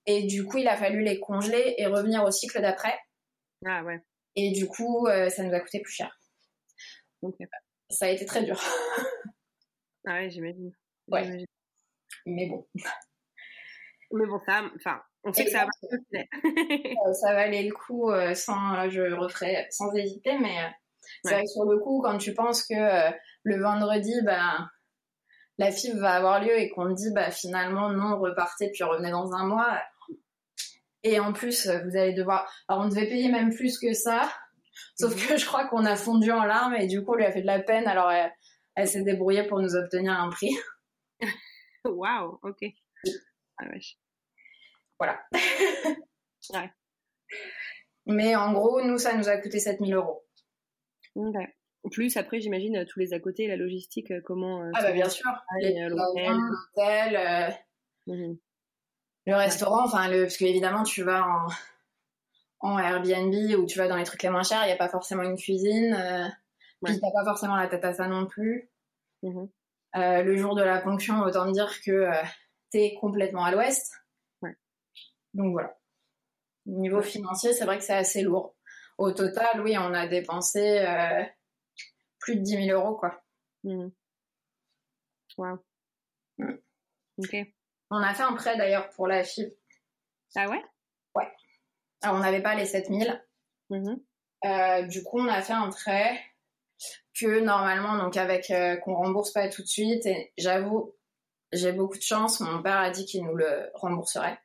Et 0.06 0.24
du 0.24 0.44
coup, 0.44 0.58
il 0.58 0.68
a 0.68 0.76
fallu 0.76 1.02
les 1.02 1.20
congeler 1.20 1.74
et 1.78 1.86
revenir 1.86 2.24
au 2.24 2.30
cycle 2.30 2.60
d'après. 2.60 2.98
Ah 3.64 3.82
ouais. 3.84 4.00
Et 4.34 4.50
du 4.50 4.66
coup, 4.66 5.06
ça 5.06 5.42
nous 5.44 5.54
a 5.54 5.60
coûté 5.60 5.80
plus 5.80 5.92
cher. 5.92 6.18
Donc, 7.22 7.36
ça 7.88 8.06
a 8.06 8.08
été 8.08 8.24
très 8.24 8.42
dur. 8.42 8.60
ah 10.06 10.14
ouais, 10.14 10.30
j'imagine. 10.30 10.72
Ouais. 11.08 11.44
Mais 12.26 12.46
bon. 12.46 12.66
Mais 14.12 14.26
bon, 14.26 14.38
ça, 14.46 14.62
enfin, 14.76 15.00
on 15.24 15.32
sait 15.32 15.44
que 15.44 15.50
ça 15.50 15.64
va. 15.64 15.70
Euh, 16.44 17.12
ça 17.14 17.32
valait 17.32 17.62
le 17.62 17.72
coup 17.72 18.10
euh, 18.10 18.34
sans, 18.34 18.88
je 18.90 19.14
referai 19.14 19.66
sans 19.70 19.92
hésiter, 19.94 20.38
mais 20.38 20.58
euh, 20.58 20.68
c'est 21.24 21.34
vrai 21.34 21.42
que 21.42 21.48
sur 21.48 21.64
le 21.64 21.78
coup, 21.78 22.00
quand 22.02 22.18
tu 22.18 22.34
penses 22.34 22.66
que 22.66 23.10
le 23.42 23.60
vendredi, 23.60 24.14
bah, 24.24 24.68
la 25.58 25.70
FIV 25.70 25.96
va 25.96 26.12
avoir 26.12 26.42
lieu 26.42 26.56
et 26.58 26.70
qu'on 26.70 26.88
te 26.88 26.94
dit, 26.94 27.12
bah, 27.14 27.30
finalement, 27.30 27.90
non, 27.90 28.18
repartez 28.18 28.70
puis 28.72 28.84
revenez 28.84 29.10
dans 29.10 29.32
un 29.32 29.46
mois. 29.46 29.80
Et 31.02 31.18
en 31.18 31.32
plus, 31.32 31.66
vous 31.66 31.96
allez 31.96 32.14
devoir. 32.14 32.50
Alors, 32.68 32.84
on 32.84 32.88
devait 32.88 33.08
payer 33.08 33.30
même 33.30 33.54
plus 33.54 33.78
que 33.78 33.92
ça. 33.92 34.32
Sauf 34.98 35.14
mhm. 35.14 35.28
que 35.28 35.36
je 35.36 35.46
crois 35.46 35.66
qu'on 35.68 35.84
a 35.84 35.96
fondu 35.96 36.30
en 36.30 36.44
larmes 36.44 36.74
et 36.74 36.86
du 36.86 37.04
coup, 37.04 37.12
on 37.12 37.16
lui 37.16 37.24
a 37.24 37.32
fait 37.32 37.42
de 37.42 37.46
la 37.46 37.60
peine. 37.60 37.86
Alors, 37.86 38.12
elle, 38.74 38.88
s'est 38.88 39.02
débrouillée 39.02 39.44
pour 39.44 39.60
nous 39.60 39.74
obtenir 39.74 40.12
un 40.12 40.30
prix. 40.30 40.56
Waouh, 41.84 42.38
ok. 42.42 42.64
Ah, 43.58 43.64
voilà. 45.02 45.20
Mais 48.06 48.34
en 48.36 48.52
gros, 48.52 48.82
nous, 48.82 48.98
ça 48.98 49.16
nous 49.16 49.28
a 49.28 49.36
coûté 49.36 49.58
7000 49.58 49.94
euros. 49.94 50.24
Ouais. 51.14 51.54
Plus 51.90 52.16
après, 52.16 52.40
j'imagine 52.40 52.86
tous 52.86 53.00
les 53.00 53.12
à 53.12 53.20
côté, 53.20 53.48
la 53.48 53.56
logistique, 53.56 54.12
euh, 54.12 54.20
comment. 54.24 54.62
Euh, 54.62 54.70
ah 54.74 54.82
bah 54.82 54.92
bien 54.92 55.08
sûr. 55.08 55.28
l'hôtel, 55.60 57.16
euh, 57.16 57.50
mhm. 58.06 58.38
le 59.26 59.34
restaurant, 59.34 59.84
enfin 59.84 60.08
le, 60.08 60.22
parce 60.22 60.36
qu'évidemment 60.36 60.84
tu 60.84 61.02
vas 61.02 61.26
en, 61.26 61.48
en 62.60 62.78
Airbnb 62.78 63.34
ou 63.58 63.66
tu 63.66 63.78
vas 63.78 63.88
dans 63.88 63.96
les 63.96 64.04
trucs 64.04 64.22
les 64.22 64.30
moins 64.30 64.44
chers, 64.44 64.62
il 64.62 64.66
n'y 64.66 64.72
a 64.72 64.76
pas 64.76 64.88
forcément 64.88 65.24
une 65.24 65.36
cuisine, 65.36 65.92
euh, 65.94 66.28
puis 66.84 67.00
t'as 67.00 67.10
pas 67.10 67.24
forcément 67.24 67.56
la 67.56 67.66
tête 67.66 67.84
à 67.84 67.92
ça 67.92 68.06
non 68.06 68.26
plus. 68.26 68.70
Mhm. 69.24 69.48
le 69.94 70.36
jour 70.36 70.54
de 70.54 70.62
la 70.62 70.80
ponction, 70.80 71.20
autant 71.20 71.50
dire 71.50 71.70
que 71.84 72.08
t'es 72.70 72.94
complètement 73.00 73.44
à 73.44 73.50
l'ouest. 73.50 74.01
Donc 75.34 75.52
voilà. 75.52 75.76
Niveau 76.66 77.02
financier, 77.02 77.52
c'est 77.52 77.64
vrai 77.64 77.78
que 77.78 77.84
c'est 77.84 77.94
assez 77.94 78.22
lourd. 78.22 78.54
Au 78.98 79.10
total, 79.12 79.62
oui, 79.62 79.76
on 79.78 79.94
a 79.94 80.06
dépensé 80.06 80.78
euh, 80.80 81.24
plus 82.18 82.36
de 82.36 82.42
10 82.42 82.66
000 82.66 82.80
euros, 82.80 82.96
quoi. 82.96 83.22
Mmh. 83.64 83.88
Wow. 85.38 85.58
Mm. 86.38 86.54
Ok. 87.18 87.36
On 87.90 87.96
a 87.96 88.14
fait 88.14 88.22
un 88.22 88.34
prêt 88.34 88.56
d'ailleurs 88.56 88.88
pour 88.90 89.06
la 89.06 89.24
FIV. 89.24 89.50
Ah 90.36 90.48
ouais? 90.48 90.62
Ouais. 91.14 91.28
Alors, 92.02 92.16
on 92.16 92.20
n'avait 92.20 92.42
pas 92.42 92.54
les 92.54 92.66
7 92.66 92.88
000. 92.88 93.10
Mmh 93.70 93.96
euh, 94.44 94.82
du 94.82 95.04
coup, 95.04 95.20
on 95.20 95.28
a 95.28 95.40
fait 95.40 95.52
un 95.52 95.70
prêt 95.70 96.20
que 97.14 97.38
normalement, 97.38 97.96
donc 97.96 98.16
avec 98.16 98.50
euh, 98.50 98.76
qu'on 98.76 98.96
rembourse 98.96 99.32
pas 99.32 99.48
tout 99.48 99.62
de 99.62 99.68
suite. 99.68 100.04
Et 100.04 100.32
j'avoue, 100.36 100.96
j'ai 101.52 101.72
beaucoup 101.72 101.96
de 101.96 102.02
chance. 102.02 102.40
Mon 102.40 102.60
père 102.60 102.78
a 102.78 102.90
dit 102.90 103.04
qu'il 103.04 103.24
nous 103.24 103.36
le 103.36 103.70
rembourserait. 103.74 104.40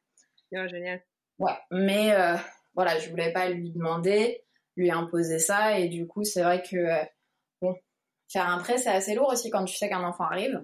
Ah, 0.56 0.68
génial. 0.68 1.02
Ouais, 1.40 1.58
mais 1.72 2.14
euh, 2.14 2.36
voilà, 2.74 2.98
je 3.00 3.10
voulais 3.10 3.32
pas 3.32 3.50
lui 3.50 3.72
demander, 3.72 4.44
lui 4.76 4.92
imposer 4.92 5.40
ça, 5.40 5.80
et 5.80 5.88
du 5.90 6.08
coup, 6.08 6.24
c'est 6.24 6.42
vrai 6.42 6.62
que 6.62 6.76
euh, 6.76 7.04
bon, 7.62 7.76
faire 8.32 8.50
un 8.50 8.60
prêt, 8.60 8.78
c'est 8.78 8.90
assez 8.90 9.14
lourd 9.14 9.30
aussi 9.32 9.50
quand 9.50 9.66
tu 9.66 9.76
sais 9.76 9.90
qu'un 9.90 10.04
enfant 10.04 10.26
arrive. 10.26 10.64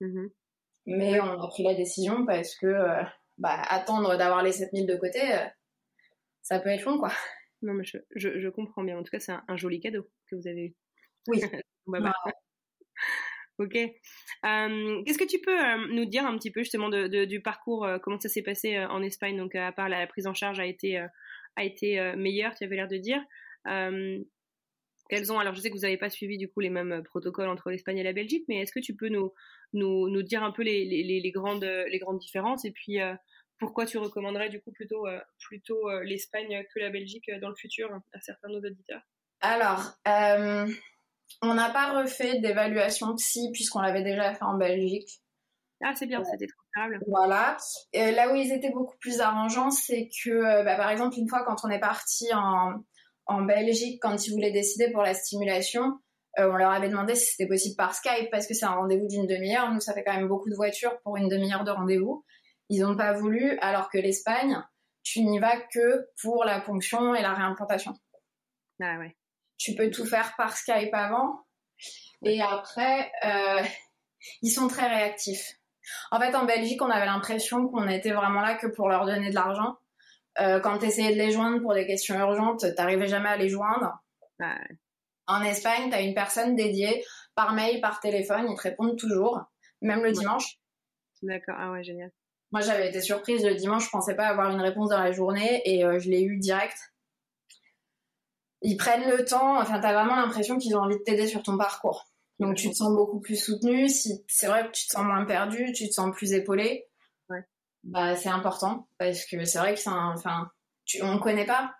Mm-hmm. 0.00 0.30
Mais 0.86 1.20
on 1.20 1.42
a 1.42 1.48
pris 1.48 1.62
la 1.62 1.74
décision 1.74 2.26
parce 2.26 2.54
que 2.56 2.66
euh, 2.66 3.02
bah, 3.38 3.60
attendre 3.68 4.16
d'avoir 4.16 4.42
les 4.42 4.52
7000 4.52 4.86
de 4.86 4.96
côté, 4.96 5.20
ça 6.42 6.60
peut 6.60 6.68
être 6.68 6.84
long, 6.84 6.98
quoi. 6.98 7.10
Non, 7.62 7.72
mais 7.72 7.84
je, 7.84 7.98
je, 8.14 8.48
comprends 8.50 8.84
bien. 8.84 8.98
En 8.98 9.02
tout 9.02 9.10
cas, 9.10 9.20
c'est 9.20 9.32
un, 9.32 9.56
joli 9.56 9.80
cadeau 9.80 10.06
que 10.30 10.36
vous 10.36 10.46
avez 10.46 10.66
eu. 10.66 10.76
Oui. 11.28 11.40
bah, 11.86 12.00
bah. 12.00 12.12
Ok. 13.58 13.72
Qu'est-ce 13.72 15.18
que 15.18 15.28
tu 15.28 15.38
peux 15.40 15.92
nous 15.94 16.04
dire 16.04 16.26
un 16.26 16.36
petit 16.36 16.50
peu 16.50 16.60
justement 16.60 16.88
de, 16.88 17.24
du 17.24 17.40
parcours, 17.40 17.86
comment 18.02 18.18
ça 18.18 18.28
s'est 18.28 18.42
passé 18.42 18.78
en 18.78 19.02
Espagne? 19.02 19.36
Donc, 19.36 19.54
à 19.54 19.70
part 19.72 19.88
la, 19.88 20.06
prise 20.06 20.26
en 20.26 20.34
charge 20.34 20.58
a 20.58 20.66
été, 20.66 20.98
a 21.56 21.64
été 21.64 22.14
meilleure, 22.16 22.54
tu 22.54 22.64
avais 22.64 22.76
l'air 22.76 22.88
de 22.88 22.96
dire. 22.96 23.22
quels 25.08 25.32
ont 25.32 25.38
alors 25.38 25.54
je 25.54 25.60
sais 25.60 25.70
que 25.70 25.74
vous 25.76 25.82
n'avez 25.82 25.98
pas 25.98 26.10
suivi 26.10 26.36
du 26.36 26.48
coup 26.48 26.60
les 26.60 26.70
mêmes 26.70 27.02
protocoles 27.04 27.48
entre 27.48 27.70
l'Espagne 27.70 27.98
et 27.98 28.02
la 28.02 28.12
Belgique, 28.12 28.44
mais 28.48 28.60
est-ce 28.60 28.72
que 28.72 28.80
tu 28.80 28.96
peux 28.96 29.08
nous 29.08 29.32
nous, 29.72 30.08
nous 30.08 30.22
dire 30.22 30.42
un 30.42 30.50
peu 30.50 30.62
les, 30.62 30.84
les, 30.84 31.20
les, 31.20 31.30
grandes, 31.30 31.64
les 31.64 31.98
grandes 31.98 32.18
différences? 32.18 32.64
Et 32.64 32.72
puis 32.72 32.98
pourquoi 33.58 33.86
tu 33.86 33.98
recommanderais 33.98 34.48
du 34.48 34.60
coup 34.60 34.72
plutôt, 34.72 35.06
plutôt 35.38 36.00
l'Espagne 36.00 36.64
que 36.74 36.80
la 36.80 36.90
Belgique 36.90 37.30
dans 37.40 37.50
le 37.50 37.56
futur 37.56 37.88
à 38.12 38.20
certains 38.20 38.48
de 38.48 38.54
nos 38.54 38.66
auditeurs? 38.66 39.02
Alors, 39.40 39.94
on 41.42 41.54
n'a 41.54 41.70
pas 41.70 42.00
refait 42.00 42.38
d'évaluation 42.40 43.14
psy 43.16 43.50
puisqu'on 43.52 43.80
l'avait 43.80 44.02
déjà 44.02 44.34
fait 44.34 44.44
en 44.44 44.56
Belgique. 44.56 45.20
Ah, 45.82 45.92
c'est 45.94 46.06
bien, 46.06 46.22
c'était 46.24 46.46
trop 46.46 46.62
stable. 46.70 47.00
Voilà. 47.08 47.56
là 47.92 48.32
où 48.32 48.36
ils 48.36 48.52
étaient 48.52 48.70
beaucoup 48.70 48.96
plus 49.00 49.20
arrangeants, 49.20 49.70
c'est 49.70 50.08
que, 50.22 50.64
bah, 50.64 50.76
par 50.76 50.90
exemple, 50.90 51.16
une 51.18 51.28
fois 51.28 51.44
quand 51.44 51.64
on 51.64 51.68
est 51.68 51.80
parti 51.80 52.26
en, 52.32 52.74
en 53.26 53.42
Belgique, 53.42 54.00
quand 54.00 54.26
ils 54.26 54.32
voulaient 54.32 54.52
décider 54.52 54.90
pour 54.90 55.02
la 55.02 55.14
stimulation, 55.14 55.98
euh, 56.38 56.50
on 56.50 56.56
leur 56.56 56.70
avait 56.70 56.88
demandé 56.88 57.14
si 57.14 57.32
c'était 57.32 57.48
possible 57.48 57.76
par 57.76 57.94
Skype 57.94 58.30
parce 58.30 58.46
que 58.46 58.54
c'est 58.54 58.64
un 58.64 58.74
rendez-vous 58.74 59.06
d'une 59.08 59.26
demi-heure. 59.26 59.72
Nous, 59.72 59.80
ça 59.80 59.94
fait 59.94 60.04
quand 60.04 60.14
même 60.14 60.28
beaucoup 60.28 60.50
de 60.50 60.56
voitures 60.56 60.98
pour 61.02 61.16
une 61.16 61.28
demi-heure 61.28 61.64
de 61.64 61.70
rendez-vous. 61.70 62.24
Ils 62.68 62.80
n'ont 62.80 62.96
pas 62.96 63.12
voulu, 63.12 63.58
alors 63.60 63.90
que 63.90 63.98
l'Espagne, 63.98 64.58
tu 65.02 65.20
n'y 65.20 65.38
vas 65.38 65.60
que 65.72 66.06
pour 66.22 66.44
la 66.44 66.60
ponction 66.60 67.14
et 67.14 67.22
la 67.22 67.34
réimplantation. 67.34 67.94
Ah 68.80 68.98
ouais. 68.98 69.14
Tu 69.56 69.74
peux 69.74 69.90
tout 69.90 70.06
faire 70.06 70.34
par 70.36 70.56
Skype 70.56 70.92
avant. 70.92 71.44
Et 72.24 72.40
après, 72.40 73.10
euh, 73.24 73.62
ils 74.42 74.50
sont 74.50 74.68
très 74.68 74.88
réactifs. 74.88 75.58
En 76.10 76.18
fait, 76.18 76.34
en 76.34 76.44
Belgique, 76.44 76.80
on 76.82 76.90
avait 76.90 77.06
l'impression 77.06 77.68
qu'on 77.68 77.88
était 77.88 78.12
vraiment 78.12 78.40
là 78.40 78.54
que 78.54 78.66
pour 78.66 78.88
leur 78.88 79.04
donner 79.04 79.30
de 79.30 79.34
l'argent. 79.34 79.76
Euh, 80.40 80.60
quand 80.60 80.78
tu 80.78 80.86
essayais 80.86 81.12
de 81.12 81.18
les 81.18 81.30
joindre 81.30 81.60
pour 81.60 81.74
des 81.74 81.86
questions 81.86 82.18
urgentes, 82.18 82.64
t'arrivais 82.74 83.06
jamais 83.06 83.28
à 83.28 83.36
les 83.36 83.48
joindre. 83.48 83.92
En 85.26 85.42
Espagne, 85.42 85.90
tu 85.90 85.94
as 85.94 86.00
une 86.00 86.14
personne 86.14 86.56
dédiée 86.56 87.04
par 87.34 87.52
mail, 87.52 87.80
par 87.80 88.00
téléphone, 88.00 88.46
ils 88.48 88.56
te 88.56 88.62
répondent 88.62 88.98
toujours, 88.98 89.40
même 89.80 90.02
le 90.02 90.12
dimanche. 90.12 90.58
D'accord, 91.22 91.56
ah 91.58 91.70
ouais, 91.70 91.82
génial. 91.82 92.10
Moi, 92.52 92.60
j'avais 92.60 92.88
été 92.88 93.00
surprise 93.00 93.44
le 93.44 93.54
dimanche, 93.54 93.86
je 93.86 93.90
pensais 93.90 94.14
pas 94.14 94.26
avoir 94.26 94.50
une 94.50 94.60
réponse 94.60 94.90
dans 94.90 95.02
la 95.02 95.12
journée 95.12 95.62
et 95.64 95.84
euh, 95.84 95.98
je 95.98 96.10
l'ai 96.10 96.22
eu 96.22 96.38
direct. 96.38 96.93
Ils 98.64 98.76
prennent 98.76 99.08
le 99.08 99.24
temps, 99.24 99.60
enfin, 99.60 99.78
tu 99.78 99.86
as 99.86 99.92
vraiment 99.92 100.16
l'impression 100.16 100.58
qu'ils 100.58 100.76
ont 100.76 100.80
envie 100.80 100.98
de 100.98 101.02
t'aider 101.02 101.28
sur 101.28 101.42
ton 101.42 101.56
parcours. 101.56 102.08
Donc, 102.40 102.56
tu 102.56 102.68
te 102.68 102.74
sens 102.74 102.92
beaucoup 102.92 103.20
plus 103.20 103.36
soutenu. 103.36 103.88
Si 103.88 104.24
c'est 104.26 104.48
vrai 104.48 104.66
que 104.66 104.72
tu 104.72 104.86
te 104.86 104.92
sens 104.92 105.04
moins 105.04 105.24
perdu, 105.24 105.72
tu 105.72 105.88
te 105.88 105.92
sens 105.92 106.12
plus 106.12 106.32
épaulé 106.32 106.88
bah, 107.84 108.16
c'est 108.16 108.28
important 108.28 108.88
parce 108.98 109.26
que 109.26 109.44
c'est 109.44 109.58
vrai 109.58 109.74
que 109.74 109.80
c'est 109.80 109.90
enfin, 109.90 110.50
tu, 110.84 111.02
on 111.02 111.14
ne 111.14 111.18
connaît 111.18 111.46
pas. 111.46 111.74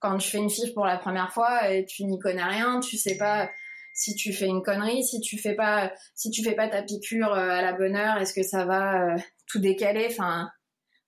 Quand 0.00 0.18
tu 0.18 0.30
fais 0.30 0.38
une 0.38 0.50
FIF 0.50 0.74
pour 0.74 0.84
la 0.84 0.98
première 0.98 1.32
fois, 1.32 1.70
et 1.70 1.86
tu 1.86 2.04
n'y 2.04 2.18
connais 2.18 2.44
rien, 2.44 2.80
tu 2.80 2.98
sais 2.98 3.16
pas 3.16 3.48
si 3.94 4.14
tu 4.16 4.32
fais 4.32 4.46
une 4.46 4.62
connerie, 4.62 5.04
si 5.04 5.20
tu 5.20 5.38
fais 5.38 5.54
pas, 5.54 5.92
si 6.14 6.30
tu 6.30 6.42
fais 6.42 6.54
pas 6.54 6.68
ta 6.68 6.82
piqûre 6.82 7.32
euh, 7.32 7.48
à 7.48 7.62
la 7.62 7.72
bonne 7.72 7.96
heure, 7.96 8.18
est-ce 8.18 8.34
que 8.34 8.42
ça 8.42 8.64
va 8.64 9.14
euh, 9.14 9.18
tout 9.46 9.60
décaler? 9.60 10.08
Enfin, 10.10 10.50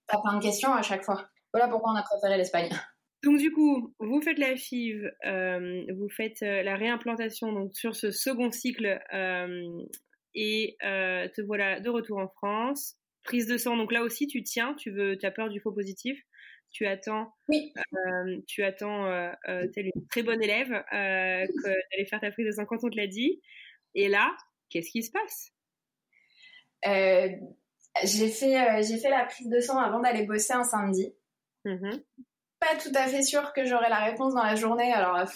t'as 0.07 0.21
plein 0.21 0.39
de 0.39 0.43
questions 0.43 0.73
à 0.73 0.83
chaque 0.83 1.05
fois. 1.05 1.29
Voilà 1.53 1.69
pourquoi 1.69 1.93
on 1.93 1.97
a 1.97 2.03
préféré 2.03 2.39
l'Espagne. 2.39 2.71
Donc 3.27 3.39
du 3.39 3.53
coup, 3.53 3.95
vous 3.99 4.23
faites 4.23 4.39
la 4.39 4.57
FIV, 4.57 5.11
euh, 5.27 5.85
vous 5.95 6.09
faites 6.09 6.41
la 6.41 6.77
réimplantation 6.77 7.53
donc 7.53 7.77
sur 7.77 7.95
ce 7.95 8.11
second 8.11 8.51
cycle 8.51 8.99
et 10.35 10.77
te 10.81 11.43
voilà 11.43 11.81
de 11.81 11.91
retour 11.91 12.19
en 12.19 12.29
France. 12.29 12.97
Prise 13.25 13.47
de 13.49 13.59
sang, 13.59 13.77
donc 13.77 13.93
là 13.93 14.03
aussi 14.03 14.29
tu 14.29 14.43
tiens, 14.45 14.75
tu 14.75 14.93
veux, 14.93 15.19
as 15.21 15.31
peur 15.33 15.49
du 15.49 15.61
faux 15.61 15.73
positif, 15.73 16.17
tu 16.71 16.87
attends, 16.87 17.33
oui. 17.49 17.73
euh, 17.77 18.39
tu 18.47 18.63
attends, 18.63 19.07
euh, 19.07 19.31
euh 19.49 19.67
une 19.77 20.07
très 20.11 20.23
bonne 20.23 20.43
élève, 20.43 20.73
euh, 20.93 21.47
d'aller 21.65 22.07
faire 22.09 22.21
ta 22.21 22.31
prise 22.31 22.47
de 22.47 22.51
sang 22.53 22.67
quand 22.67 22.85
on 22.85 22.91
te 22.91 22.97
l'a 22.97 23.07
dit. 23.07 23.41
Et 23.95 24.09
là, 24.09 24.37
qu'est-ce 24.69 24.91
qui 24.91 25.03
se 25.03 25.11
passe? 25.11 25.53
Euh, 26.87 27.29
J'ai 28.05 28.29
fait, 28.29 28.83
j'ai 28.83 28.99
fait 28.99 29.09
la 29.11 29.25
prise 29.25 29.49
de 29.49 29.61
sang 29.61 29.79
avant 29.79 30.01
d'aller 30.01 30.27
bosser 30.27 30.53
un 30.53 30.65
samedi. 30.65 31.15
Mmh 31.65 31.97
Pas 32.61 32.77
tout 32.77 32.93
à 32.95 33.07
fait 33.07 33.23
sûre 33.23 33.53
que 33.53 33.65
j'aurai 33.65 33.89
la 33.89 34.05
réponse 34.05 34.35
dans 34.35 34.43
la 34.43 34.55
journée. 34.55 34.93
Alors, 34.93 35.27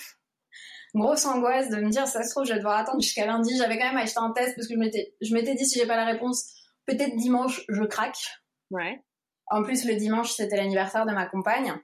grosse 0.95 1.27
angoisse 1.27 1.69
de 1.69 1.77
me 1.77 1.91
dire, 1.91 2.07
ça 2.07 2.23
se 2.23 2.31
trouve, 2.31 2.45
je 2.45 2.53
vais 2.53 2.59
devoir 2.59 2.79
attendre 2.79 3.01
jusqu'à 3.01 3.27
lundi. 3.27 3.57
J'avais 3.57 3.79
quand 3.79 3.87
même 3.87 3.97
acheté 3.97 4.19
un 4.19 4.33
test 4.33 4.57
parce 4.57 4.67
que 4.67 4.75
je 4.75 5.35
m'étais, 5.35 5.55
dit, 5.55 5.67
si 5.67 5.79
j'ai 5.79 5.87
pas 5.87 5.97
la 5.97 6.07
réponse, 6.07 6.53
peut-être 6.87 7.17
dimanche, 7.17 7.63
je 7.69 7.85
craque. 7.85 8.41
Ouais. 8.71 9.03
En 9.49 9.63
plus, 9.63 9.85
le 9.85 9.97
dimanche, 9.97 10.33
c'était 10.33 10.57
l'anniversaire 10.57 11.07
de 11.07 11.13
ma 11.13 11.27
compagne. 11.27 11.75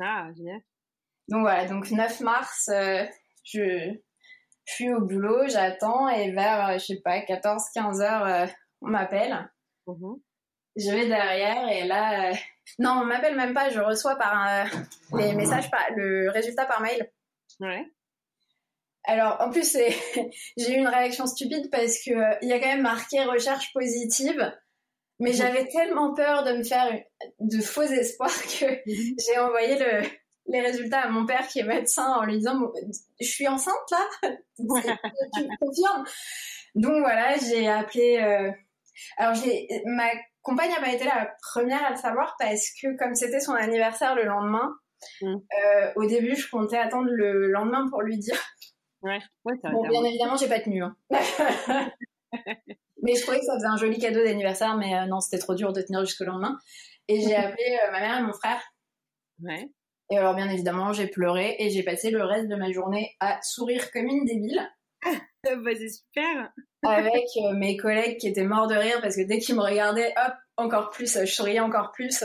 Ah, 0.00 0.28
génial. 0.36 0.60
Donc 1.28 1.42
voilà, 1.42 1.66
donc 1.66 1.90
9 1.90 2.20
mars, 2.20 2.68
euh, 2.72 3.04
je, 3.44 3.94
suis 4.64 4.92
au 4.92 5.00
boulot, 5.00 5.46
j'attends 5.48 6.08
et 6.08 6.32
vers, 6.32 6.70
euh, 6.70 6.72
je 6.74 6.86
sais 6.86 7.00
pas, 7.04 7.20
14, 7.20 7.62
15 7.74 8.00
heures, 8.00 8.24
euh, 8.24 8.46
on 8.80 8.88
m'appelle. 8.88 9.50
Mhm. 9.86 10.20
Je 10.76 10.90
vais 10.90 11.06
derrière 11.06 11.68
et 11.68 11.86
là, 11.86 12.32
non, 12.78 13.00
on 13.02 13.04
m'appelle 13.04 13.36
même 13.36 13.54
pas, 13.54 13.70
je 13.70 13.80
reçois 13.80 14.16
par 14.16 14.66
les 15.16 15.34
messages, 15.34 15.70
par, 15.70 15.84
le 15.96 16.30
résultat 16.30 16.66
par 16.66 16.80
mail. 16.80 17.10
Ouais. 17.60 17.86
Alors, 19.04 19.40
en 19.40 19.50
plus, 19.50 19.76
j'ai 20.56 20.74
eu 20.74 20.78
une 20.78 20.88
réaction 20.88 21.26
stupide 21.26 21.70
parce 21.70 22.04
que 22.04 22.12
euh, 22.12 22.34
il 22.42 22.48
y 22.48 22.52
a 22.52 22.60
quand 22.60 22.68
même 22.68 22.82
marqué 22.82 23.22
recherche 23.24 23.72
positive, 23.72 24.52
mais 25.18 25.32
j'avais 25.32 25.66
tellement 25.68 26.14
peur 26.14 26.44
de 26.44 26.52
me 26.52 26.62
faire 26.62 26.92
de 27.40 27.60
faux 27.60 27.82
espoirs 27.82 28.42
que 28.60 28.66
j'ai 28.86 29.38
envoyé 29.38 29.78
le, 29.78 30.02
les 30.46 30.60
résultats 30.60 31.00
à 31.00 31.08
mon 31.08 31.26
père 31.26 31.46
qui 31.48 31.60
est 31.60 31.64
médecin 31.64 32.06
en 32.12 32.24
lui 32.24 32.38
disant 32.38 32.72
je 33.20 33.26
suis 33.26 33.48
enceinte 33.48 33.74
là, 33.90 34.08
tu 34.56 34.62
me 34.62 35.58
confirmes? 35.58 36.04
Donc 36.74 37.00
voilà, 37.00 37.36
j'ai 37.36 37.68
appelé. 37.68 38.18
Euh... 38.18 38.52
Alors 39.16 39.34
j'ai 39.34 39.66
ma 39.86 40.10
compagne 40.42 40.70
n'a 40.70 40.80
pas 40.80 40.92
été 40.92 41.04
la 41.04 41.30
première 41.42 41.84
à 41.84 41.90
le 41.90 41.96
savoir 41.96 42.36
parce 42.38 42.70
que 42.80 42.96
comme 42.96 43.14
c'était 43.14 43.40
son 43.40 43.52
anniversaire 43.52 44.14
le 44.14 44.24
lendemain, 44.24 44.74
mmh. 45.22 45.34
euh, 45.34 45.92
au 45.96 46.06
début 46.06 46.36
je 46.36 46.50
comptais 46.50 46.78
attendre 46.78 47.08
le 47.10 47.48
lendemain 47.48 47.88
pour 47.90 48.02
lui 48.02 48.18
dire 48.18 48.38
Ouais, 49.02 49.18
ouais 49.44 49.54
bon, 49.62 49.88
bien 49.88 50.04
évidemment, 50.04 50.36
j'ai 50.36 50.48
pas 50.48 50.60
tenu. 50.60 50.82
Hein. 50.82 50.94
mais 53.02 53.14
je 53.14 53.22
trouvais 53.22 53.38
que 53.38 53.46
ça 53.46 53.54
faisait 53.54 53.66
un 53.66 53.76
joli 53.76 53.98
cadeau 53.98 54.22
d'anniversaire, 54.22 54.76
mais 54.76 54.94
euh, 54.94 55.06
non, 55.06 55.20
c'était 55.20 55.38
trop 55.38 55.54
dur 55.54 55.72
de 55.72 55.80
tenir 55.80 56.04
jusqu'au 56.04 56.24
lendemain. 56.24 56.58
Et 57.08 57.20
j'ai 57.20 57.34
appelé 57.36 57.78
euh, 57.82 57.92
ma 57.92 58.00
mère 58.00 58.18
et 58.18 58.22
mon 58.22 58.32
frère. 58.32 58.60
Ouais. 59.42 59.70
Et 60.10 60.18
alors, 60.18 60.34
bien 60.34 60.50
évidemment, 60.50 60.92
j'ai 60.92 61.06
pleuré 61.06 61.56
et 61.58 61.70
j'ai 61.70 61.82
passé 61.82 62.10
le 62.10 62.22
reste 62.24 62.48
de 62.48 62.56
ma 62.56 62.70
journée 62.72 63.16
à 63.20 63.40
sourire 63.42 63.90
comme 63.92 64.06
une 64.06 64.24
débile. 64.24 64.60
bah, 65.44 65.70
c'est 65.76 65.88
super. 65.88 66.52
avec 66.82 67.24
euh, 67.36 67.52
mes 67.54 67.76
collègues 67.76 68.18
qui 68.18 68.28
étaient 68.28 68.44
morts 68.44 68.66
de 68.66 68.74
rire 68.74 69.00
parce 69.00 69.16
que 69.16 69.22
dès 69.22 69.38
qu'ils 69.38 69.56
me 69.56 69.62
regardaient, 69.62 70.12
hop, 70.16 70.34
encore 70.56 70.90
plus, 70.90 71.18
je 71.18 71.32
souriais 71.32 71.60
encore 71.60 71.92
plus. 71.92 72.24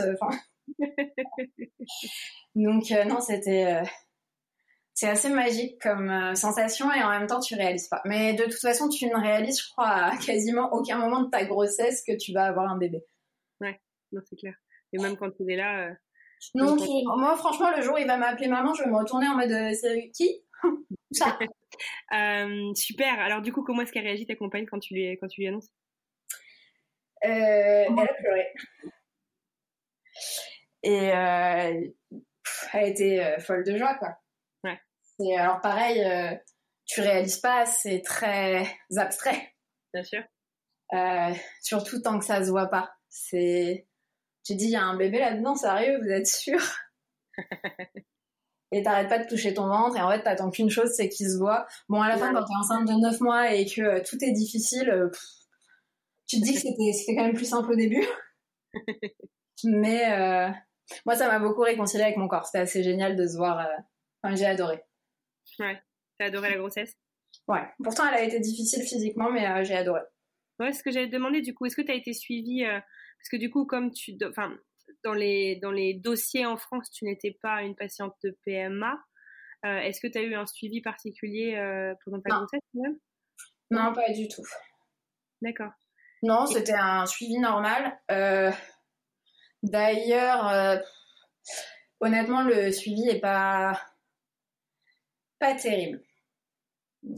Donc, 2.54 2.90
non, 3.06 3.20
c'était 3.20 3.82
c'est 4.96 5.08
assez 5.08 5.28
magique 5.28 5.78
comme 5.80 6.08
euh, 6.08 6.34
sensation 6.34 6.90
et 6.90 7.02
en 7.02 7.10
même 7.10 7.26
temps 7.26 7.38
tu 7.38 7.54
réalises 7.54 7.88
pas. 7.88 8.00
Mais 8.06 8.32
de 8.32 8.44
toute 8.44 8.58
façon, 8.58 8.88
tu 8.88 9.06
ne 9.06 9.14
réalises, 9.14 9.60
je 9.60 9.70
crois, 9.70 9.88
à 9.88 10.16
quasiment 10.16 10.72
aucun 10.72 10.98
moment 10.98 11.20
de 11.20 11.28
ta 11.28 11.44
grossesse 11.44 12.02
que 12.02 12.16
tu 12.16 12.32
vas 12.32 12.46
avoir 12.46 12.70
un 12.70 12.78
bébé. 12.78 13.04
Ouais, 13.60 13.78
non, 14.12 14.22
c'est 14.26 14.36
clair. 14.36 14.54
Et 14.94 14.98
même 14.98 15.18
quand 15.18 15.30
tu 15.30 15.52
es 15.52 15.56
là. 15.56 15.88
Euh, 15.88 15.92
non, 16.54 16.76
moi, 17.18 17.36
franchement, 17.36 17.70
le 17.76 17.82
jour 17.82 17.96
où 17.96 17.98
il 17.98 18.06
va 18.06 18.16
m'appeler 18.16 18.48
maman, 18.48 18.72
je 18.72 18.84
vais 18.84 18.90
me 18.90 18.96
retourner 18.96 19.28
en 19.28 19.36
mode 19.36 19.50
euh, 19.50 19.74
c'est 19.78 20.10
qui? 20.16 20.42
Ça. 21.12 21.38
super. 22.74 23.18
Alors, 23.20 23.42
du 23.42 23.52
coup, 23.52 23.62
comment 23.62 23.82
est-ce 23.82 23.92
qu'elle 23.92 24.04
réagit 24.06 24.26
ta 24.26 24.36
compagne 24.36 24.66
quand 24.66 24.78
tu 24.78 24.94
lui, 24.94 25.16
quand 25.18 25.28
tu 25.28 25.40
lui 25.40 25.48
annonces? 25.48 25.70
Elle 27.22 27.98
a 27.98 28.14
pleuré. 28.14 28.46
Et 30.82 31.06
elle 31.06 31.92
a 32.72 32.82
été 32.86 33.36
folle 33.40 33.64
de 33.64 33.76
joie, 33.76 33.94
quoi 33.94 34.16
alors 35.36 35.60
pareil, 35.60 36.02
euh, 36.04 36.34
tu 36.84 37.00
réalises 37.00 37.38
pas, 37.38 37.66
c'est 37.66 38.02
très 38.02 38.66
abstrait. 38.96 39.54
Bien 39.92 40.04
sûr. 40.04 40.22
Euh, 40.92 41.32
surtout 41.62 42.00
tant 42.00 42.18
que 42.18 42.24
ça 42.24 42.44
se 42.44 42.50
voit 42.50 42.68
pas. 42.68 42.92
C'est, 43.08 43.86
tu 44.44 44.54
dis, 44.54 44.66
il 44.66 44.70
y 44.70 44.76
a 44.76 44.84
un 44.84 44.96
bébé 44.96 45.18
là-dedans, 45.18 45.54
sérieux, 45.54 45.98
vous 46.02 46.10
êtes 46.10 46.26
sûr 46.26 46.60
Et 48.72 48.82
t'arrêtes 48.82 49.08
pas 49.08 49.18
de 49.18 49.28
toucher 49.28 49.54
ton 49.54 49.68
ventre 49.68 49.96
et 49.96 50.00
en 50.00 50.10
fait 50.10 50.22
t'attends 50.22 50.50
qu'une 50.50 50.70
chose, 50.70 50.90
c'est 50.94 51.08
qu'il 51.08 51.28
se 51.30 51.38
voit. 51.38 51.66
Bon, 51.88 52.00
à 52.00 52.08
la 52.08 52.16
fin, 52.16 52.32
quand 52.32 52.44
t'es 52.44 52.56
enceinte 52.58 52.88
de 52.88 52.94
9 52.94 53.20
mois 53.20 53.52
et 53.52 53.64
que 53.64 53.80
euh, 53.80 54.00
tout 54.04 54.16
est 54.22 54.32
difficile, 54.32 55.10
tu 56.26 56.38
te 56.38 56.42
dis 56.42 56.54
que 56.54 56.60
c'était 56.60 57.14
quand 57.14 57.24
même 57.24 57.34
plus 57.34 57.48
simple 57.48 57.72
au 57.72 57.76
début. 57.76 58.04
Mais 59.64 60.52
moi, 61.04 61.14
ça 61.14 61.28
m'a 61.28 61.38
beaucoup 61.38 61.62
réconcilié 61.62 62.02
avec 62.02 62.16
mon 62.16 62.28
corps. 62.28 62.46
C'était 62.46 62.58
assez 62.58 62.82
génial 62.82 63.16
de 63.16 63.26
se 63.26 63.36
voir. 63.36 63.66
Enfin, 64.22 64.34
j'ai 64.34 64.46
adoré. 64.46 64.82
Ouais. 65.58 65.80
T'as 66.18 66.26
adoré 66.26 66.50
la 66.50 66.58
grossesse? 66.58 66.96
Ouais. 67.48 67.62
Pourtant, 67.82 68.06
elle 68.08 68.14
a 68.14 68.22
été 68.22 68.40
difficile 68.40 68.82
physiquement, 68.82 69.30
mais 69.30 69.46
euh, 69.46 69.64
j'ai 69.64 69.74
adoré. 69.74 70.00
Ouais, 70.58 70.72
ce 70.72 70.82
que 70.82 70.90
j'allais 70.90 71.08
te 71.08 71.12
demander, 71.12 71.42
du 71.42 71.54
coup, 71.54 71.66
est-ce 71.66 71.76
que 71.76 71.82
tu 71.82 71.92
as 71.92 71.94
été 71.94 72.12
suivie 72.12 72.64
euh, 72.64 72.80
Parce 73.18 73.28
que 73.30 73.36
du 73.36 73.50
coup, 73.50 73.66
comme 73.66 73.92
tu. 73.92 74.16
Enfin, 74.28 74.52
dans 75.04 75.14
les, 75.14 75.56
dans 75.56 75.70
les 75.70 75.94
dossiers 75.94 76.46
en 76.46 76.56
France, 76.56 76.90
tu 76.90 77.04
n'étais 77.04 77.38
pas 77.42 77.62
une 77.62 77.74
patiente 77.74 78.14
de 78.24 78.36
PMA. 78.44 78.98
Euh, 79.64 79.78
est-ce 79.78 80.00
que 80.00 80.06
tu 80.06 80.18
as 80.18 80.22
eu 80.22 80.34
un 80.34 80.46
suivi 80.46 80.80
particulier 80.80 81.56
pendant 82.04 82.20
ta 82.20 82.30
grossesse 82.30 82.60
même? 82.74 82.98
Non, 83.70 83.92
pas 83.92 84.12
du 84.12 84.28
tout. 84.28 84.44
D'accord. 85.42 85.72
Non, 86.22 86.46
c'était 86.46 86.74
un 86.74 87.06
suivi 87.06 87.38
normal. 87.38 87.98
D'ailleurs, 89.62 90.82
honnêtement, 92.00 92.42
le 92.42 92.70
suivi 92.72 93.08
est 93.08 93.20
pas 93.20 93.80
pas 95.38 95.54
terrible. 95.54 96.00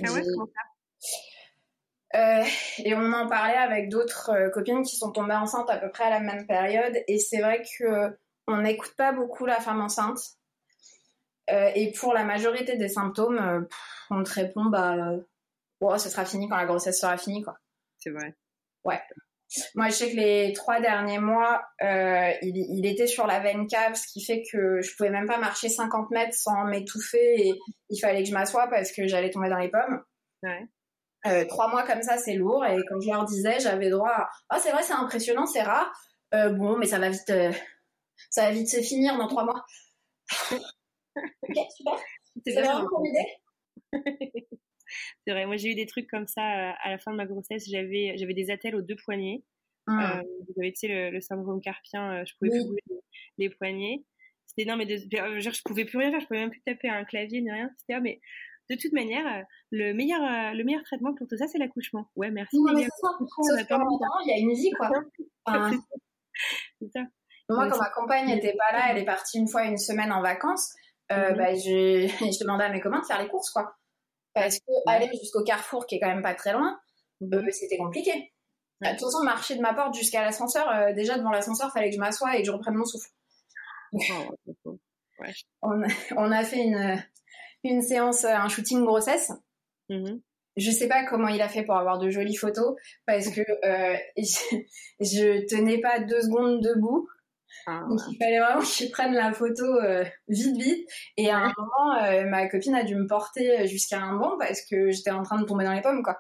Ah 0.04 0.12
ouais, 0.12 0.22
comment 0.22 0.46
ça? 0.46 0.67
Euh, 2.14 2.44
et 2.78 2.94
on 2.94 3.12
en 3.12 3.28
parlait 3.28 3.56
avec 3.56 3.90
d'autres 3.90 4.30
euh, 4.30 4.50
copines 4.50 4.82
qui 4.82 4.96
sont 4.96 5.12
tombées 5.12 5.34
enceintes 5.34 5.68
à 5.68 5.76
peu 5.76 5.90
près 5.90 6.04
à 6.04 6.10
la 6.10 6.20
même 6.20 6.46
période. 6.46 6.96
Et 7.06 7.18
c'est 7.18 7.40
vrai 7.40 7.62
que 7.78 8.16
on 8.46 8.62
n'écoute 8.62 8.94
pas 8.96 9.12
beaucoup 9.12 9.44
la 9.44 9.60
femme 9.60 9.80
enceinte. 9.80 10.18
Euh, 11.50 11.70
et 11.74 11.92
pour 11.92 12.14
la 12.14 12.24
majorité 12.24 12.76
des 12.76 12.88
symptômes, 12.88 13.66
on 14.10 14.22
te 14.22 14.32
répond 14.32 14.66
bah, 14.66 15.16
ce 15.98 16.08
sera 16.08 16.24
fini 16.24 16.48
quand 16.48 16.56
la 16.56 16.66
grossesse 16.66 17.00
sera 17.00 17.16
finie, 17.16 17.42
quoi. 17.42 17.58
C'est 17.98 18.10
vrai. 18.10 18.34
Ouais. 18.84 19.00
Moi, 19.74 19.88
je 19.88 19.94
sais 19.94 20.10
que 20.10 20.16
les 20.16 20.52
trois 20.52 20.80
derniers 20.80 21.18
mois, 21.18 21.62
il, 21.80 22.56
il, 22.56 22.86
était 22.86 23.06
sur 23.06 23.26
la 23.26 23.40
veine 23.40 23.66
cave, 23.66 23.94
ce 23.94 24.06
qui 24.06 24.22
fait 24.22 24.42
que 24.50 24.82
je 24.82 24.94
pouvais 24.94 25.10
même 25.10 25.26
pas 25.26 25.38
marcher 25.38 25.70
50 25.70 26.10
mètres 26.10 26.34
sans 26.34 26.64
m'étouffer 26.64 27.48
et 27.48 27.58
il 27.88 27.98
fallait 27.98 28.22
que 28.22 28.28
je 28.28 28.34
m'assoie 28.34 28.66
parce 28.68 28.92
que 28.92 29.06
j'allais 29.06 29.30
tomber 29.30 29.48
dans 29.48 29.58
les 29.58 29.70
pommes. 29.70 30.02
Ouais. 30.42 30.68
Euh, 31.26 31.44
trois 31.46 31.68
mois 31.70 31.82
comme 31.84 32.02
ça, 32.02 32.16
c'est 32.16 32.34
lourd. 32.34 32.64
Et 32.64 32.78
comme 32.88 33.00
je 33.00 33.08
leur 33.08 33.24
disais, 33.24 33.58
j'avais 33.60 33.90
droit 33.90 34.10
à 34.10 34.30
Ah, 34.48 34.58
c'est 34.58 34.70
vrai, 34.70 34.82
c'est 34.82 34.92
impressionnant, 34.92 35.46
c'est 35.46 35.62
rare. 35.62 35.92
Euh, 36.34 36.50
bon, 36.50 36.76
mais 36.76 36.86
ça 36.86 36.98
va 36.98 37.10
vite, 37.10 37.30
euh, 37.30 37.52
ça 38.30 38.42
va 38.44 38.50
vite 38.52 38.68
se 38.68 38.80
finir 38.80 39.16
dans 39.16 39.26
trois 39.26 39.44
mois. 39.44 39.64
ok, 40.52 41.56
super. 41.76 41.96
C'est 42.46 42.52
vraiment 42.52 42.86
pour 42.86 43.02
c'est 45.26 45.32
vrai, 45.32 45.46
moi 45.46 45.56
j'ai 45.56 45.70
eu 45.70 45.74
des 45.74 45.86
trucs 45.86 46.08
comme 46.08 46.26
ça 46.26 46.42
à 46.42 46.90
la 46.90 46.98
fin 46.98 47.10
de 47.10 47.16
ma 47.16 47.26
grossesse. 47.26 47.68
J'avais, 47.68 48.14
j'avais 48.16 48.34
des 48.34 48.50
attelles 48.50 48.76
aux 48.76 48.82
deux 48.82 48.96
poignets. 49.04 49.42
Mmh. 49.86 50.22
vous 50.46 50.60
avez, 50.60 50.72
tu 50.72 50.80
sais, 50.80 51.10
le, 51.10 51.20
syndrome 51.22 51.62
carpien, 51.62 52.22
je 52.26 52.34
pouvais 52.34 52.50
plus 52.50 52.64
bouger 52.64 53.02
les, 53.38 53.48
poignets. 53.48 54.04
C'était 54.46 54.70
non, 54.70 54.76
mais 54.76 54.84
de, 54.84 54.98
je 54.98 55.62
pouvais 55.62 55.86
plus 55.86 55.96
rien 55.96 56.10
faire, 56.10 56.20
je 56.20 56.26
pouvais 56.26 56.40
même 56.40 56.50
plus 56.50 56.60
taper 56.60 56.90
un 56.90 57.04
clavier 57.04 57.40
ni 57.40 57.50
rien. 57.50 57.70
C'était, 57.78 57.98
mais 58.00 58.20
de 58.70 58.76
toute 58.80 58.92
manière, 58.92 59.26
euh, 59.26 59.42
le 59.70 59.92
meilleur, 59.94 60.20
euh, 60.22 60.54
le 60.54 60.64
meilleur 60.64 60.82
traitement 60.82 61.14
pour 61.14 61.26
tout 61.26 61.36
ça, 61.36 61.46
c'est 61.46 61.58
l'accouchement. 61.58 62.08
Ouais, 62.16 62.30
merci. 62.30 62.56
Non, 62.58 62.72
mais 62.74 62.82
c'est 62.82 62.88
ça. 63.00 63.08
Sauf 63.18 63.60
il 64.24 64.28
y 64.28 64.32
a 64.32 64.38
une 64.38 64.52
vie, 64.52 64.70
quoi. 64.72 64.90
c'est 66.80 66.90
ça. 66.92 67.00
Moi, 67.48 67.68
quand 67.70 67.78
ma 67.78 67.90
compagne 67.90 68.26
n'était 68.26 68.54
pas 68.54 68.76
là, 68.76 68.88
elle 68.90 68.98
est 68.98 69.06
partie 69.06 69.38
une 69.38 69.48
fois 69.48 69.64
une 69.64 69.78
semaine 69.78 70.12
en 70.12 70.20
vacances, 70.20 70.74
euh, 71.12 71.30
mhm. 71.30 71.36
bah, 71.38 71.54
je, 71.54 72.06
je 72.20 72.40
demandais 72.42 72.64
à 72.64 72.68
mes 72.70 72.80
copains 72.80 73.00
de 73.00 73.06
faire 73.06 73.22
les 73.22 73.28
courses, 73.28 73.50
quoi. 73.50 73.74
Parce 74.34 74.58
que 74.58 74.72
aller 74.86 75.08
jusqu'au 75.18 75.42
carrefour, 75.42 75.86
qui 75.86 75.96
est 75.96 76.00
quand 76.00 76.08
même 76.08 76.22
pas 76.22 76.34
très 76.34 76.52
loin, 76.52 76.78
mhm. 77.22 77.50
c'était 77.50 77.78
compliqué. 77.78 78.32
De 78.82 78.90
toute 78.90 79.00
façon, 79.00 79.24
marcher 79.24 79.56
de 79.56 79.62
ma 79.62 79.74
porte 79.74 79.94
jusqu'à 79.94 80.22
l'ascenseur, 80.22 80.94
déjà 80.94 81.18
devant 81.18 81.30
l'ascenseur, 81.30 81.72
fallait 81.72 81.88
que 81.88 81.96
je 81.96 82.00
m'assoie 82.00 82.36
et 82.36 82.42
que 82.42 82.46
je 82.46 82.52
reprenne 82.52 82.74
mon 82.74 82.84
souffle. 82.84 83.08
Oh, 83.92 83.98
on, 86.16 86.30
a 86.30 86.44
fait 86.44 86.62
une, 86.62 87.02
une 87.64 87.82
séance, 87.82 88.24
euh, 88.24 88.34
un 88.34 88.48
shooting 88.48 88.84
grossesse. 88.84 89.32
Mm-hmm. 89.90 90.20
Je 90.56 90.70
sais 90.70 90.88
pas 90.88 91.04
comment 91.06 91.28
il 91.28 91.40
a 91.40 91.48
fait 91.48 91.62
pour 91.62 91.76
avoir 91.76 91.98
de 91.98 92.10
jolies 92.10 92.36
photos 92.36 92.74
parce 93.06 93.28
que 93.30 93.40
euh, 93.40 93.96
je, 95.00 95.46
tenais 95.46 95.80
pas 95.80 96.00
deux 96.00 96.20
secondes 96.20 96.60
debout. 96.60 97.08
Ah. 97.66 97.84
Donc 97.88 98.00
il 98.10 98.16
fallait 98.18 98.40
vraiment 98.40 98.62
qu'il 98.62 98.90
prenne 98.90 99.14
la 99.14 99.32
photo 99.32 99.64
euh, 99.64 100.04
vite 100.28 100.56
vite. 100.56 100.88
Et 101.16 101.30
à 101.30 101.38
un 101.38 101.52
moment, 101.56 102.28
ma 102.30 102.48
copine 102.48 102.74
a 102.74 102.82
dû 102.82 102.96
me 102.96 103.06
porter 103.06 103.66
jusqu'à 103.66 104.00
un 104.00 104.16
banc 104.16 104.36
parce 104.38 104.62
que 104.62 104.90
j'étais 104.90 105.10
en 105.10 105.22
train 105.22 105.40
de 105.40 105.46
tomber 105.46 105.64
dans 105.64 105.72
les 105.72 105.82
pommes, 105.82 106.02
quoi. 106.02 106.18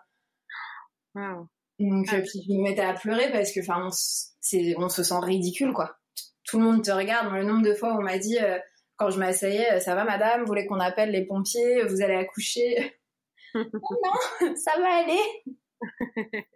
Donc 1.14 2.06
ah. 2.12 2.20
puis 2.20 2.42
je 2.46 2.52
me 2.52 2.62
mettais 2.62 2.82
à 2.82 2.94
pleurer 2.94 3.32
parce 3.32 3.52
que 3.52 3.60
enfin 3.60 3.88
on, 3.88 4.84
on, 4.84 4.88
se 4.88 5.02
sent 5.02 5.18
ridicule, 5.20 5.72
quoi. 5.72 5.96
Tout 6.44 6.58
le 6.58 6.64
monde 6.64 6.84
te 6.84 6.90
regarde. 6.90 7.32
le 7.32 7.44
nombre 7.44 7.66
de 7.66 7.74
fois 7.74 7.94
où 7.94 7.98
on 7.98 8.02
m'a 8.02 8.18
dit 8.18 8.38
quand 8.98 9.10
je 9.10 9.18
m'asseyais, 9.18 9.72
euh, 9.72 9.80
ça 9.80 9.94
va 9.94 10.04
madame, 10.04 10.40
vous 10.40 10.46
voulez 10.46 10.66
qu'on 10.66 10.80
appelle 10.80 11.10
les 11.12 11.24
pompiers, 11.24 11.84
vous 11.84 12.02
allez 12.02 12.16
accoucher? 12.16 12.94
Non, 13.54 14.54
ça 14.56 14.78
va 14.78 14.96
aller. 14.96 15.22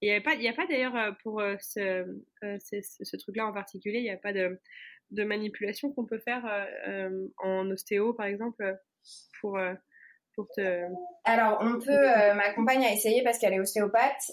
Il 0.00 0.08
n'y 0.08 0.14
a 0.14 0.20
pas, 0.20 0.36
pas 0.36 0.66
d'ailleurs 0.68 0.94
euh, 0.94 1.10
pour 1.24 1.40
euh, 1.40 1.56
ce, 1.58 2.06
ce, 2.60 3.16
truc-là 3.16 3.46
en 3.46 3.52
particulier, 3.52 3.98
il 3.98 4.04
n'y 4.04 4.10
a 4.10 4.16
pas 4.16 4.32
de, 4.32 4.60
de 5.10 5.24
manipulation 5.24 5.90
qu'on 5.90 6.06
peut 6.06 6.20
faire 6.20 6.44
en 7.38 7.68
ostéo, 7.68 8.12
par 8.12 8.26
exemple, 8.26 8.78
pour, 9.40 9.58
pour 10.36 10.48
te... 10.54 10.84
Alors, 11.24 11.58
on 11.62 11.80
peut, 11.80 12.06
ma 12.34 12.52
compagne 12.54 12.84
a 12.84 12.92
essayé 12.92 13.24
parce 13.24 13.38
qu'elle 13.38 13.54
est 13.54 13.60
ostéopathe, 13.60 14.30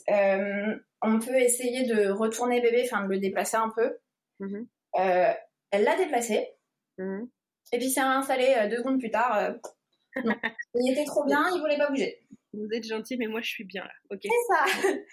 on 1.01 1.20
peut 1.20 1.39
essayer 1.39 1.88
de 1.88 2.10
retourner 2.10 2.62
bébé, 2.62 2.84
enfin 2.86 3.06
de 3.06 3.10
le 3.10 3.20
déplacer 3.20 3.58
un 3.58 3.72
peu. 3.76 3.97
Mmh 4.39 4.66
elle 5.74 5.84
l'a 5.84 5.97
déplacé. 5.97 6.47
Mhm. 6.99 7.28
Et 7.74 7.80
puis 7.80 7.89
c'est 7.89 7.99
installé 7.99 8.55
euh, 8.57 8.69
deux 8.69 8.78
secondes 8.78 8.99
plus 8.99 9.11
tard. 9.11 9.36
Euh, 9.36 9.53
il 10.76 10.91
était 10.91 11.05
trop 11.05 11.26
bien, 11.26 11.43
il 11.53 11.59
voulait 11.59 11.78
pas 11.78 11.89
bouger. 11.89 12.19
Vous 12.53 12.67
êtes 12.71 12.88
gentil, 12.88 13.17
mais 13.17 13.26
moi 13.26 13.41
je 13.41 13.49
suis 13.49 13.63
bien 13.63 13.84
là. 13.84 13.93
Ok. 14.11 14.21
C'est 14.24 14.30
ça. 14.47 14.65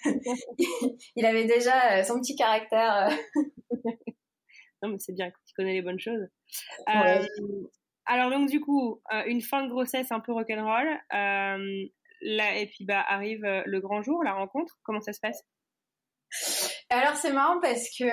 il 1.16 1.24
avait 1.24 1.46
déjà 1.46 1.98
euh, 1.98 2.02
son 2.04 2.20
petit 2.20 2.36
caractère. 2.36 3.08
non, 4.82 4.90
mais 4.90 4.98
c'est 4.98 5.14
bien 5.14 5.32
il 5.48 5.52
connaît 5.54 5.72
les 5.72 5.82
bonnes 5.82 5.98
choses. 5.98 6.28
alors 6.86 8.30
donc 8.30 8.50
du 8.50 8.61
coup, 8.61 9.00
une 9.26 9.40
fin 9.40 9.64
de 9.64 9.70
grossesse 9.70 10.12
un 10.12 10.20
peu 10.20 10.32
rock'n'roll. 10.32 10.98
là, 11.11 12.56
et 12.58 12.66
puis 12.66 12.84
bah 12.84 13.00
arrive 13.08 13.40
le 13.42 13.80
grand 13.80 14.02
jour, 14.02 14.22
la 14.22 14.34
rencontre. 14.34 14.78
Comment 14.82 15.00
ça 15.00 15.14
se 15.14 15.20
passe? 15.20 15.42
Alors 16.91 17.14
c'est 17.14 17.32
marrant 17.32 17.61
parce 17.61 17.88
que 17.97 18.05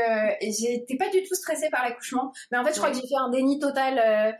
j'étais 0.41 0.97
pas 0.97 1.09
du 1.09 1.23
tout 1.23 1.33
stressée 1.33 1.69
par 1.69 1.83
l'accouchement, 1.83 2.31
mais 2.51 2.57
en 2.59 2.63
fait 2.63 2.73
je 2.73 2.77
crois 2.77 2.91
que 2.91 2.95
j'ai 2.95 3.07
fait 3.07 3.15
un 3.19 3.29
déni 3.29 3.59
total. 3.59 3.99
Euh, 3.99 4.31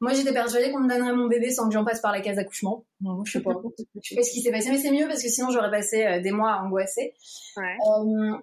moi 0.00 0.12
j'étais 0.12 0.32
persuadée 0.32 0.70
qu'on 0.70 0.80
me 0.80 0.88
donnerait 0.88 1.14
mon 1.14 1.26
bébé 1.26 1.50
sans 1.50 1.68
que 1.68 1.74
j'en 1.74 1.84
passe 1.84 2.00
par 2.00 2.12
la 2.12 2.20
case 2.20 2.36
d'accouchement. 2.36 2.84
je 3.24 3.32
sais 3.32 3.40
pas, 3.40 3.50
je 4.02 4.08
sais 4.08 4.14
pas 4.14 4.22
ce 4.22 4.30
qui 4.30 4.40
s'est 4.40 4.52
passé, 4.52 4.70
mais 4.70 4.78
c'est 4.78 4.92
mieux 4.92 5.06
parce 5.08 5.22
que 5.22 5.28
sinon 5.28 5.50
j'aurais 5.50 5.70
passé 5.70 6.06
euh, 6.06 6.20
des 6.20 6.30
mois 6.30 6.60
angoissée. 6.62 7.14
Ouais. 7.56 7.76
Euh, 7.88 8.36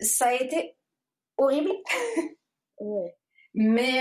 ça 0.00 0.28
a 0.28 0.34
été 0.34 0.76
horrible. 1.36 1.70
Mais 3.54 4.00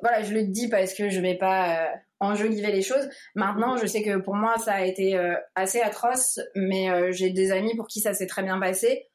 voilà, 0.00 0.22
je 0.22 0.32
le 0.32 0.44
dis 0.44 0.68
parce 0.68 0.94
que 0.94 1.10
je 1.10 1.20
vais 1.20 1.34
pas 1.34 1.90
enjoliver 2.20 2.70
les 2.70 2.82
choses. 2.82 3.10
Maintenant, 3.34 3.76
je 3.76 3.84
sais 3.84 4.00
que 4.00 4.18
pour 4.18 4.36
moi, 4.36 4.58
ça 4.58 4.74
a 4.74 4.84
été 4.84 5.18
assez 5.56 5.80
atroce, 5.80 6.38
mais 6.54 7.12
j'ai 7.12 7.30
des 7.30 7.50
amis 7.50 7.74
pour 7.74 7.88
qui 7.88 7.98
ça 7.98 8.14
s'est 8.14 8.28
très 8.28 8.44
bien 8.44 8.60
passé 8.60 9.08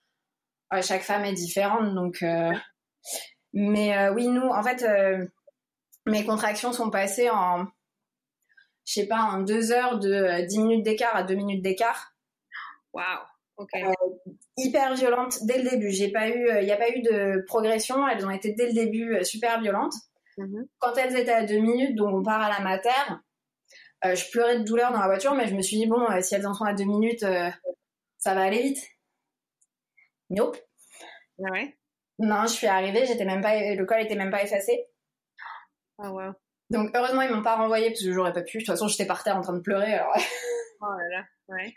chaque 0.82 1.04
femme 1.04 1.26
est 1.26 1.34
différente, 1.34 1.94
donc. 1.94 2.24
Euh, 2.24 2.54
mais 3.54 3.98
euh, 3.98 4.14
oui, 4.14 4.28
nous, 4.28 4.48
en 4.48 4.64
fait, 4.64 4.84
euh, 4.84 5.26
mes 6.06 6.24
contractions 6.24 6.72
sont 6.72 6.90
passées 6.90 7.30
en, 7.30 7.66
je 8.86 8.94
sais 8.94 9.08
pas, 9.08 9.22
en 9.22 9.42
deux 9.42 9.74
heures 9.74 10.00
de 10.00 10.46
10 10.48 10.60
minutes 10.60 10.84
d'écart 10.84 11.16
à 11.16 11.24
deux 11.24 11.36
minutes 11.36 11.62
d'écart. 11.62 12.14
Waouh. 12.94 13.06
ok 13.58 13.70
hyper 14.58 14.94
violentes 14.94 15.44
dès 15.44 15.62
le 15.62 15.70
début. 15.70 15.92
J'ai 15.92 16.12
pas 16.12 16.30
eu, 16.30 16.48
il 16.60 16.66
n'y 16.66 16.72
a 16.72 16.78
pas 16.78 16.90
eu 16.90 17.02
de 17.02 17.44
progression. 17.48 18.08
Elles 18.08 18.26
ont 18.26 18.30
été 18.30 18.54
dès 18.54 18.68
le 18.68 18.74
début 18.74 19.24
super 19.24 19.60
violentes. 19.60 19.94
Mm-hmm. 20.38 20.68
Quand 20.78 20.94
elles 20.98 21.18
étaient 21.18 21.32
à 21.32 21.46
deux 21.46 21.58
minutes, 21.58 21.96
donc 21.96 22.14
on 22.14 22.22
part 22.22 22.42
à 22.42 22.50
la 22.50 22.60
mater, 22.60 22.90
je 24.04 24.30
pleurais 24.32 24.60
de 24.60 24.64
douleur 24.64 24.92
dans 24.92 25.00
la 25.00 25.08
voiture, 25.08 25.34
mais 25.34 25.48
je 25.48 25.56
me 25.56 25.62
suis 25.62 25.78
dit 25.78 25.88
bon, 25.88 26.06
si 26.22 26.36
elles 26.36 26.46
en 26.46 26.54
sont 26.54 26.66
à 26.66 26.74
deux 26.74 26.84
minutes, 26.84 27.26
ça 28.18 28.36
va 28.36 28.42
aller 28.42 28.62
vite. 28.62 28.84
Nope. 30.32 30.58
Ah 31.40 31.52
ouais? 31.52 31.78
Non, 32.20 32.44
je 32.44 32.54
suis 32.54 32.68
arrivée, 32.68 33.06
j'étais 33.06 33.26
même 33.26 33.42
pas, 33.42 33.74
le 33.74 33.86
col 33.86 34.02
était 34.02 34.16
même 34.16 34.32
pas 34.32 34.44
effacé. 34.44 34.88
Ah 35.98 36.12
ouais. 36.12 36.30
Donc 36.70 36.90
heureusement 36.96 37.22
ils 37.22 37.32
m'ont 37.32 37.44
pas 37.44 37.58
renvoyé 37.58 37.90
parce 37.90 38.02
que 38.02 38.12
j'aurais 38.14 38.34
pas 38.34 38.42
pu. 38.42 38.58
De 38.58 38.64
toute 38.64 38.68
façon 38.68 38.88
j'étais 38.88 39.06
par 39.06 39.24
terre 39.24 39.36
en 39.36 39.42
train 39.42 39.54
de 39.54 39.62
pleurer. 39.62 39.94
Alors... 39.94 40.16
oh 40.82 40.86
là 40.86 41.18
là, 41.18 41.26
ouais. 41.50 41.74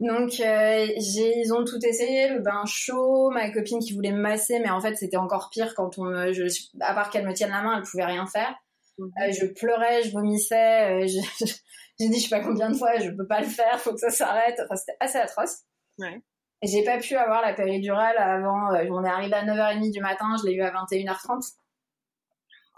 Donc 0.00 0.40
euh, 0.40 0.86
ils 0.96 1.52
ont 1.52 1.64
tout 1.64 1.78
essayé, 1.84 2.28
le 2.28 2.40
bain 2.40 2.64
chaud, 2.66 3.30
ma 3.30 3.50
copine 3.50 3.78
qui 3.78 3.94
voulait 3.94 4.10
me 4.10 4.20
masser, 4.20 4.58
mais 4.58 4.70
en 4.70 4.80
fait 4.80 4.96
c'était 4.96 5.16
encore 5.16 5.48
pire 5.50 5.74
quand 5.74 5.98
on 5.98 6.04
me, 6.04 6.32
je, 6.32 6.44
à 6.80 6.94
part 6.94 7.10
qu'elle 7.10 7.26
me 7.26 7.32
tienne 7.32 7.50
la 7.50 7.62
main, 7.62 7.78
elle 7.78 7.84
pouvait 7.84 8.04
rien 8.04 8.26
faire. 8.26 8.54
Mhm. 8.98 9.12
Euh, 9.22 9.32
je 9.32 9.46
pleurais, 9.46 10.02
je 10.02 10.10
vomissais, 10.10 11.04
euh, 11.04 11.06
j'ai 12.00 12.08
dit 12.08 12.18
je 12.18 12.28
sais 12.28 12.36
pas 12.36 12.44
combien 12.44 12.68
de 12.70 12.76
fois, 12.76 12.98
je 12.98 13.10
peux 13.10 13.26
pas 13.26 13.40
le 13.40 13.46
faire, 13.46 13.78
faut 13.80 13.92
que 13.92 14.00
ça 14.00 14.10
s'arrête. 14.10 14.60
Enfin 14.64 14.74
c'était 14.74 14.96
assez 14.98 15.18
atroce. 15.18 15.60
Ouais. 15.98 16.20
J'ai 16.62 16.84
pas 16.84 16.98
pu 16.98 17.16
avoir 17.16 17.42
la 17.42 17.54
péridurale 17.54 18.16
avant, 18.18 18.72
euh, 18.72 18.86
on 18.90 19.04
est 19.04 19.08
arrivé 19.08 19.34
à 19.34 19.44
9h30 19.44 19.92
du 19.92 20.00
matin, 20.00 20.26
je 20.40 20.46
l'ai 20.46 20.54
eu 20.54 20.62
à 20.62 20.70
21h30. 20.70 21.54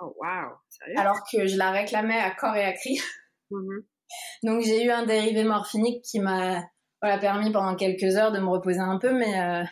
Oh 0.00 0.14
wow, 0.18 0.56
sérieux? 0.70 0.98
Alors 0.98 1.18
que 1.30 1.46
je 1.46 1.58
la 1.58 1.70
réclamais 1.70 2.18
à 2.18 2.30
corps 2.30 2.56
et 2.56 2.64
à 2.64 2.72
cri. 2.72 2.98
Mm-hmm. 3.50 3.84
Donc 4.44 4.62
j'ai 4.62 4.84
eu 4.84 4.90
un 4.90 5.04
dérivé 5.04 5.44
morphinique 5.44 6.02
qui 6.02 6.18
m'a 6.18 6.62
voilà, 7.02 7.18
permis 7.18 7.52
pendant 7.52 7.76
quelques 7.76 8.16
heures 8.16 8.32
de 8.32 8.38
me 8.38 8.48
reposer 8.48 8.80
un 8.80 8.98
peu, 8.98 9.12
mais 9.12 9.38
euh, 9.38 9.64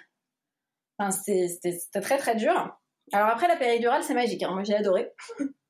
enfin, 0.98 1.10
c'était 1.10 2.00
très 2.02 2.18
très 2.18 2.36
dur. 2.36 2.52
Alors 3.14 3.28
après 3.28 3.48
la 3.48 3.56
péridurale 3.56 4.02
c'est 4.02 4.14
magique, 4.14 4.42
hein. 4.42 4.50
moi 4.52 4.62
j'ai 4.62 4.74
adoré. 4.74 5.10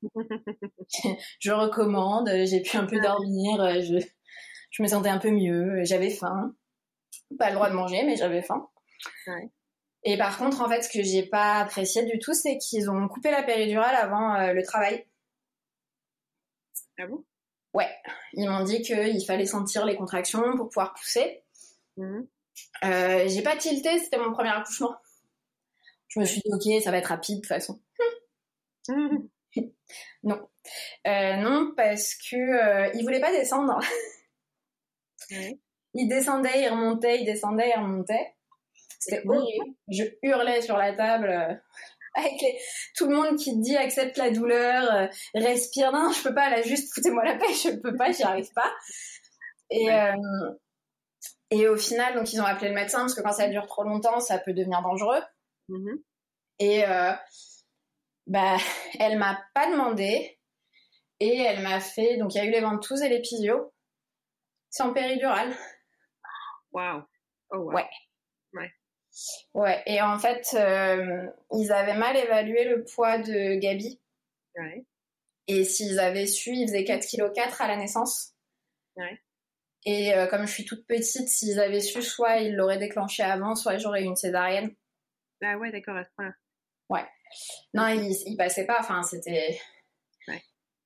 je 1.39 1.51
recommande, 1.51 2.29
j'ai 2.43 2.61
pu 2.61 2.75
un 2.75 2.85
peu 2.85 2.99
dormir, 2.99 3.81
je, 3.81 4.05
je 4.69 4.83
me 4.83 4.87
sentais 4.87 5.09
un 5.09 5.17
peu 5.17 5.31
mieux, 5.31 5.83
j'avais 5.85 6.09
faim. 6.09 6.53
Pas 7.37 7.49
le 7.49 7.55
droit 7.55 7.69
de 7.69 7.75
manger, 7.75 8.03
mais 8.03 8.15
j'avais 8.15 8.41
faim. 8.41 8.69
Et 10.03 10.17
par 10.17 10.37
contre, 10.37 10.61
en 10.61 10.69
fait, 10.69 10.81
ce 10.81 10.89
que 10.89 11.03
j'ai 11.03 11.23
pas 11.23 11.59
apprécié 11.59 12.03
du 12.03 12.19
tout, 12.19 12.33
c'est 12.33 12.57
qu'ils 12.57 12.89
ont 12.89 13.07
coupé 13.07 13.31
la 13.31 13.43
péridurale 13.43 13.95
avant 13.95 14.35
euh, 14.35 14.53
le 14.53 14.63
travail. 14.63 15.05
Ah 16.99 17.07
bon? 17.07 17.23
Ouais. 17.73 17.89
Ils 18.33 18.49
m'ont 18.49 18.63
dit 18.63 18.81
qu'il 18.81 19.25
fallait 19.25 19.45
sentir 19.45 19.85
les 19.85 19.95
contractions 19.95 20.55
pour 20.57 20.69
pouvoir 20.69 20.93
pousser. 20.93 21.43
Mhm. 21.97 22.27
Euh, 22.83 23.27
j'ai 23.27 23.41
pas 23.41 23.55
tilté, 23.55 23.99
c'était 23.99 24.17
mon 24.17 24.31
premier 24.31 24.49
accouchement. 24.49 24.95
Je 26.09 26.19
me 26.19 26.25
suis 26.25 26.41
dit, 26.41 26.51
ok, 26.51 26.83
ça 26.83 26.91
va 26.91 26.97
être 26.97 27.07
rapide 27.07 27.37
de 27.37 27.41
toute 27.41 27.47
façon. 27.47 27.81
Mhm. 28.89 29.29
non. 30.23 30.47
Euh, 31.07 31.35
non, 31.37 31.73
parce 31.75 32.15
que 32.15 32.35
euh, 32.35 32.91
il 32.93 33.03
voulait 33.03 33.21
pas 33.21 33.31
descendre. 33.31 33.79
Il 35.93 36.07
descendait, 36.07 36.63
il 36.63 36.69
remontait, 36.69 37.19
il 37.21 37.25
descendait, 37.25 37.71
il 37.75 37.79
remontait. 37.79 38.33
C'était 38.99 39.27
horrible. 39.27 39.75
Je 39.89 40.03
hurlais 40.21 40.61
sur 40.61 40.77
la 40.77 40.93
table 40.93 41.29
euh, 41.29 41.53
avec 42.15 42.41
tout 42.95 43.07
le 43.07 43.15
monde 43.15 43.37
qui 43.37 43.57
dit 43.59 43.75
accepte 43.75 44.17
la 44.17 44.31
douleur, 44.31 44.91
euh, 44.93 45.07
respire. 45.35 45.91
Non, 45.91 46.11
je 46.11 46.23
peux 46.23 46.33
pas, 46.33 46.49
là, 46.49 46.61
juste 46.61 46.93
foutez-moi 46.93 47.23
la 47.23 47.35
paix, 47.35 47.53
je 47.53 47.69
peux 47.79 47.95
pas, 47.95 48.11
j'y 48.11 48.23
arrive 48.23 48.51
pas. 48.53 48.71
Et, 49.69 49.91
euh, 49.91 50.51
et 51.49 51.67
au 51.67 51.77
final, 51.77 52.15
donc 52.15 52.31
ils 52.33 52.41
ont 52.41 52.45
appelé 52.45 52.69
le 52.69 52.75
médecin 52.75 52.99
parce 52.99 53.13
que 53.13 53.21
quand 53.21 53.33
ça 53.33 53.47
dure 53.47 53.67
trop 53.67 53.83
longtemps, 53.83 54.19
ça 54.19 54.39
peut 54.39 54.53
devenir 54.53 54.81
dangereux. 54.81 55.21
Mm-hmm. 55.69 56.01
Et 56.59 56.83
bah, 58.27 58.57
elle 58.99 59.17
m'a 59.17 59.43
pas 59.53 59.69
demandé 59.69 60.39
et 61.19 61.37
elle 61.37 61.61
m'a 61.61 61.79
fait. 61.79 62.17
Donc 62.17 62.33
il 62.33 62.37
y 62.37 62.41
a 62.41 62.45
eu 62.45 62.51
les 62.51 62.61
ventouses 62.61 63.01
et 63.01 63.09
les 63.09 63.21
pisios. 63.21 63.73
C'est 64.69 64.83
en 64.83 64.93
péridurale. 64.93 65.53
Waouh. 66.73 67.03
Oh, 67.51 67.71
Ouais. 67.71 67.87
Ouais, 69.53 69.83
et 69.85 70.01
en 70.01 70.17
fait, 70.17 70.47
euh, 70.55 71.27
ils 71.51 71.71
avaient 71.71 71.97
mal 71.97 72.17
évalué 72.17 72.63
le 72.63 72.83
poids 72.83 73.19
de 73.19 73.55
Gabi. 73.59 74.01
Ouais. 74.55 74.85
Et 75.47 75.65
s'ils 75.65 75.99
avaient 75.99 76.25
su, 76.25 76.51
ils 76.51 76.67
faisaient 76.67 76.83
4 76.83 77.05
kg 77.05 77.31
à 77.59 77.67
la 77.67 77.77
naissance. 77.77 78.33
Ouais. 78.95 79.19
Et 79.85 80.15
euh, 80.15 80.25
comme 80.27 80.47
je 80.47 80.51
suis 80.53 80.65
toute 80.65 80.87
petite, 80.87 81.27
s'ils 81.29 81.59
avaient 81.59 81.81
su, 81.81 82.01
soit 82.01 82.37
ils 82.37 82.55
l'auraient 82.55 82.79
déclenché 82.79 83.21
avant, 83.21 83.53
soit 83.53 83.77
j'aurais 83.77 84.01
eu 84.01 84.05
une 84.05 84.15
césarienne. 84.15 84.73
Ah 85.43 85.57
ouais, 85.57 85.71
d'accord, 85.71 85.97
à 85.97 86.05
ce 86.05 86.09
point-là. 86.15 86.33
Ouais. 86.89 87.05
Non, 87.73 87.87
il, 87.87 88.11
il 88.25 88.37
passait 88.37 88.65
pas, 88.65 88.77
enfin, 88.79 89.03
c'était... 89.03 89.59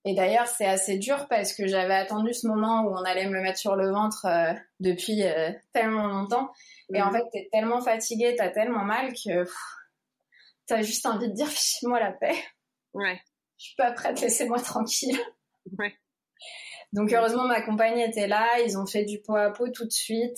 Et 0.07 0.15
d'ailleurs, 0.15 0.47
c'est 0.47 0.65
assez 0.65 0.97
dur 0.97 1.27
parce 1.29 1.53
que 1.53 1.67
j'avais 1.67 1.93
attendu 1.93 2.33
ce 2.33 2.47
moment 2.47 2.83
où 2.83 2.93
on 2.95 3.03
allait 3.03 3.27
me 3.27 3.33
le 3.33 3.41
mettre 3.41 3.59
sur 3.59 3.75
le 3.75 3.91
ventre 3.91 4.25
euh, 4.25 4.53
depuis 4.79 5.21
tellement 5.73 6.07
longtemps. 6.07 6.49
Et 6.93 7.01
en 7.01 7.09
mm. 7.09 7.13
fait, 7.13 7.23
t'es 7.33 7.49
tellement 7.51 7.81
fatigué, 7.81 8.33
t'as 8.37 8.49
tellement 8.49 8.85
mal 8.85 9.11
que 9.11 9.45
t'as 10.65 10.81
juste 10.81 11.05
envie 11.05 11.27
de 11.27 11.33
dire 11.33 11.49
fichez-moi 11.49 11.99
la 11.99 12.13
paix. 12.13 12.35
Ouais. 12.93 13.19
Je 13.57 13.65
suis 13.65 13.75
pas 13.75 13.91
prête, 13.91 14.21
laissez-moi 14.21 14.61
tranquille. 14.61 15.19
Ouais. 15.77 15.93
Donc 16.93 17.11
heureusement, 17.11 17.45
ma 17.45 17.61
compagne 17.61 17.99
était 17.99 18.27
là, 18.27 18.61
ils 18.65 18.77
ont 18.77 18.85
fait 18.85 19.03
du 19.03 19.19
pot 19.21 19.35
à 19.35 19.51
pot 19.51 19.69
tout 19.69 19.85
de 19.85 19.91
suite. 19.91 20.37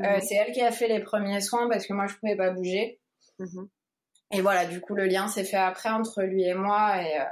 Euh, 0.00 0.04
mm-hmm. 0.04 0.20
c'est 0.22 0.34
elle 0.36 0.52
qui 0.52 0.62
a 0.62 0.72
fait 0.72 0.88
les 0.88 1.00
premiers 1.00 1.40
soins 1.40 1.68
parce 1.68 1.86
que 1.86 1.92
moi, 1.92 2.06
je 2.06 2.14
pouvais 2.16 2.36
pas 2.36 2.50
bouger. 2.50 2.98
Mm-hmm. 3.40 3.68
Et 4.32 4.40
voilà, 4.40 4.64
du 4.64 4.80
coup, 4.80 4.94
le 4.94 5.04
lien 5.06 5.28
s'est 5.28 5.44
fait 5.44 5.56
après 5.56 5.90
entre 5.90 6.22
lui 6.22 6.44
et 6.44 6.54
moi. 6.54 7.02
Et, 7.02 7.20
euh. 7.20 7.24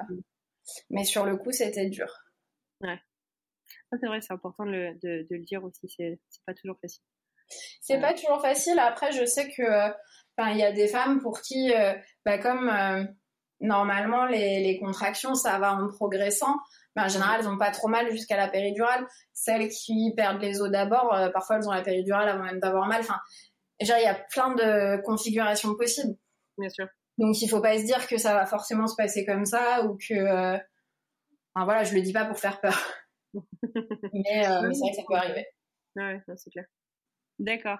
Mais 0.90 1.04
sur 1.04 1.24
le 1.24 1.36
coup, 1.36 1.52
c'était 1.52 1.88
dur. 1.88 2.08
Ouais. 2.80 2.98
C'est 4.00 4.06
vrai, 4.06 4.20
c'est 4.20 4.32
important 4.32 4.64
de 4.64 4.70
le, 4.70 4.94
de, 4.94 5.26
de 5.30 5.36
le 5.36 5.44
dire 5.44 5.64
aussi, 5.64 5.88
c'est 5.88 6.18
pas 6.46 6.54
toujours 6.54 6.78
facile. 6.80 7.02
C'est 7.80 8.00
pas 8.00 8.14
toujours 8.14 8.40
facile. 8.40 8.78
Après, 8.78 9.12
je 9.12 9.24
sais 9.24 9.50
que, 9.50 9.62
enfin, 10.36 10.50
il 10.52 10.58
y 10.58 10.64
a 10.64 10.72
des 10.72 10.88
femmes 10.88 11.20
pour 11.20 11.40
qui, 11.40 11.72
euh, 11.72 11.94
bah, 12.24 12.38
comme 12.38 12.68
euh, 12.68 13.04
normalement 13.60 14.26
les, 14.26 14.62
les, 14.62 14.78
contractions, 14.78 15.34
ça 15.34 15.58
va 15.58 15.74
en 15.74 15.88
progressant. 15.88 16.56
Mais 16.96 17.02
en 17.02 17.08
général, 17.08 17.40
elles 17.40 17.48
ont 17.48 17.58
pas 17.58 17.70
trop 17.70 17.88
mal 17.88 18.10
jusqu'à 18.10 18.36
la 18.36 18.48
péridurale. 18.48 19.06
Celles 19.32 19.68
qui 19.68 20.12
perdent 20.16 20.40
les 20.40 20.60
os 20.60 20.70
d'abord, 20.70 21.14
euh, 21.14 21.28
parfois 21.30 21.56
elles 21.56 21.68
ont 21.68 21.72
la 21.72 21.82
péridurale 21.82 22.28
avant 22.28 22.44
même 22.44 22.60
d'avoir 22.60 22.86
mal. 22.86 23.00
Enfin, 23.00 23.18
il 23.80 23.88
y 23.88 24.06
a 24.06 24.14
plein 24.14 24.54
de 24.54 25.02
configurations 25.02 25.74
possibles. 25.74 26.14
Bien 26.56 26.70
sûr. 26.70 26.86
Donc 27.18 27.40
il 27.40 27.48
faut 27.48 27.60
pas 27.60 27.78
se 27.78 27.84
dire 27.84 28.06
que 28.06 28.16
ça 28.16 28.34
va 28.34 28.46
forcément 28.46 28.86
se 28.86 28.96
passer 28.96 29.24
comme 29.24 29.44
ça 29.44 29.84
ou 29.84 29.96
que, 29.96 30.54
enfin 31.54 31.64
voilà, 31.64 31.84
je 31.84 31.94
le 31.94 32.02
dis 32.02 32.12
pas 32.12 32.24
pour 32.24 32.38
faire 32.38 32.60
peur. 32.60 32.78
mais, 33.34 34.46
mais 34.62 34.74
c'est 34.74 34.80
vrai 34.80 34.90
que 34.90 34.96
ça 34.96 35.02
peut 35.06 35.14
arriver. 35.14 35.46
Ouais, 35.96 36.20
c'est 36.36 36.50
clair. 36.50 36.64
D'accord. 37.38 37.78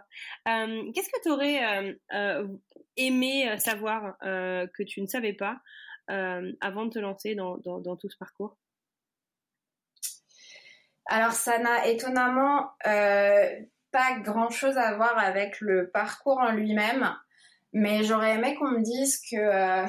Euh, 0.49 0.91
qu'est-ce 0.93 1.09
que 1.11 1.23
tu 1.23 1.31
aurais 1.31 1.65
euh, 1.65 1.95
euh, 2.13 2.49
aimé 2.97 3.57
savoir 3.59 4.17
que 4.21 4.83
tu 4.83 5.01
ne 5.01 5.07
savais 5.07 5.33
pas 5.33 5.61
avant 6.09 6.87
de 6.87 6.91
te 6.91 6.99
lancer 6.99 7.35
dans, 7.35 7.59
dans, 7.59 7.97
tout 7.97 8.09
ce 8.09 8.17
parcours? 8.17 8.57
Alors, 11.07 11.33
ça 11.33 11.59
n'a 11.59 11.87
étonnamment 11.89 12.71
pas 12.83 14.19
grand-chose 14.21 14.77
à 14.77 14.97
voir 14.97 15.17
avec 15.19 15.61
le 15.61 15.91
parcours 15.91 16.39
en 16.39 16.51
lui-même, 16.51 17.17
mais 17.75 18.03
j'aurais 18.05 18.37
aimé 18.37 18.55
qu'on 18.55 18.71
me 18.71 18.81
dise 18.81 19.21
que 19.31 19.87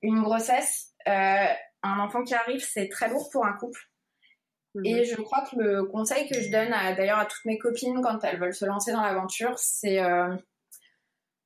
une 0.00 0.22
grossesse, 0.22 0.94
un 1.06 1.98
enfant 1.98 2.22
qui 2.22 2.34
arrive, 2.34 2.64
c'est 2.64 2.88
très 2.88 3.10
lourd 3.10 3.28
pour 3.30 3.44
un 3.44 3.52
couple 3.52 3.90
et 4.84 5.00
mhm. 5.00 5.04
je 5.04 5.16
crois 5.16 5.44
que 5.44 5.56
le 5.56 5.84
conseil 5.84 6.28
que 6.28 6.40
je 6.40 6.50
donne 6.50 6.70
d'ailleurs 6.70 7.18
à 7.18 7.26
toutes 7.26 7.44
mes 7.44 7.58
copines 7.58 8.00
quand 8.02 8.22
elles 8.22 8.38
veulent 8.38 8.54
se 8.54 8.64
lancer 8.64 8.92
dans 8.92 9.02
l'aventure, 9.02 9.58
c'est 9.58 10.00
euh, 10.00 10.36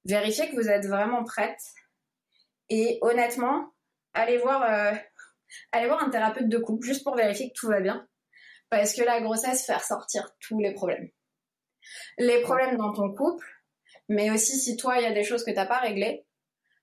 vérifier 0.05 0.51
que 0.51 0.57
vous 0.57 0.69
êtes 0.69 0.87
vraiment 0.87 1.25
prête. 1.25 1.61
Et 2.69 2.99
honnêtement, 3.01 3.73
allez 4.12 4.37
voir, 4.39 4.62
euh, 4.62 4.93
allez 5.73 5.87
voir 5.87 6.03
un 6.03 6.11
thérapeute 6.11 6.49
de 6.49 6.59
couple 6.59 6.85
juste 6.85 7.03
pour 7.03 7.17
vérifier 7.17 7.49
que 7.49 7.55
tout 7.55 7.69
va 7.69 7.81
bien. 7.81 8.07
Parce 8.69 8.95
que 8.95 9.03
la 9.03 9.21
grossesse 9.21 9.65
fait 9.65 9.77
ressortir 9.77 10.29
tous 10.41 10.59
les 10.59 10.75
problèmes. 10.75 11.09
Les 12.19 12.43
problèmes 12.43 12.77
dans 12.77 12.93
ton 12.93 13.15
couple, 13.15 13.47
mais 14.09 14.30
aussi 14.30 14.59
si 14.59 14.76
toi, 14.76 14.98
il 14.98 15.02
y 15.02 15.07
a 15.07 15.12
des 15.12 15.24
choses 15.24 15.44
que 15.44 15.50
tu 15.50 15.57
n'as 15.57 15.66
pas 15.66 15.80
réglées, 15.80 16.26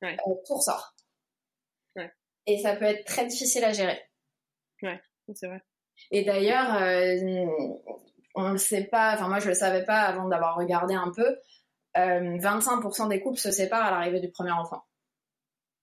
ouais. 0.02 0.18
euh, 0.28 0.34
tout 0.46 0.56
ressort. 0.56 0.96
Ouais. 1.96 2.12
Et 2.48 2.60
ça 2.60 2.76
peut 2.76 2.86
être 2.86 3.06
très 3.06 3.26
difficile 3.26 3.64
à 3.64 3.74
gérer. 3.74 4.02
Ouais, 4.82 5.02
c'est 5.34 5.48
vrai. 5.48 5.62
Et 6.10 6.24
d'ailleurs, 6.24 6.76
euh, 6.82 7.46
on 8.36 8.48
ne 8.48 8.52
le 8.54 8.58
sait 8.58 8.86
pas, 8.86 9.14
enfin 9.14 9.28
moi 9.28 9.40
je 9.40 9.50
le 9.50 9.54
savais 9.54 9.86
pas 9.86 10.02
avant 10.02 10.28
d'avoir 10.28 10.56
regardé 10.56 10.96
un 10.96 11.12
peu, 11.12 11.38
25% 11.96 13.06
euh, 13.06 13.08
des 13.10 13.22
couples 13.22 13.38
se 13.38 13.52
séparent 13.52 13.86
à 13.86 13.92
l'arrivée 13.92 14.20
du 14.20 14.32
premier 14.32 14.52
enfant. 14.52 14.84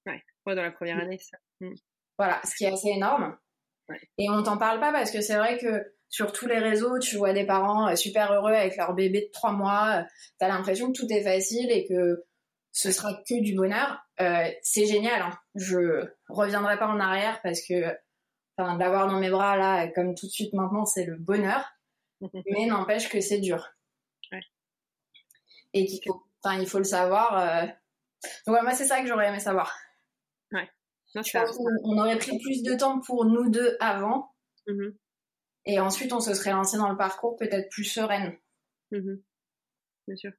Ouais, 0.07 0.23
dans 0.47 0.63
la 0.63 0.71
première 0.71 0.99
année, 0.99 1.19
ça. 1.19 1.37
Mm. 1.61 1.75
Voilà, 2.17 2.41
ce 2.45 2.57
qui 2.57 2.65
est 2.65 2.73
assez 2.73 2.89
énorme. 2.89 3.37
Et 4.17 4.29
on 4.31 4.43
t'en 4.43 4.59
parle 4.59 4.81
pas 4.81 4.93
parce 4.93 5.11
que 5.11 5.21
c'est 5.21 5.37
vrai 5.37 5.59
que 5.59 5.95
sur 6.09 6.33
tous 6.33 6.47
les 6.47 6.59
réseaux, 6.59 6.99
tu 6.99 7.17
vois 7.17 7.33
des 7.33 7.45
parents 7.45 7.89
euh, 7.89 7.97
super 7.97 8.33
heureux 8.33 8.53
avec 8.53 8.77
leur 8.77 8.95
bébé 8.95 9.23
de 9.23 9.31
trois 9.33 9.53
mois, 9.53 10.05
tu 10.39 10.45
as 10.45 10.49
l'impression 10.49 10.93
que 10.93 10.99
tout 10.99 11.07
est 11.11 11.23
facile 11.23 11.71
et 11.71 11.87
que 11.87 12.25
ce 12.73 12.93
sera 12.93 13.13
que 13.15 13.41
du 13.41 13.55
bonheur. 13.55 13.99
c'est 14.63 14.87
génial, 14.87 15.23
hein. 15.23 15.39
je 15.55 16.07
reviendrai 16.29 16.79
pas 16.79 16.87
en 16.87 17.01
arrière 17.01 17.41
parce 17.43 17.61
que 17.63 17.97
Enfin, 18.59 18.77
d'avoir 18.77 19.07
dans 19.07 19.21
mes 19.21 19.31
bras 19.31 19.57
là, 19.57 19.87
comme 19.89 20.15
tout 20.17 20.27
de 20.27 20.33
suite 20.33 20.53
maintenant, 20.53 20.85
c'est 20.85 21.05
le 21.05 21.17
bonheur. 21.17 21.65
mais 22.51 22.67
n'empêche 22.67 23.09
que 23.09 23.21
c'est 23.21 23.39
dur. 23.39 23.69
Et 25.75 25.87
qu'il 25.87 26.01
faut, 26.05 26.23
il 26.59 26.67
faut 26.67 26.79
le 26.79 26.85
savoir. 26.85 27.39
Euh. 27.39 27.67
Donc 28.47 28.61
moi 28.63 28.73
c'est 28.73 28.87
ça 28.87 29.01
que 29.01 29.07
j'aurais 29.07 29.29
aimé 29.29 29.39
savoir. 29.39 29.77
Ouais. 30.51 30.69
on 31.15 31.99
aurait 31.99 32.19
pris 32.19 32.39
plus 32.39 32.63
de 32.63 32.75
temps 32.75 33.01
pour 33.01 33.27
nous 33.27 33.49
deux 33.49 33.77
avant. 33.81 34.35
Mm-hmm. 34.67 34.95
Et 35.69 35.79
ensuite, 35.79 36.13
on 36.13 36.21
se 36.21 36.35
serait 36.35 36.51
lancé 36.51 36.77
dans 36.79 36.91
le 36.91 36.97
parcours 36.97 37.37
peut-être 37.37 37.69
plus 37.69 37.85
sereine. 37.85 38.37
Mm-hmm. 38.91 39.23
Bien 40.09 40.17
sûr. 40.17 40.33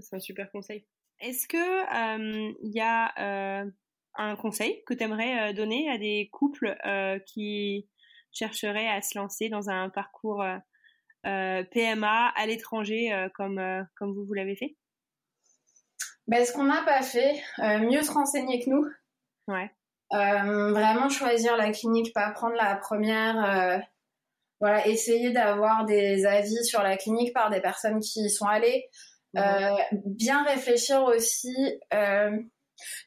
C'est 0.00 0.16
un 0.16 0.20
super 0.20 0.50
conseil. 0.50 0.84
Est-ce 1.20 1.46
que 1.46 2.64
il 2.64 2.74
y 2.74 2.80
a 2.80 3.62
euh, 3.62 3.70
un 4.16 4.36
conseil 4.36 4.82
que 4.84 4.94
tu 4.94 5.02
aimerais 5.04 5.50
euh, 5.50 5.52
donner 5.52 5.90
à 5.90 5.98
des 5.98 6.28
couples 6.32 6.76
euh, 6.86 7.18
qui 7.20 7.88
chercheraient 8.32 8.88
à 8.88 9.02
se 9.02 9.16
lancer 9.18 9.48
dans 9.48 9.70
un 9.70 9.90
parcours 9.90 10.42
euh, 10.42 11.64
PMA 11.64 12.28
à 12.28 12.46
l'étranger 12.46 13.28
comme, 13.34 13.62
comme 13.96 14.12
vous, 14.12 14.24
vous 14.24 14.34
l'avez 14.34 14.56
fait? 14.56 14.76
Ben, 16.26 16.44
Ce 16.44 16.52
qu'on 16.52 16.64
n'a 16.64 16.82
pas 16.82 17.02
fait, 17.02 17.40
mieux 17.58 18.02
se 18.02 18.10
renseigner 18.10 18.64
que 18.64 18.70
nous. 18.70 18.86
Ouais. 19.46 19.70
Vraiment 20.14 21.08
choisir 21.08 21.56
la 21.56 21.70
clinique, 21.70 22.12
pas 22.14 22.30
prendre 22.30 22.54
la 22.54 22.76
première. 22.76 23.82
voilà, 24.60 24.86
essayer 24.86 25.30
d'avoir 25.30 25.84
des 25.84 26.24
avis 26.26 26.64
sur 26.64 26.82
la 26.82 26.96
clinique 26.96 27.32
par 27.32 27.50
des 27.50 27.60
personnes 27.60 28.00
qui 28.00 28.20
y 28.24 28.30
sont 28.30 28.46
allées. 28.46 28.88
bien 29.34 30.44
réfléchir 30.44 31.02
aussi 31.04 31.54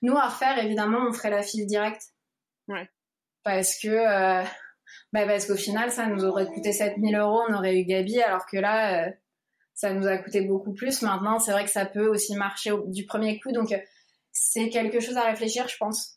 nous, 0.02 0.18
à 0.18 0.30
refaire, 0.30 0.64
évidemment, 0.64 1.00
on 1.08 1.14
ferait 1.14 1.30
la 1.30 1.44
file 1.44 1.66
directe. 1.66 2.02
Ouais. 2.68 2.90
Parce 3.44 3.80
que, 3.82 3.88
euh, 3.88 4.44
bah 5.14 5.26
parce 5.26 5.46
qu'au 5.46 5.56
final, 5.56 5.92
ça 5.92 6.08
nous 6.08 6.24
aurait 6.24 6.48
coûté 6.48 6.72
7000 6.72 7.16
euros, 7.16 7.44
on 7.50 7.54
aurait 7.54 7.78
eu 7.80 7.86
Gabi, 7.86 8.22
alors 8.22 8.46
que 8.46 8.58
là, 8.58 9.08
euh, 9.08 9.12
ça 9.74 9.94
nous 9.94 10.08
a 10.08 10.18
coûté 10.18 10.42
beaucoup 10.42 10.74
plus. 10.74 11.02
Maintenant, 11.02 11.40
c'est 11.40 11.52
vrai 11.52 11.64
que 11.64 11.72
ça 11.72 11.86
peut 11.86 12.08
aussi 12.08 12.36
marcher 12.36 12.72
du 12.88 13.06
premier 13.06 13.40
coup. 13.40 13.52
Donc, 13.52 13.74
c'est 14.32 14.70
quelque 14.70 15.00
chose 15.00 15.18
à 15.18 15.24
réfléchir, 15.24 15.68
je 15.68 15.78
pense. 15.78 16.17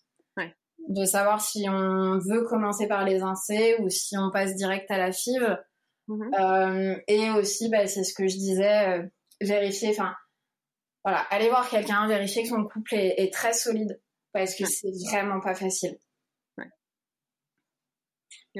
De 0.89 1.05
savoir 1.05 1.41
si 1.41 1.69
on 1.69 2.19
veut 2.19 2.43
commencer 2.43 2.89
par 2.89 3.05
les 3.05 3.23
incés 3.23 3.77
ou 3.81 3.89
si 3.89 4.17
on 4.19 4.31
passe 4.31 4.57
direct 4.57 4.91
à 4.91 4.99
la 4.99 5.13
FIV. 5.13 5.59
Mhm. 6.09 6.35
Euh, 6.39 6.97
et 7.07 7.31
aussi, 7.31 7.69
bah, 7.69 7.87
c'est 7.87 8.03
ce 8.03 8.15
que 8.15 8.27
je 8.27 8.37
disais, 8.37 8.89
euh, 8.89 9.07
vérifier, 9.41 9.91
enfin, 9.91 10.13
voilà, 11.05 11.21
aller 11.31 11.49
voir 11.49 11.69
quelqu'un, 11.69 12.07
vérifier 12.09 12.43
que 12.43 12.49
son 12.49 12.65
couple 12.65 12.95
est, 12.95 13.33
très 13.33 13.53
solide 13.53 14.01
parce 14.33 14.55
que 14.55 14.65
c'est 14.67 14.91
vraiment 15.11 15.41
pas 15.41 15.55
facile. 15.55 15.99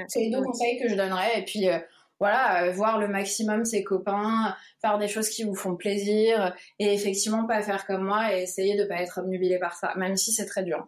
C'est 0.07 0.21
les 0.21 0.31
deux 0.31 0.43
conseils 0.43 0.81
que 0.81 0.89
je 0.89 0.95
donnerais. 0.95 1.41
Et 1.41 1.45
puis, 1.45 1.69
euh, 1.69 1.79
voilà, 2.21 2.71
voir 2.71 2.99
le 2.99 3.09
maximum 3.09 3.65
ses 3.65 3.83
copains, 3.83 4.55
faire 4.81 4.99
des 4.99 5.09
choses 5.09 5.29
qui 5.29 5.43
vous 5.43 5.57
font 5.57 5.75
plaisir 5.75 6.55
et 6.79 6.95
effectivement 6.95 7.47
pas 7.47 7.63
faire 7.63 7.87
comme 7.87 8.05
moi 8.05 8.33
et 8.35 8.43
essayer 8.43 8.77
de 8.77 8.85
pas 8.85 9.03
être 9.03 9.19
obnubilé 9.19 9.59
par 9.59 9.75
ça, 9.75 9.95
même 9.97 10.17
si 10.17 10.31
c'est 10.31 10.47
très 10.47 10.63
dur. 10.63 10.87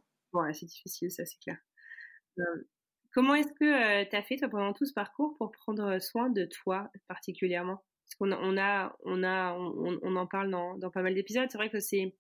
C'est 0.53 0.67
difficile, 0.67 1.11
ça 1.11 1.25
c'est 1.25 1.39
clair. 1.41 1.59
Comment 3.13 3.35
est-ce 3.35 3.53
que 3.53 4.05
tu 4.09 4.17
as 4.17 4.23
fait 4.23 4.37
toi 4.37 4.49
pendant 4.49 4.73
tout 4.73 4.87
ce 4.87 4.95
parcours 4.95 5.37
pour 5.37 5.53
prendre 5.53 5.99
soin 6.01 6.31
de 6.31 6.47
toi 6.47 6.91
particulièrement? 7.09 7.83
Parce 8.05 8.15
qu'on 8.15 8.33
on 8.33 10.17
en 10.17 10.27
parle 10.27 10.51
dans, 10.51 10.91
pas 10.91 11.03
mal 11.03 11.15
d'épisodes. 11.15 11.49
C'est 11.51 11.59
vrai 11.59 11.71
que 11.71 11.81
c'est 11.81 12.15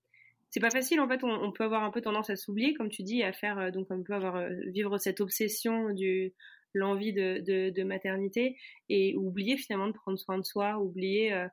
pas 0.60 0.70
facile 0.70 1.00
en 1.00 1.08
fait. 1.08 1.24
On, 1.24 1.52
peut 1.52 1.64
avoir 1.64 1.82
un 1.82 1.90
peu 1.90 2.02
tendance 2.02 2.28
à 2.30 2.36
s'oublier, 2.36 2.74
comme 2.74 2.90
tu 2.90 3.02
dis, 3.02 3.22
à 3.22 3.32
faire 3.32 3.72
donc 3.72 3.86
on 3.90 4.02
peut 4.02 4.14
avoir 4.14 4.48
vivre 4.66 4.98
cette 4.98 5.20
obsession 5.20 5.90
du 5.94 6.34
l'envie 6.74 7.12
de, 7.12 7.42
de, 7.46 7.68
de, 7.68 7.82
maternité 7.82 8.56
et 8.88 9.14
oublier 9.14 9.58
finalement 9.58 9.88
de 9.88 9.92
prendre 9.92 10.18
soin 10.18 10.38
de 10.38 10.42
soi, 10.44 10.78
oublier 10.78 11.46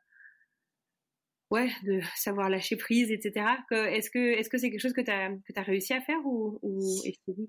ouais, 1.51 1.69
de 1.83 2.01
savoir 2.15 2.49
lâcher 2.49 2.75
prise, 2.75 3.11
etc. 3.11 3.45
Est-ce 3.71 4.09
que 4.09 4.33
est-ce 4.37 4.49
que 4.49 4.57
c'est 4.57 4.69
quelque 4.69 4.81
chose 4.81 4.93
que 4.93 5.01
tu 5.01 5.11
as, 5.11 5.29
que 5.29 5.59
as 5.59 5.63
réussi 5.63 5.93
à 5.93 6.01
faire 6.01 6.19
ou, 6.25 6.59
ou 6.61 6.79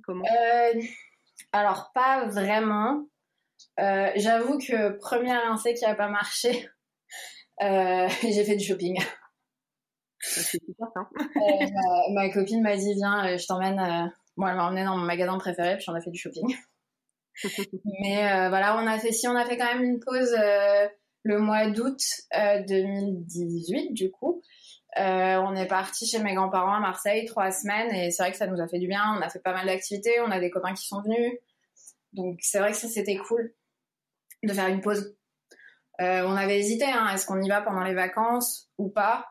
comment? 0.04 0.24
Euh, 0.24 0.80
Alors 1.52 1.90
pas 1.94 2.26
vraiment. 2.26 3.06
Euh, 3.78 4.10
j'avoue 4.16 4.58
que 4.58 4.96
première 4.98 5.50
insecte 5.50 5.78
qui 5.78 5.84
a 5.84 5.94
pas 5.94 6.08
marché, 6.08 6.68
euh, 7.62 8.08
j'ai 8.22 8.44
fait 8.44 8.56
du 8.56 8.64
shopping. 8.64 8.98
C'est 10.22 10.58
hein. 10.80 11.08
ma, 11.14 12.24
ma, 12.24 12.30
copine 12.30 12.60
m'a 12.60 12.76
dit 12.76 12.92
viens, 12.92 13.38
je 13.38 13.46
t'emmène. 13.46 14.12
bon, 14.36 14.46
elle 14.46 14.56
m'a 14.56 14.66
emmené 14.66 14.84
dans 14.84 14.98
mon 14.98 15.06
magasin 15.06 15.38
préféré, 15.38 15.78
puis 15.78 15.86
on 15.88 15.94
a 15.94 16.00
fait 16.02 16.10
du 16.10 16.18
shopping. 16.18 16.54
Mais 18.02 18.48
voilà, 18.50 18.76
on 18.76 18.86
a 18.86 18.98
fait 18.98 19.12
si 19.12 19.26
on 19.28 19.34
a 19.34 19.46
fait 19.46 19.56
quand 19.56 19.72
même 19.72 19.82
une 19.82 19.98
pause 19.98 20.36
le 21.22 21.38
mois 21.38 21.68
d'août 21.68 22.00
2018, 22.32 23.90
euh, 23.90 23.92
du 23.92 24.10
coup. 24.10 24.42
Euh, 24.98 25.36
on 25.36 25.54
est 25.54 25.66
parti 25.66 26.06
chez 26.06 26.18
mes 26.18 26.34
grands-parents 26.34 26.74
à 26.74 26.80
Marseille 26.80 27.24
trois 27.24 27.52
semaines 27.52 27.94
et 27.94 28.10
c'est 28.10 28.24
vrai 28.24 28.32
que 28.32 28.38
ça 28.38 28.48
nous 28.48 28.60
a 28.60 28.66
fait 28.66 28.78
du 28.78 28.88
bien. 28.88 29.14
On 29.16 29.22
a 29.22 29.28
fait 29.28 29.38
pas 29.38 29.52
mal 29.52 29.66
d'activités, 29.66 30.20
on 30.20 30.30
a 30.30 30.40
des 30.40 30.50
copains 30.50 30.74
qui 30.74 30.86
sont 30.86 31.00
venus. 31.02 31.38
Donc 32.12 32.38
c'est 32.42 32.58
vrai 32.58 32.72
que 32.72 32.76
ça 32.76 32.88
c'était 32.88 33.16
cool 33.16 33.54
de 34.42 34.52
faire 34.52 34.66
une 34.66 34.80
pause. 34.80 35.16
Euh, 36.00 36.22
on 36.26 36.34
avait 36.34 36.58
hésité, 36.58 36.86
hein, 36.86 37.08
est-ce 37.14 37.26
qu'on 37.26 37.40
y 37.40 37.48
va 37.48 37.60
pendant 37.60 37.84
les 37.84 37.94
vacances 37.94 38.68
ou 38.78 38.88
pas? 38.88 39.28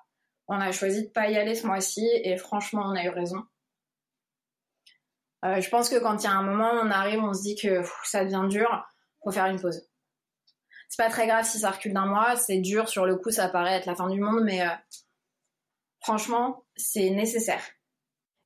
On 0.47 0.61
a 0.61 0.71
choisi 0.71 1.03
de 1.03 1.09
pas 1.09 1.29
y 1.29 1.37
aller 1.37 1.55
ce 1.55 1.67
mois-ci 1.67 2.07
et 2.23 2.37
franchement 2.37 2.83
on 2.85 2.95
a 2.95 3.03
eu 3.03 3.09
raison. 3.09 3.43
je 5.43 5.69
pense 5.69 5.89
que 5.89 5.99
quand 5.99 6.23
il 6.23 6.23
y 6.23 6.27
a 6.27 6.31
un 6.31 6.43
moment, 6.43 6.71
on 6.71 6.89
arrive, 6.89 7.19
on 7.21 7.33
se 7.33 7.41
dit 7.41 7.55
que 7.55 7.81
ça 8.03 8.23
devient 8.23 8.47
dur, 8.49 8.87
faut 9.23 9.31
faire 9.31 9.47
une 9.47 9.59
pause 9.59 9.88
c'est 10.89 11.03
pas 11.03 11.09
très 11.09 11.27
grave 11.27 11.45
si 11.45 11.59
ça 11.59 11.69
recule 11.69 11.93
d'un 11.93 12.07
mois. 12.07 12.35
C'est 12.35 12.57
dur 12.57 12.89
sur 12.89 13.05
le 13.05 13.15
coup, 13.15 13.29
ça 13.29 13.47
paraît 13.47 13.75
être 13.75 13.85
la 13.85 13.95
fin 13.95 14.09
du 14.09 14.19
monde, 14.19 14.43
mais 14.43 14.61
euh, 14.63 14.71
franchement, 16.01 16.65
c'est 16.75 17.11
nécessaire. 17.11 17.61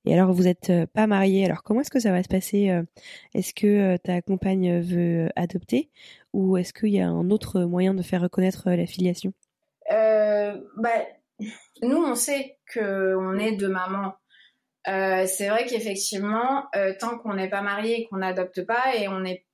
Et 0.05 0.13
alors, 0.13 0.33
vous 0.33 0.43
n'êtes 0.43 0.69
euh, 0.69 0.85
pas 0.85 1.07
marié. 1.07 1.45
Alors, 1.45 1.63
comment 1.63 1.79
est-ce 1.79 1.89
que 1.89 2.01
ça 2.01 2.11
va 2.11 2.21
se 2.21 2.27
passer 2.27 2.69
euh, 2.69 2.83
Est-ce 3.33 3.53
que 3.53 3.95
ta 3.97 4.21
compagne 4.21 4.81
veut 4.81 5.29
adopter 5.37 5.89
ou 6.33 6.57
est-ce 6.57 6.73
qu'il 6.73 6.89
y 6.89 6.99
a 6.99 7.07
un 7.07 7.29
autre 7.29 7.61
moyen 7.61 7.93
de 7.93 8.01
faire 8.01 8.21
reconnaître 8.21 8.69
la 8.69 8.85
filiation 8.85 9.33
bah, 9.89 11.07
Nous, 11.81 11.97
on 11.97 12.15
sait 12.15 12.57
qu'on 12.73 13.37
est 13.37 13.53
deux 13.53 13.69
mamans. 13.69 14.15
c'est 14.85 15.47
vrai 15.47 15.65
qu'effectivement, 15.67 16.65
tant 16.99 17.19
qu'on 17.19 17.35
n'est 17.35 17.49
pas 17.49 17.61
marié 17.61 18.01
et 18.01 18.07
qu'on 18.07 18.17
n'adopte 18.17 18.65
pas 18.65 18.95
et 18.95 19.07
on 19.07 19.19
n'est 19.19 19.45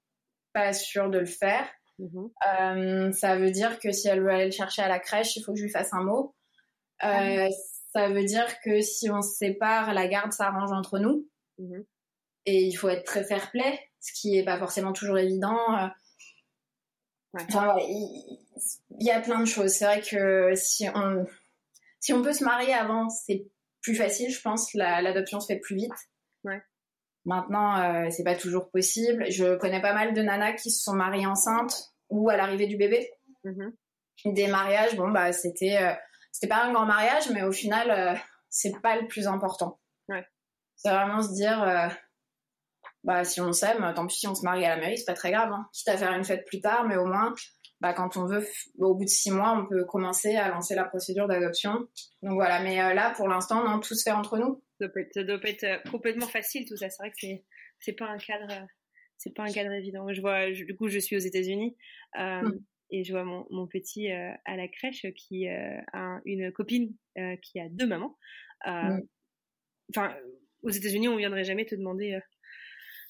pas 0.53 0.71
sûr 0.71 1.09
de 1.09 1.19
le 1.19 1.25
faire, 1.25 1.67
Mhm. 1.99 2.31
Euh, 2.47 3.11
ça 3.11 3.35
veut 3.35 3.51
dire 3.51 3.77
que 3.79 3.91
si 3.91 4.07
elle 4.07 4.21
veut 4.21 4.29
aller 4.29 4.45
le 4.45 4.51
chercher 4.51 4.81
à 4.81 4.87
la 4.87 4.99
crèche, 4.99 5.35
il 5.35 5.43
faut 5.43 5.53
que 5.53 5.59
je 5.59 5.65
lui 5.65 5.71
fasse 5.71 5.93
un 5.93 6.03
mot. 6.03 6.33
Euh, 7.03 7.47
ah 7.47 7.49
ça 7.93 8.09
veut 8.09 8.23
dire 8.23 8.59
que 8.61 8.81
si 8.81 9.09
on 9.09 9.21
se 9.21 9.35
sépare, 9.35 9.93
la 9.93 10.07
garde 10.07 10.31
s'arrange 10.31 10.71
entre 10.71 10.99
nous. 10.99 11.27
Mhm. 11.57 11.85
Et 12.45 12.63
il 12.63 12.73
faut 12.73 12.89
être 12.89 13.03
très 13.03 13.23
fair-play, 13.23 13.79
ce 13.99 14.13
qui 14.13 14.31
n'est 14.31 14.45
pas 14.45 14.57
forcément 14.57 14.93
toujours 14.93 15.17
évident. 15.17 15.57
Euh. 15.77 15.87
Enfin, 17.33 17.75
il, 17.87 18.39
y, 18.99 19.11
a 19.11 19.21
plein 19.21 19.39
de 19.39 19.45
choses. 19.45 19.71
C'est 19.71 19.85
vrai 19.85 20.01
que 20.01 20.53
si 20.55 20.87
on, 20.95 21.27
si 21.99 22.13
on 22.13 22.23
peut 22.23 22.33
se 22.33 22.43
marier 22.43 22.73
avant, 22.73 23.09
c'est 23.09 23.45
plus 23.81 23.95
facile, 23.95 24.31
je 24.31 24.41
pense. 24.41 24.73
L'adoption 24.73 25.39
se 25.39 25.47
fait 25.47 25.59
plus 25.59 25.75
vite. 25.75 25.93
Ouais. 26.43 26.61
Maintenant, 27.29 27.79
euh, 27.79 28.09
c'est 28.09 28.23
pas 28.23 28.33
toujours 28.33 28.71
possible. 28.71 29.29
Je 29.29 29.55
connais 29.57 29.81
pas 29.81 29.93
mal 29.93 30.15
de 30.15 30.21
nanas 30.23 30.53
qui 30.53 30.71
se 30.71 30.81
sont 30.81 30.95
mariées 30.95 31.27
enceintes 31.27 31.93
ou 32.09 32.27
à 32.27 32.35
l'arrivée 32.35 32.65
du 32.65 32.75
bébé. 32.75 33.07
Mhm. 33.43 33.71
Des 34.25 34.47
mariages, 34.47 34.95
bon 34.95 35.11
bah 35.11 35.31
c'était 35.31 35.77
euh, 35.79 35.93
c'était 36.31 36.47
pas 36.47 36.63
un 36.63 36.73
grand 36.73 36.87
mariage, 36.87 37.29
mais 37.29 37.43
au 37.43 37.51
final 37.51 37.91
euh, 37.91 38.19
c'est 38.49 38.81
pas 38.81 38.99
le 38.99 39.07
plus 39.07 39.27
important. 39.27 39.79
Ouais. 40.07 40.25
C'est 40.75 40.89
vraiment 40.89 41.21
se 41.21 41.31
dire 41.33 41.61
euh, 41.61 41.87
bah 43.03 43.23
si 43.23 43.41
on 43.41 43.53
s'aime, 43.53 43.93
tant 43.95 44.07
pis 44.07 44.17
si 44.17 44.27
on 44.27 44.33
se 44.33 44.43
marie 44.43 44.65
à 44.65 44.75
la 44.75 44.81
mairie, 44.81 44.97
c'est 44.97 45.05
pas 45.05 45.13
très 45.13 45.31
grave. 45.31 45.51
Hein. 45.51 45.69
Quitte 45.71 45.89
à 45.89 45.97
faire 45.97 46.13
une 46.13 46.25
fête 46.25 46.47
plus 46.47 46.61
tard, 46.61 46.85
mais 46.85 46.97
au 46.97 47.05
moins 47.05 47.35
bah, 47.81 47.93
quand 47.93 48.17
on 48.17 48.25
veut, 48.25 48.45
au 48.77 48.93
bout 48.93 49.05
de 49.05 49.09
six 49.09 49.31
mois, 49.31 49.57
on 49.57 49.65
peut 49.65 49.85
commencer 49.85 50.35
à 50.35 50.49
lancer 50.49 50.75
la 50.75 50.83
procédure 50.83 51.27
d'adoption. 51.27 51.87
Donc 52.21 52.33
voilà, 52.33 52.61
mais 52.61 52.75
là, 52.93 53.13
pour 53.15 53.27
l'instant, 53.27 53.63
non, 53.63 53.79
tout 53.79 53.95
se 53.95 54.03
fait 54.03 54.11
entre 54.11 54.37
nous 54.37 54.61
ça 55.11 55.23
doit, 55.23 55.39
être, 55.43 55.63
euh, 55.63 55.77
complètement 55.91 56.27
facile 56.27 56.65
tout 56.65 56.77
ça. 56.77 56.89
C'est 56.89 57.01
vrai 57.01 57.09
que 57.09 57.17
c'est 57.19 57.43
c'est 57.79 57.93
pas 57.93 58.07
un 58.07 58.17
cadre 58.17 58.67
c'est 59.17 59.33
pas 59.33 59.43
un 59.43 59.51
cadre 59.51 59.71
évident. 59.71 60.11
Je 60.13 60.21
vois 60.21 60.51
du 60.51 60.75
coup 60.75 60.87
je 60.87 60.99
suis 60.99 61.15
aux 61.15 61.19
États-Unis 61.19 61.75
euh, 62.17 62.41
mm. 62.41 62.59
et 62.91 63.03
je 63.03 63.11
vois 63.11 63.23
mon, 63.23 63.45
mon 63.49 63.67
petit 63.67 64.11
euh, 64.11 64.31
à 64.45 64.55
la 64.55 64.67
crèche 64.67 65.05
qui 65.15 65.47
a 65.47 66.21
une 66.25 66.51
copine 66.51 66.93
qui 67.41 67.59
a 67.59 67.69
deux 67.69 67.87
mamans. 67.87 68.17
Mm. 68.65 68.99
Enfin 69.95 70.15
aux 70.63 70.69
États-Unis 70.69 71.07
on 71.07 71.17
viendrait 71.17 71.43
jamais 71.43 71.65
te 71.65 71.75
demander 71.75 72.19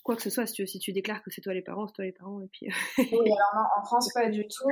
quoi 0.04 0.16
que 0.16 0.22
ce 0.22 0.30
soit 0.30 0.46
si 0.46 0.54
tu, 0.54 0.68
si 0.68 0.80
tu 0.80 0.94
déclares 0.94 1.22
que 1.24 1.32
c'est 1.32 1.42
toi 1.42 1.54
les 1.54 1.62
parents, 1.62 1.88
c'est 1.88 1.94
toi 1.94 2.06
les 2.06 2.12
parents 2.12 2.42
et 2.42 2.48
puis. 2.52 2.68
oui 2.98 3.06
alors 3.32 3.56
non, 3.56 3.64
en 3.78 3.86
France 3.86 4.12
pas 4.14 4.30
du 4.30 4.48
tout. 4.48 4.70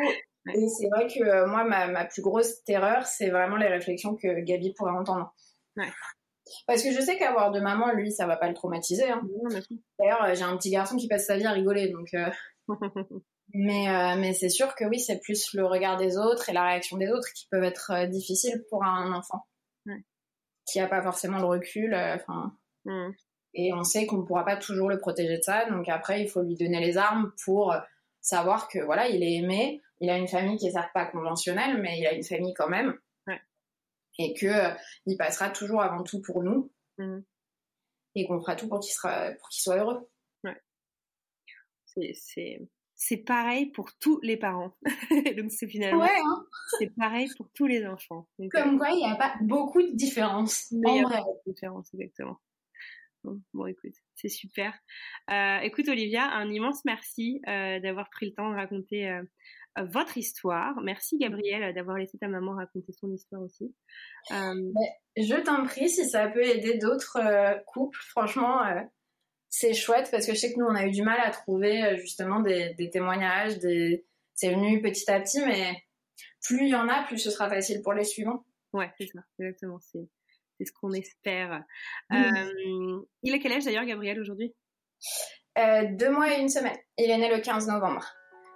Et 0.53 0.67
c'est 0.69 0.87
vrai 0.89 1.07
que 1.07 1.45
moi 1.45 1.63
ma, 1.63 1.87
ma 1.87 2.05
plus 2.05 2.21
grosse 2.21 2.63
terreur 2.63 3.05
c'est 3.05 3.29
vraiment 3.29 3.57
les 3.57 3.67
réflexions 3.67 4.15
que 4.15 4.39
Gabi 4.41 4.73
pourrait 4.73 4.93
entendre. 4.93 5.33
Ouais. 5.75 5.89
Parce 6.65 6.83
que 6.83 6.91
je 6.91 7.01
sais 7.01 7.17
qu'avoir 7.17 7.51
de 7.51 7.59
maman, 7.59 7.93
lui, 7.93 8.11
ça 8.11 8.25
va 8.25 8.37
pas 8.37 8.47
le 8.47 8.53
traumatiser. 8.53 9.09
Hein. 9.09 9.21
D'ailleurs, 9.99 10.23
euh, 10.23 10.33
j'ai 10.33 10.43
un 10.43 10.57
petit 10.57 10.69
garçon 10.69 10.97
qui 10.97 11.07
passe 11.07 11.25
sa 11.25 11.37
vie 11.37 11.45
à 11.45 11.51
rigoler, 11.51 11.89
donc. 11.89 12.13
Euh, 12.13 12.29
mais 13.53 13.89
euh, 13.89 14.15
mais 14.19 14.33
c'est 14.33 14.49
sûr 14.49 14.75
que 14.75 14.85
oui, 14.85 14.99
c'est 14.99 15.19
plus 15.19 15.53
le 15.53 15.65
regard 15.65 15.97
des 15.97 16.17
autres 16.17 16.49
et 16.49 16.53
la 16.53 16.63
réaction 16.63 16.97
des 16.97 17.09
autres 17.09 17.31
qui 17.33 17.47
peuvent 17.49 17.63
être 17.63 18.05
difficiles 18.07 18.63
pour 18.69 18.83
un 18.83 19.13
enfant 19.13 19.45
qui 20.69 20.81
a 20.81 20.87
pas 20.87 21.01
forcément 21.01 21.37
le 21.37 21.45
recul. 21.45 21.95
Enfin. 21.95 22.53
Mm. 22.83 23.11
Et 23.59 23.73
on 23.73 23.83
sait 23.83 24.05
qu'on 24.05 24.17
ne 24.17 24.23
pourra 24.23 24.45
pas 24.45 24.55
toujours 24.55 24.87
le 24.87 24.99
protéger 24.99 25.37
de 25.37 25.41
ça, 25.41 25.69
donc 25.69 25.89
après, 25.89 26.21
il 26.21 26.29
faut 26.29 26.41
lui 26.41 26.55
donner 26.55 26.79
les 26.79 26.97
armes 26.97 27.33
pour 27.43 27.75
savoir 28.21 28.67
que 28.67 28.79
voilà, 28.79 29.09
il 29.09 29.23
est 29.23 29.33
aimé, 29.33 29.81
il 29.99 30.09
a 30.09 30.17
une 30.17 30.27
famille 30.27 30.57
qui 30.57 30.67
est 30.67 30.71
certes 30.71 30.93
pas 30.93 31.05
conventionnelle, 31.05 31.81
mais 31.81 31.99
il 31.99 32.05
a 32.05 32.13
une 32.13 32.23
famille 32.23 32.53
quand 32.53 32.69
même 32.69 32.97
et 34.19 34.33
que 34.33 34.47
euh, 34.47 34.73
il 35.05 35.17
passera 35.17 35.49
toujours 35.49 35.81
avant 35.81 36.03
tout 36.03 36.21
pour 36.21 36.43
nous 36.43 36.71
mmh. 36.97 37.19
et 38.15 38.27
qu'on 38.27 38.39
fera 38.39 38.55
tout 38.55 38.67
pour 38.67 38.79
qu'il 38.79 38.93
sera 38.93 39.31
pour 39.31 39.49
qu'il 39.49 39.61
soit 39.61 39.77
heureux. 39.77 40.09
Ouais. 40.43 40.61
C'est 41.85 42.67
c'est 42.99 43.17
pareil 43.17 43.67
pour 43.67 43.93
tous 43.99 44.19
les 44.21 44.37
parents. 44.37 44.75
Donc 45.37 45.51
c'est 45.51 45.67
finalement 45.67 46.01
ouais, 46.01 46.19
hein. 46.19 46.45
c'est 46.79 46.95
pareil 46.95 47.29
pour 47.37 47.47
tous 47.53 47.67
les 47.67 47.85
enfants. 47.85 48.27
Comme 48.51 48.75
euh, 48.75 48.77
quoi 48.77 48.89
il 48.89 48.97
n'y 48.97 49.11
a 49.11 49.15
pas 49.15 49.35
beaucoup 49.41 49.81
de 49.81 49.95
différences. 49.95 50.71
Il 50.71 51.05
a 51.05 51.09
pas 51.09 51.21
de 51.21 51.51
différence 51.51 51.93
exactement. 51.93 52.39
Bon, 53.53 53.65
écoute, 53.65 53.93
c'est 54.15 54.29
super. 54.29 54.73
Euh, 55.29 55.59
écoute 55.59 55.87
Olivia, 55.87 56.23
un 56.23 56.49
immense 56.49 56.83
merci 56.85 57.41
euh, 57.47 57.79
d'avoir 57.79 58.09
pris 58.09 58.27
le 58.27 58.33
temps 58.33 58.49
de 58.49 58.55
raconter 58.55 59.09
euh, 59.09 59.23
votre 59.77 60.17
histoire. 60.17 60.79
Merci 60.81 61.17
Gabrielle 61.17 61.73
d'avoir 61.73 61.97
laissé 61.97 62.17
ta 62.17 62.27
maman 62.27 62.55
raconter 62.55 62.91
son 62.93 63.11
histoire 63.13 63.41
aussi. 63.41 63.73
Je 64.29 65.43
t'en 65.43 65.65
prie, 65.65 65.89
si 65.89 66.07
ça 66.07 66.27
peut 66.27 66.43
aider 66.43 66.77
d'autres 66.77 67.19
couples, 67.65 67.99
franchement, 68.09 68.61
c'est 69.49 69.73
chouette 69.73 70.09
parce 70.11 70.25
que 70.25 70.33
je 70.33 70.39
sais 70.39 70.53
que 70.53 70.59
nous, 70.59 70.65
on 70.65 70.75
a 70.75 70.85
eu 70.85 70.91
du 70.91 71.03
mal 71.03 71.19
à 71.19 71.31
trouver 71.31 71.97
justement 71.97 72.39
des, 72.39 72.89
témoignages, 72.91 73.59
des... 73.59 74.05
c'est 74.33 74.53
venu 74.53 74.81
petit 74.81 75.09
à 75.11 75.19
petit, 75.19 75.41
mais 75.45 75.75
plus 76.41 76.65
il 76.65 76.69
y 76.69 76.75
en 76.75 76.87
a, 76.87 77.03
plus 77.03 77.19
ce 77.19 77.29
sera 77.29 77.49
facile 77.49 77.81
pour 77.81 77.93
les 77.93 78.03
suivants. 78.03 78.45
Ouais, 78.73 78.91
c'est 78.97 79.07
ça, 79.07 79.19
exactement. 79.39 79.79
C'est, 79.79 80.07
ce 80.65 80.71
qu'on 80.71 80.93
espère. 80.93 81.63
Euh, 82.13 83.01
il 83.23 83.33
a 83.33 83.39
quel 83.39 83.53
âge 83.53 83.65
d'ailleurs, 83.65 83.85
Gabriel, 83.85 84.19
aujourd'hui? 84.19 84.53
Euh, 85.57 85.83
Deux 85.91 86.09
mois 86.09 86.33
et 86.35 86.41
une 86.41 86.49
semaine. 86.49 86.77
Il 86.97 87.09
est 87.09 87.17
né 87.17 87.29
le 87.29 87.41
15 87.41 87.67
novembre. 87.67 88.05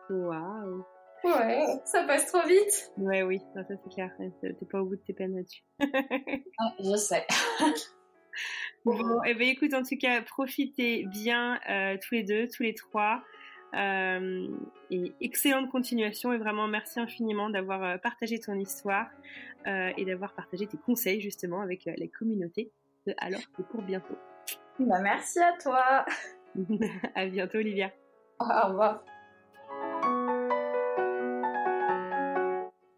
Waouh 0.10 0.86
Ouais, 1.24 1.66
ça 1.86 2.04
passe 2.04 2.28
trop 2.32 2.46
vite. 2.48 2.92
Ouais, 2.98 3.22
oui, 3.22 3.40
ça 3.54 3.62
c'est 3.68 3.94
clair. 3.94 4.12
T'es 4.42 4.66
pas 4.72 4.82
au 4.82 4.86
bout 4.86 4.96
de 4.96 5.02
tes 5.02 5.14
peines 5.14 5.36
là-dessus. 5.36 5.64
Ah, 6.60 6.74
je 6.80 6.96
sais. 6.96 7.26
bon, 8.86 9.22
eh 9.26 9.34
ben 9.36 9.48
écoute, 9.48 9.74
en 9.74 9.84
tout 9.84 9.98
cas, 10.00 10.22
profitez 10.24 11.06
bien 11.06 11.60
euh, 11.70 11.98
tous 12.02 12.16
les 12.16 12.24
deux, 12.24 12.48
tous 12.48 12.64
les 12.64 12.74
trois. 12.74 13.24
Euh, 13.74 14.48
et 14.90 15.14
excellente 15.22 15.70
continuation 15.70 16.34
et 16.34 16.38
vraiment 16.38 16.68
merci 16.68 17.00
infiniment 17.00 17.50
d'avoir 17.50 17.84
euh, 17.84 17.98
partagé 17.98 18.38
ton 18.38 18.56
histoire 18.56 19.08
euh, 19.66 19.92
et 19.96 20.04
d'avoir 20.04 20.34
partagé 20.34 20.68
tes 20.68 20.78
conseils 20.78 21.22
justement 21.22 21.62
avec 21.62 21.86
la 21.86 22.08
communauté 22.08 22.70
de 23.08 23.14
Alors 23.18 23.40
c'est 23.56 23.66
pour 23.68 23.82
bientôt. 23.82 24.18
Bah, 24.80 25.00
merci 25.02 25.40
à 25.40 25.54
toi. 25.62 26.06
à 27.16 27.26
bientôt 27.28 27.60
Olivia. 27.60 27.92
Au 28.40 28.68
revoir. 28.68 29.04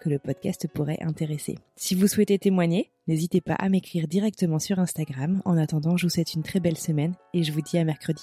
que 0.00 0.08
le 0.08 0.18
podcast 0.18 0.66
pourrait 0.72 0.98
intéresser. 1.00 1.56
Si 1.76 1.94
vous 1.94 2.06
souhaitez 2.06 2.38
témoigner, 2.38 2.90
n'hésitez 3.06 3.40
pas 3.40 3.54
à 3.54 3.68
m'écrire 3.68 4.08
directement 4.08 4.58
sur 4.58 4.78
Instagram. 4.78 5.42
En 5.44 5.56
attendant, 5.56 5.96
je 5.96 6.06
vous 6.06 6.10
souhaite 6.10 6.34
une 6.34 6.42
très 6.42 6.60
belle 6.60 6.78
semaine 6.78 7.14
et 7.34 7.42
je 7.42 7.52
vous 7.52 7.62
dis 7.62 7.78
à 7.78 7.84
mercredi. 7.84 8.22